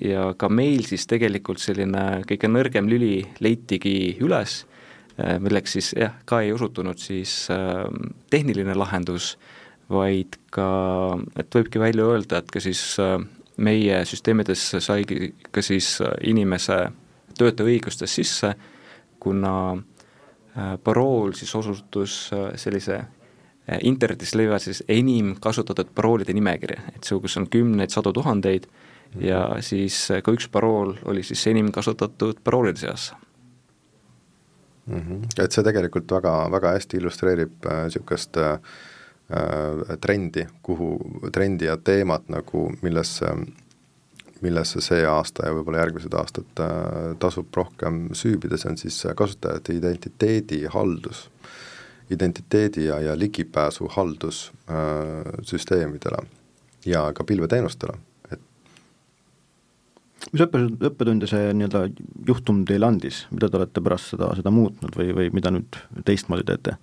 ja 0.00 0.34
ka 0.36 0.48
meil 0.48 0.84
siis 0.84 1.06
tegelikult 1.06 1.62
selline 1.62 2.24
kõige 2.28 2.50
nõrgem 2.50 2.90
lüli 2.90 3.22
leitigi 3.40 4.18
üles 4.20 4.62
Äh, 4.64 4.71
milleks 5.18 5.76
siis 5.76 5.92
jah, 5.98 6.14
ka 6.24 6.40
ei 6.40 6.52
osutunud 6.52 6.98
siis 7.00 7.46
äh, 7.52 7.84
tehniline 8.30 8.74
lahendus, 8.78 9.36
vaid 9.92 10.38
ka, 10.54 10.66
et 11.36 11.52
võibki 11.52 11.80
välja 11.82 12.06
öelda, 12.08 12.40
et 12.40 12.50
ka 12.52 12.62
siis 12.64 12.80
äh, 13.02 13.18
meie 13.62 14.02
süsteemidesse 14.08 14.80
saigi 14.80 15.34
ka 15.52 15.62
siis 15.64 15.98
inimese 16.24 16.78
töötaja 17.38 17.68
õigustes 17.68 18.14
sisse, 18.14 18.54
kuna 19.20 19.76
parool 20.84 21.32
siis 21.36 21.52
osutus 21.56 22.14
sellise 22.60 22.98
internetis 23.86 24.34
levivad 24.34 24.60
siis 24.60 24.82
enim 24.90 25.34
kasutatud 25.40 25.92
paroolide 25.94 26.34
nimekirja, 26.36 26.82
et 26.96 27.04
see, 27.06 27.16
kus 27.22 27.38
on 27.40 27.46
kümneid, 27.52 27.92
sadu 27.94 28.12
tuhandeid 28.12 28.66
ja 29.20 29.44
siis 29.64 29.96
ka 30.24 30.34
üks 30.34 30.48
parool 30.52 30.96
oli 31.08 31.24
siis 31.24 31.46
enim 31.52 31.70
kasutatud 31.72 32.40
paroolide 32.44 32.82
seas 32.82 33.12
mm. 34.86 35.00
-hmm. 35.00 35.44
et 35.44 35.52
see 35.52 35.64
tegelikult 35.64 36.10
väga, 36.10 36.34
väga 36.50 36.74
hästi 36.76 36.96
illustreerib 37.00 37.68
niisugust 37.84 38.36
äh, 38.36 38.52
äh, 38.52 39.98
trendi, 40.00 40.46
kuhu, 40.62 40.94
trendi 41.32 41.64
ja 41.64 41.76
teemat 41.76 42.28
nagu, 42.28 42.70
millesse, 42.82 43.34
millesse 44.40 44.80
see 44.80 45.06
aasta 45.06 45.46
ja 45.46 45.56
võib-olla 45.56 45.84
järgmised 45.84 46.14
aastad 46.14 46.64
äh, 46.64 47.16
tasub 47.18 47.54
rohkem 47.56 48.08
süübida, 48.12 48.58
see 48.58 48.70
on 48.70 48.78
siis 48.78 49.02
kasutajate 49.16 49.74
identiteedi 49.74 50.64
haldus. 50.64 51.28
identiteedi 52.10 52.84
ja, 52.84 53.00
ja 53.00 53.18
ligipääsu 53.18 53.88
haldus 53.88 54.52
äh, 54.68 55.32
süsteemidele 55.42 56.26
ja 56.86 57.12
ka 57.14 57.24
pilveteenustele 57.24 57.94
mis 60.30 60.44
õppe, 60.44 60.62
õppetunde 60.90 61.28
see 61.30 61.50
nii-öelda 61.56 61.86
juhtum 62.28 62.62
teile 62.68 62.88
andis, 62.88 63.24
mida 63.34 63.50
te 63.50 63.58
olete 63.58 63.82
pärast 63.84 64.14
seda, 64.14 64.30
seda 64.38 64.54
muutnud 64.54 64.94
või, 64.98 65.10
või 65.16 65.28
mida 65.34 65.52
nüüd 65.54 65.78
teistmoodi 66.06 66.46
teete? 66.48 66.78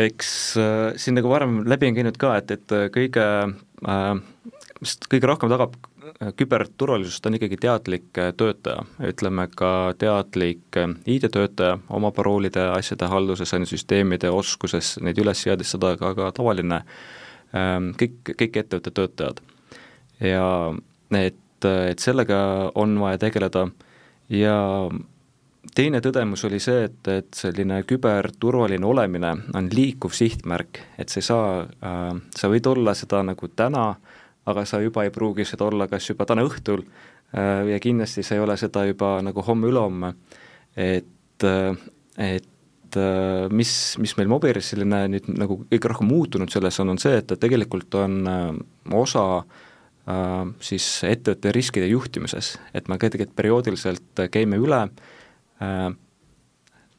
eks 0.00 0.56
äh, 0.56 0.96
siin 0.96 1.18
nagu 1.18 1.30
varem 1.30 1.62
läbi 1.68 1.90
on 1.90 1.96
käinud 1.96 2.18
ka, 2.20 2.36
et, 2.40 2.50
et 2.54 2.74
äh, 2.74 2.86
kõige 2.92 3.24
äh,, 3.52 4.12
mis 4.80 4.94
kõige 5.10 5.28
rohkem 5.28 5.52
tagab 5.52 5.74
äh, 5.76 6.32
küberturvalisust, 6.38 7.26
on 7.28 7.36
ikkagi 7.36 7.58
teadlik 7.60 8.08
töötaja, 8.38 8.86
ütleme 9.12 9.46
ka 9.52 9.92
teadlik 10.00 10.80
ID-töötaja 11.04 11.78
oma 11.92 12.12
paroolide, 12.14 12.70
asjade 12.72 13.10
halduses, 13.12 13.52
on 13.54 13.66
ju, 13.66 13.74
süsteemide 13.74 14.32
oskuses 14.32 14.96
neid 15.04 15.20
üles 15.20 15.44
seadistada, 15.44 15.94
aga 15.98 16.14
ka 16.18 16.30
tavaline 16.40 16.82
äh, 16.82 17.76
kõik, 18.00 18.32
kõik 18.32 18.62
ettevõtte 18.64 18.94
töötajad. 18.96 19.44
Ja 20.22 20.46
et, 21.62 21.92
et 21.94 22.02
sellega 22.02 22.72
on 22.74 22.98
vaja 23.00 23.20
tegeleda 23.22 23.66
ja 24.32 24.56
teine 25.74 26.00
tõdemus 26.02 26.44
oli 26.48 26.58
see, 26.62 26.86
et, 26.88 27.00
et 27.08 27.30
selline 27.36 27.82
küberturvaline 27.88 28.86
olemine 28.86 29.32
on 29.54 29.70
liikuv 29.72 30.14
sihtmärk, 30.16 30.82
et 30.98 31.12
sa 31.12 31.20
ei 31.20 31.28
saa 31.28 31.48
äh,, 31.62 32.10
sa 32.36 32.50
võid 32.52 32.68
olla 32.70 32.96
seda 32.98 33.22
nagu 33.26 33.50
täna, 33.56 33.92
aga 34.46 34.66
sa 34.66 34.82
juba 34.82 35.06
ei 35.06 35.14
pruugi 35.14 35.46
seda 35.46 35.68
olla 35.68 35.86
kas 35.90 36.08
juba 36.10 36.26
täna 36.28 36.44
õhtul 36.46 36.82
äh, 36.82 37.68
ja 37.72 37.80
kindlasti 37.82 38.24
sa 38.26 38.36
ei 38.36 38.44
ole 38.44 38.56
seda 38.60 38.86
juba 38.88 39.20
nagu 39.22 39.44
homme-ülehomme. 39.46 40.14
et, 40.76 41.44
äh, 41.44 41.76
et 42.18 42.96
äh, 42.96 43.48
mis, 43.50 43.98
mis 43.98 44.16
meil 44.18 44.30
Mobilis 44.32 44.72
selline 44.72 45.04
nüüd 45.14 45.28
nagu 45.36 45.62
kõige 45.70 45.92
rohkem 45.92 46.10
muutunud 46.10 46.50
selles 46.50 46.80
on, 46.80 46.96
on 46.96 46.98
see, 46.98 47.20
et, 47.22 47.30
et 47.32 47.40
tegelikult 47.40 47.94
on 48.00 48.24
äh, 48.26 48.48
osa 48.98 49.26
äh, 49.38 49.60
siis 50.58 50.86
ettevõtte 51.06 51.52
riskide 51.54 51.86
juhtimises, 51.86 52.56
et 52.74 52.88
me 52.90 52.96
tegelikult 52.98 53.36
perioodiliselt 53.38 54.22
käime 54.34 54.58
üle 54.58 54.80
äh, 54.82 55.12
Äh, 55.62 55.90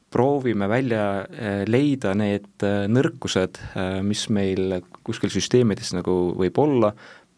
proovime 0.09 0.67
välja 0.69 1.25
äh, 1.25 1.63
leida 1.65 2.13
need 2.13 2.61
äh, 2.61 2.85
nõrkused, 2.85 3.57
mis 4.05 4.27
meil 4.29 4.77
kuskil 5.03 5.31
süsteemides 5.33 5.89
nagu 5.97 6.13
võib 6.37 6.59
olla, 6.61 6.93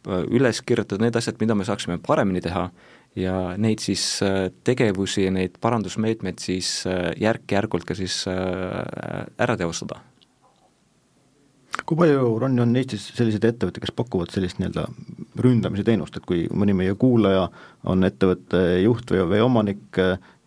üles 0.06 0.60
kirjutada 0.62 1.02
need 1.02 1.16
asjad, 1.18 1.40
mida 1.42 1.56
me 1.58 1.66
saaksime 1.66 1.96
paremini 2.04 2.44
teha 2.44 2.68
ja 3.18 3.38
neid 3.58 3.82
siis 3.82 4.04
tegevusi 4.68 5.24
ja 5.24 5.32
neid 5.34 5.56
parandusmeetmeid 5.64 6.44
siis 6.44 6.84
järk-järgult 7.18 7.88
ka 7.90 7.98
siis 7.98 8.20
ära 8.28 9.56
teostada 9.58 10.04
kui 11.84 11.98
palju, 12.00 12.30
Ronny, 12.42 12.62
on 12.64 12.76
Eestis 12.80 13.10
selliseid 13.18 13.46
ettevõtteid, 13.50 13.84
kes 13.84 13.94
pakuvad 13.96 14.32
sellist 14.34 14.62
nii-öelda 14.62 14.86
ründamise 15.44 15.86
teenust, 15.88 16.16
et 16.18 16.26
kui 16.28 16.46
mõni 16.54 16.76
meie 16.78 16.96
kuulaja 17.00 17.50
on 17.92 18.08
ettevõtte 18.08 18.62
juht 18.84 19.12
või, 19.12 19.26
või 19.34 19.44
omanik 19.46 20.00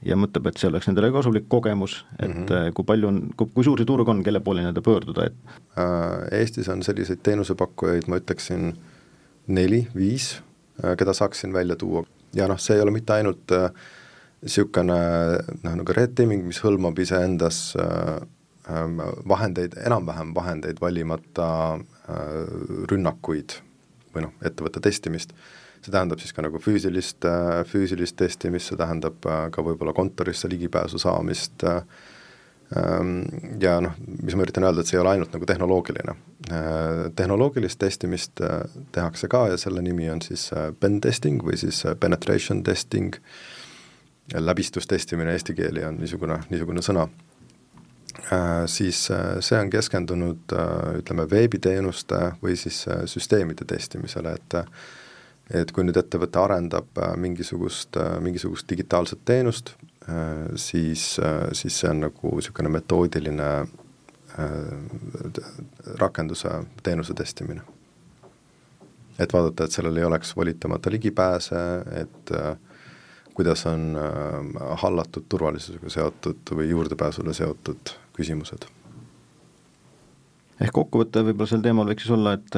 ja 0.07 0.17
mõtleb, 0.19 0.49
et 0.49 0.61
see 0.61 0.71
oleks 0.71 0.89
nendele 0.89 1.11
kasulik 1.15 1.49
kogemus, 1.51 2.05
et 2.19 2.31
mm 2.31 2.45
-hmm. 2.45 2.75
kui 2.75 2.87
palju 2.87 3.09
on, 3.09 3.23
kui 3.37 3.65
suur 3.67 3.79
see 3.79 3.87
turg 3.87 4.09
on, 4.09 4.23
kelle 4.25 4.41
poole 4.41 4.63
nii-öelda 4.63 4.83
pöörduda, 4.83 5.27
et 5.27 5.35
äh, 5.79 6.41
Eestis 6.41 6.69
on 6.69 6.83
selliseid 6.83 7.23
teenusepakkujaid, 7.23 8.09
ma 8.09 8.21
ütleksin 8.23 8.73
neli, 9.47 9.89
viis, 9.95 10.41
äh, 10.85 10.97
keda 10.97 11.13
saaksin 11.13 11.53
välja 11.53 11.77
tuua 11.77 12.05
ja 12.35 12.49
noh, 12.49 12.59
see 12.59 12.77
ei 12.77 12.83
ole 12.83 12.91
mitte 12.95 13.13
ainult 13.13 13.55
niisugune 14.43 14.99
noh, 15.63 15.75
nagu 15.81 15.95
red 15.97 16.15
teaming, 16.19 16.45
mis 16.47 16.61
hõlmab 16.63 16.99
iseendas 17.03 17.75
äh, 17.81 18.19
vahendeid, 18.69 19.79
enam-vähem 19.81 20.35
vahendeid 20.37 20.81
valimata 20.83 21.49
rünnakuid 22.91 23.55
või 24.15 24.27
noh, 24.27 24.35
ettevõtte 24.45 24.83
testimist. 24.85 25.33
See 25.79 25.95
tähendab 25.95 26.21
siis 26.23 26.35
ka 26.35 26.43
nagu 26.43 26.59
füüsilist, 26.63 27.23
äh, 27.29 27.63
füüsilist 27.69 28.19
testimist, 28.19 28.71
see 28.71 28.79
tähendab 28.81 29.27
äh, 29.29 29.47
ka 29.55 29.63
võib-olla 29.65 29.95
kontorisse 29.95 30.51
ligipääsu 30.51 30.99
saamist 30.99 31.63
äh, 31.69 31.85
ähm, 32.77 33.21
ja 33.63 33.77
noh, 33.85 33.95
mis 34.07 34.35
ma 34.35 34.47
üritan 34.47 34.67
öelda, 34.67 34.83
et 34.83 34.91
see 34.91 34.99
ei 34.99 35.05
ole 35.05 35.15
ainult 35.15 35.37
nagu 35.37 35.47
tehnoloogiline. 35.49 36.17
Tehnoloogilist 37.19 37.77
testimist 37.83 38.41
tehakse 38.95 39.29
ka 39.29 39.41
ja 39.53 39.57
selle 39.61 39.83
nimi 39.85 40.07
on 40.09 40.23
siis 40.25 40.47
pen 40.81 41.01
testing 41.05 41.43
või 41.45 41.59
siis 41.61 41.83
penetration 42.01 42.63
testing, 42.65 43.19
läbistustestimine 44.33 45.35
eesti 45.35 45.57
keeli 45.59 45.83
on 45.85 45.99
niisugune, 46.01 46.39
niisugune 46.49 46.85
sõna 46.85 47.09
siis 48.67 49.05
see 49.07 49.59
on 49.59 49.71
keskendunud 49.71 50.53
ütleme, 50.99 51.25
veebiteenuste 51.31 52.19
või 52.43 52.57
siis 52.59 52.83
süsteemide 53.09 53.65
testimisele, 53.69 54.33
et 54.35 54.57
et 55.55 55.73
kui 55.73 55.85
nüüd 55.87 55.97
ettevõte 55.97 56.41
arendab 56.43 57.01
äh, 57.01 57.15
mingisugust, 57.21 57.97
äh, 57.97 58.17
mingisugust 58.25 58.69
digitaalset 58.69 59.25
teenust, 59.29 59.75
äh, 60.09 60.49
siis, 60.61 61.17
siis 61.57 61.81
see 61.81 61.91
on 61.91 62.05
nagu 62.09 62.35
niisugune 62.37 62.73
metoodiline 62.79 63.51
rakenduse 65.99 66.51
teenuse 66.87 67.15
testimine. 67.17 67.63
et 69.19 69.33
vaadata, 69.33 69.65
et 69.65 69.75
sellel 69.75 69.97
ei 69.99 70.05
oleks 70.07 70.37
volitamata 70.37 70.91
ligipääse, 70.95 71.63
et 72.01 72.31
kuidas 73.35 73.65
on 73.67 73.97
hallatud 74.83 75.27
turvalisusega 75.29 75.91
seotud 75.91 76.53
või 76.55 76.69
juurdepääsule 76.71 77.35
seotud 77.35 77.97
küsimused. 78.19 78.67
ehk 80.59 80.75
kokkuvõte 80.75 81.23
võib-olla 81.23 81.51
sel 81.51 81.63
teemal 81.63 81.87
võiks 81.87 82.07
siis 82.07 82.15
olla, 82.17 82.35
et 82.39 82.57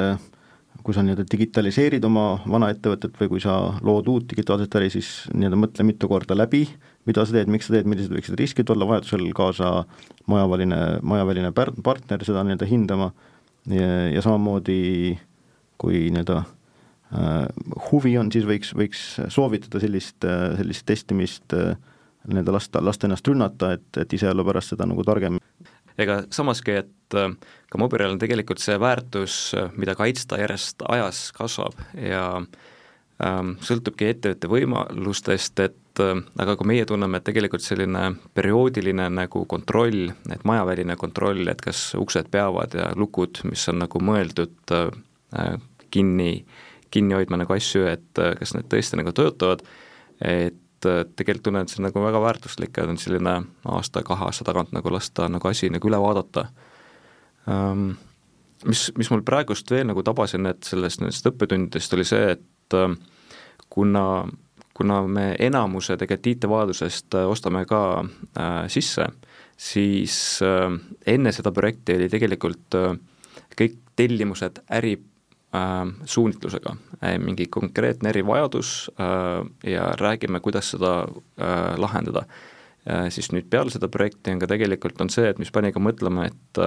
kui 0.85 0.95
sa 0.97 1.03
nii-öelda 1.05 1.27
digitaliseerid 1.29 2.05
oma 2.09 2.41
vana 2.49 2.71
ettevõtet 2.73 3.17
või 3.21 3.29
kui 3.35 3.43
sa 3.43 3.57
lood 3.85 4.09
uut 4.09 4.29
digitaalset 4.31 4.77
äri, 4.81 4.89
siis 4.95 5.11
nii-öelda 5.35 5.59
mõtle 5.61 5.85
mitu 5.85 6.09
korda 6.09 6.37
läbi, 6.39 6.63
mida 7.09 7.25
sa 7.27 7.37
teed, 7.37 7.51
miks 7.53 7.69
sa 7.69 7.75
teed, 7.77 7.91
millised 7.91 8.15
võiksid 8.15 8.39
riskid 8.41 8.73
olla, 8.73 8.89
vajadusel 8.89 9.27
kaasa 9.37 9.73
majaväline, 10.31 10.81
majaväline 11.05 11.53
partner 11.57 12.25
seda 12.25 12.45
nii-öelda 12.47 12.71
hindama 12.71 13.11
ja, 13.69 13.91
ja 14.15 14.25
samamoodi 14.25 15.19
kui 15.81 16.07
nii-öelda 16.09 16.41
äh, 16.41 17.45
huvi 17.91 18.17
on, 18.21 18.33
siis 18.33 18.49
võiks, 18.49 18.73
võiks 18.77 19.05
soovitada 19.33 19.83
sellist, 19.83 20.25
sellist 20.61 20.89
testimist 20.89 21.57
äh, 21.57 21.77
nii-öelda 22.29 22.57
lasta, 22.57 22.85
lasta 22.85 23.09
ennast 23.09 23.29
rünnata, 23.29 23.75
et, 23.77 23.89
et 24.01 24.17
ise 24.17 24.29
olla 24.31 24.45
pärast 24.47 24.75
seda 24.75 24.89
nagu 24.89 25.05
targem. 25.07 25.41
Ega 26.01 26.23
samaski, 26.35 26.81
et 26.85 27.19
äh, 27.19 27.33
ka 27.71 27.81
Mobileal 27.81 28.17
on 28.17 28.23
tegelikult 28.23 28.63
see 28.63 28.79
väärtus, 28.81 29.55
mida 29.79 29.95
kaitsta 29.99 30.41
järjest 30.41 30.83
ajas 30.89 31.29
kasvab 31.37 31.79
ja 31.95 32.25
ähm, 33.25 33.55
sõltubki 33.65 34.11
ettevõtte 34.11 34.51
võimalustest, 34.51 35.63
et 35.65 36.03
äh, 36.03 36.15
aga 36.43 36.57
kui 36.59 36.71
meie 36.73 36.87
tunneme, 36.89 37.21
et 37.21 37.27
tegelikult 37.29 37.65
selline 37.65 38.15
perioodiline 38.37 39.09
nagu 39.15 39.45
kontroll, 39.51 40.11
et 40.33 40.47
majaväline 40.49 40.97
kontroll, 41.01 41.45
et 41.53 41.63
kas 41.65 41.91
uksed 41.99 42.31
peavad 42.33 42.77
ja 42.79 42.91
lukud, 42.99 43.43
mis 43.51 43.67
on 43.73 43.83
nagu 43.85 44.03
mõeldud 44.11 44.75
äh, 44.77 45.55
kinni, 45.91 46.33
kinni 46.91 47.19
hoidma 47.19 47.43
nagu 47.43 47.55
asju, 47.57 47.87
et 47.91 48.23
äh, 48.23 48.35
kas 48.41 48.57
need 48.57 48.71
tõesti 48.73 49.01
nagu 49.01 49.15
töötavad, 49.17 49.65
et 50.21 50.59
äh, 50.89 51.03
tegelikult 51.17 51.49
tunnen, 51.49 51.67
et 51.67 51.73
see 51.73 51.81
on 51.81 51.89
nagu 51.89 52.03
väga 52.05 52.21
väärtuslik 52.23 52.79
ja 52.79 52.87
selline 53.01 53.35
aasta-kahe 53.77 54.29
aasta 54.29 54.47
tagant 54.47 54.73
nagu 54.77 54.93
lasta 54.93 55.29
nagu 55.29 55.49
asi 55.49 55.71
nagu 55.71 55.91
üle 55.91 56.01
vaadata 56.01 56.49
ähm,. 57.49 57.91
Mis, 58.61 58.91
mis 58.93 59.09
mul 59.09 59.23
praegust 59.25 59.71
veel 59.73 59.87
nagu 59.89 60.03
tabasin, 60.05 60.45
et 60.51 60.67
sellest 60.69 61.01
nendest 61.01 61.25
õppetundidest 61.31 61.95
oli 61.97 62.05
see, 62.05 62.35
et 62.35 62.75
äh, 62.77 62.91
kuna, 63.73 64.03
kuna 64.77 64.99
me 65.09 65.31
enamuse 65.41 65.97
tegelikult 65.97 66.29
IT-vajadusest 66.35 67.17
äh, 67.17 67.25
ostame 67.25 67.65
ka 67.65 67.81
äh, 68.03 68.67
sisse, 68.69 69.07
siis 69.57 70.43
äh, 70.45 70.77
enne 71.09 71.33
seda 71.33 71.55
projekti 71.57 71.97
oli 71.97 72.11
tegelikult 72.13 72.77
äh, 72.77 73.01
kõik 73.57 73.81
tellimused 73.97 74.61
äri 74.77 74.99
suunitlusega 76.05 76.77
äh,, 77.03 77.19
mingi 77.19 77.49
konkreetne 77.51 78.13
erivajadus 78.13 78.91
äh, 79.01 79.73
ja 79.73 79.93
räägime, 79.99 80.41
kuidas 80.41 80.71
seda 80.77 80.93
äh, 81.03 81.79
lahendada 81.79 82.27
äh,. 82.87 83.09
siis 83.11 83.33
nüüd 83.35 83.49
peale 83.51 83.71
seda 83.71 83.89
projekti 83.89 84.31
on 84.31 84.43
ka 84.43 84.51
tegelikult 84.51 85.01
on 85.01 85.11
see, 85.11 85.27
et 85.29 85.43
mis 85.43 85.51
pani 85.51 85.73
ka 85.75 85.83
mõtlema, 85.83 86.29
et 86.31 86.63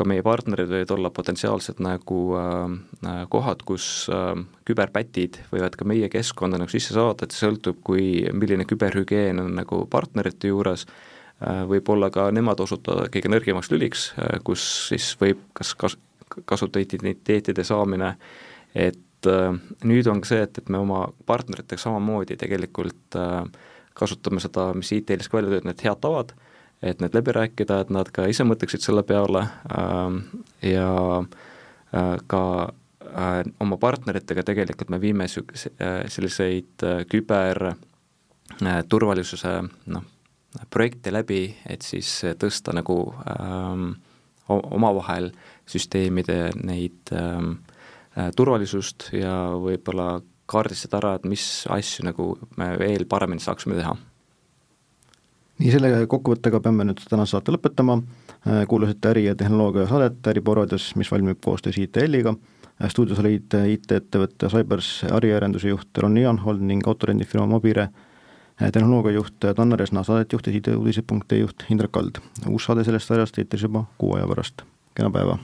ka 0.00 0.06
meie 0.08 0.22
partnerid 0.24 0.70
võivad 0.70 0.92
olla 0.94 1.10
potentsiaalsed 1.14 1.80
nagu 1.84 2.18
äh, 2.38 3.22
kohad, 3.32 3.64
kus 3.68 3.84
äh, 4.12 4.32
küberpätid 4.68 5.40
võivad 5.52 5.76
ka 5.78 5.86
meie 5.88 6.08
keskkonda 6.12 6.60
nagu 6.60 6.72
sisse 6.72 6.96
saada, 6.96 7.26
et 7.26 7.34
see 7.34 7.46
sõltub, 7.46 7.80
kui, 7.86 8.04
milline 8.32 8.66
küberhügieen 8.68 9.42
on 9.42 9.56
nagu 9.58 9.82
partnerite 9.90 10.52
juures 10.52 10.86
äh,, 10.86 11.64
võib-olla 11.70 12.12
ka 12.14 12.30
nemad 12.34 12.62
osutuda 12.62 13.10
kõige 13.12 13.32
nõrgemaks 13.32 13.72
lüliks 13.74 14.10
äh,, 14.16 14.38
kus 14.46 14.64
siis 14.90 15.12
võib 15.20 15.42
kas 15.58 15.74
kas-, 15.78 15.98
kasutajaidentiteetide 16.44 17.64
saamine, 17.64 18.14
et 18.74 19.26
äh, 19.26 19.50
nüüd 19.84 20.10
on 20.10 20.22
ka 20.22 20.32
see, 20.32 20.44
et, 20.46 20.58
et 20.58 20.68
me 20.68 20.78
oma 20.78 21.06
partneritega 21.26 21.80
samamoodi 21.82 22.38
tegelikult 22.40 23.18
äh, 23.18 23.42
kasutame 23.94 24.40
seda, 24.40 24.70
mis 24.74 24.92
IT-lis 24.96 25.28
ka 25.28 25.40
välja 25.40 25.56
töötab, 25.56 25.70
need 25.72 25.84
head 25.88 26.00
tavad 26.04 26.36
et 26.82 27.00
need 27.00 27.14
läbi 27.14 27.32
rääkida, 27.36 27.80
et 27.80 27.90
nad 27.92 28.08
ka 28.12 28.24
ise 28.30 28.44
mõtleksid 28.48 28.84
selle 28.84 29.02
peale 29.06 29.44
äh, 29.44 30.20
ja 30.70 30.92
äh, 31.20 32.14
ka 32.30 32.42
äh, 33.04 33.42
oma 33.60 33.76
partneritega 33.80 34.44
tegelikult 34.48 34.92
me 34.92 35.00
viime 35.02 35.26
niisuguse 35.28 35.74
äh, 35.76 36.02
selliseid 36.08 36.86
äh, 36.86 37.02
küber 37.10 37.74
äh, 37.74 38.80
noh, 39.92 40.06
projekte 40.70 41.12
läbi, 41.12 41.44
et 41.68 41.84
siis 41.86 42.22
tõsta 42.40 42.74
nagu 42.74 43.02
äh, 43.26 43.84
omavahel 44.50 45.30
süsteemide 45.70 46.42
neid 46.60 47.14
ähm, 47.16 47.56
äh, 48.16 48.30
turvalisust 48.36 49.10
ja 49.16 49.34
võib-olla 49.56 50.20
kaardistada 50.50 50.98
ära, 50.98 51.16
et 51.16 51.26
mis 51.30 51.64
asju 51.70 52.08
nagu 52.08 52.32
me 52.58 52.72
veel 52.80 53.06
paremini 53.10 53.42
saaksime 53.42 53.78
teha 53.78 53.94
nii, 55.60 55.70
selle 55.72 55.90
kokkuvõttega 56.10 56.60
peame 56.64 56.86
nüüd 56.88 57.02
tänase 57.08 57.36
saate 57.36 57.52
lõpetama, 57.54 58.00
kuulasite 58.68 59.12
Äri- 59.12 59.26
ja 59.26 59.36
tehnoloogia 59.36 59.86
saadet 59.90 60.30
Äripäeva 60.32 60.62
raadios, 60.62 60.90
mis 60.96 61.10
valmib 61.12 61.40
koostöös 61.44 61.78
ITL-iga, 61.80 62.34
stuudios 62.88 63.20
olid 63.20 63.52
IT-ettevõtte 63.74 64.48
Cybers 64.52 64.92
äriarenduse 65.10 65.68
juht 65.68 66.00
Ronny 66.00 66.24
Janhold 66.24 66.64
ning 66.64 66.86
autorendifirma 66.88 67.46
Mobire 67.50 67.90
tehnoloogiajuht 68.60 69.52
Tanner 69.56 69.80
Resna, 69.80 70.04
saadet 70.04 70.32
juhtis 70.32 70.60
IT-uudised.ee 70.60 71.44
juht 71.44 71.68
Indrek 71.68 71.92
Kald. 71.92 72.20
uus 72.48 72.68
saade 72.68 72.84
sellest 72.84 73.12
sarjast 73.12 73.38
eetris 73.38 73.68
juba 73.68 73.84
kuu 73.98 74.16
aja 74.16 74.28
pärast, 74.28 74.64
kena 74.94 75.12
päeva! 75.12 75.38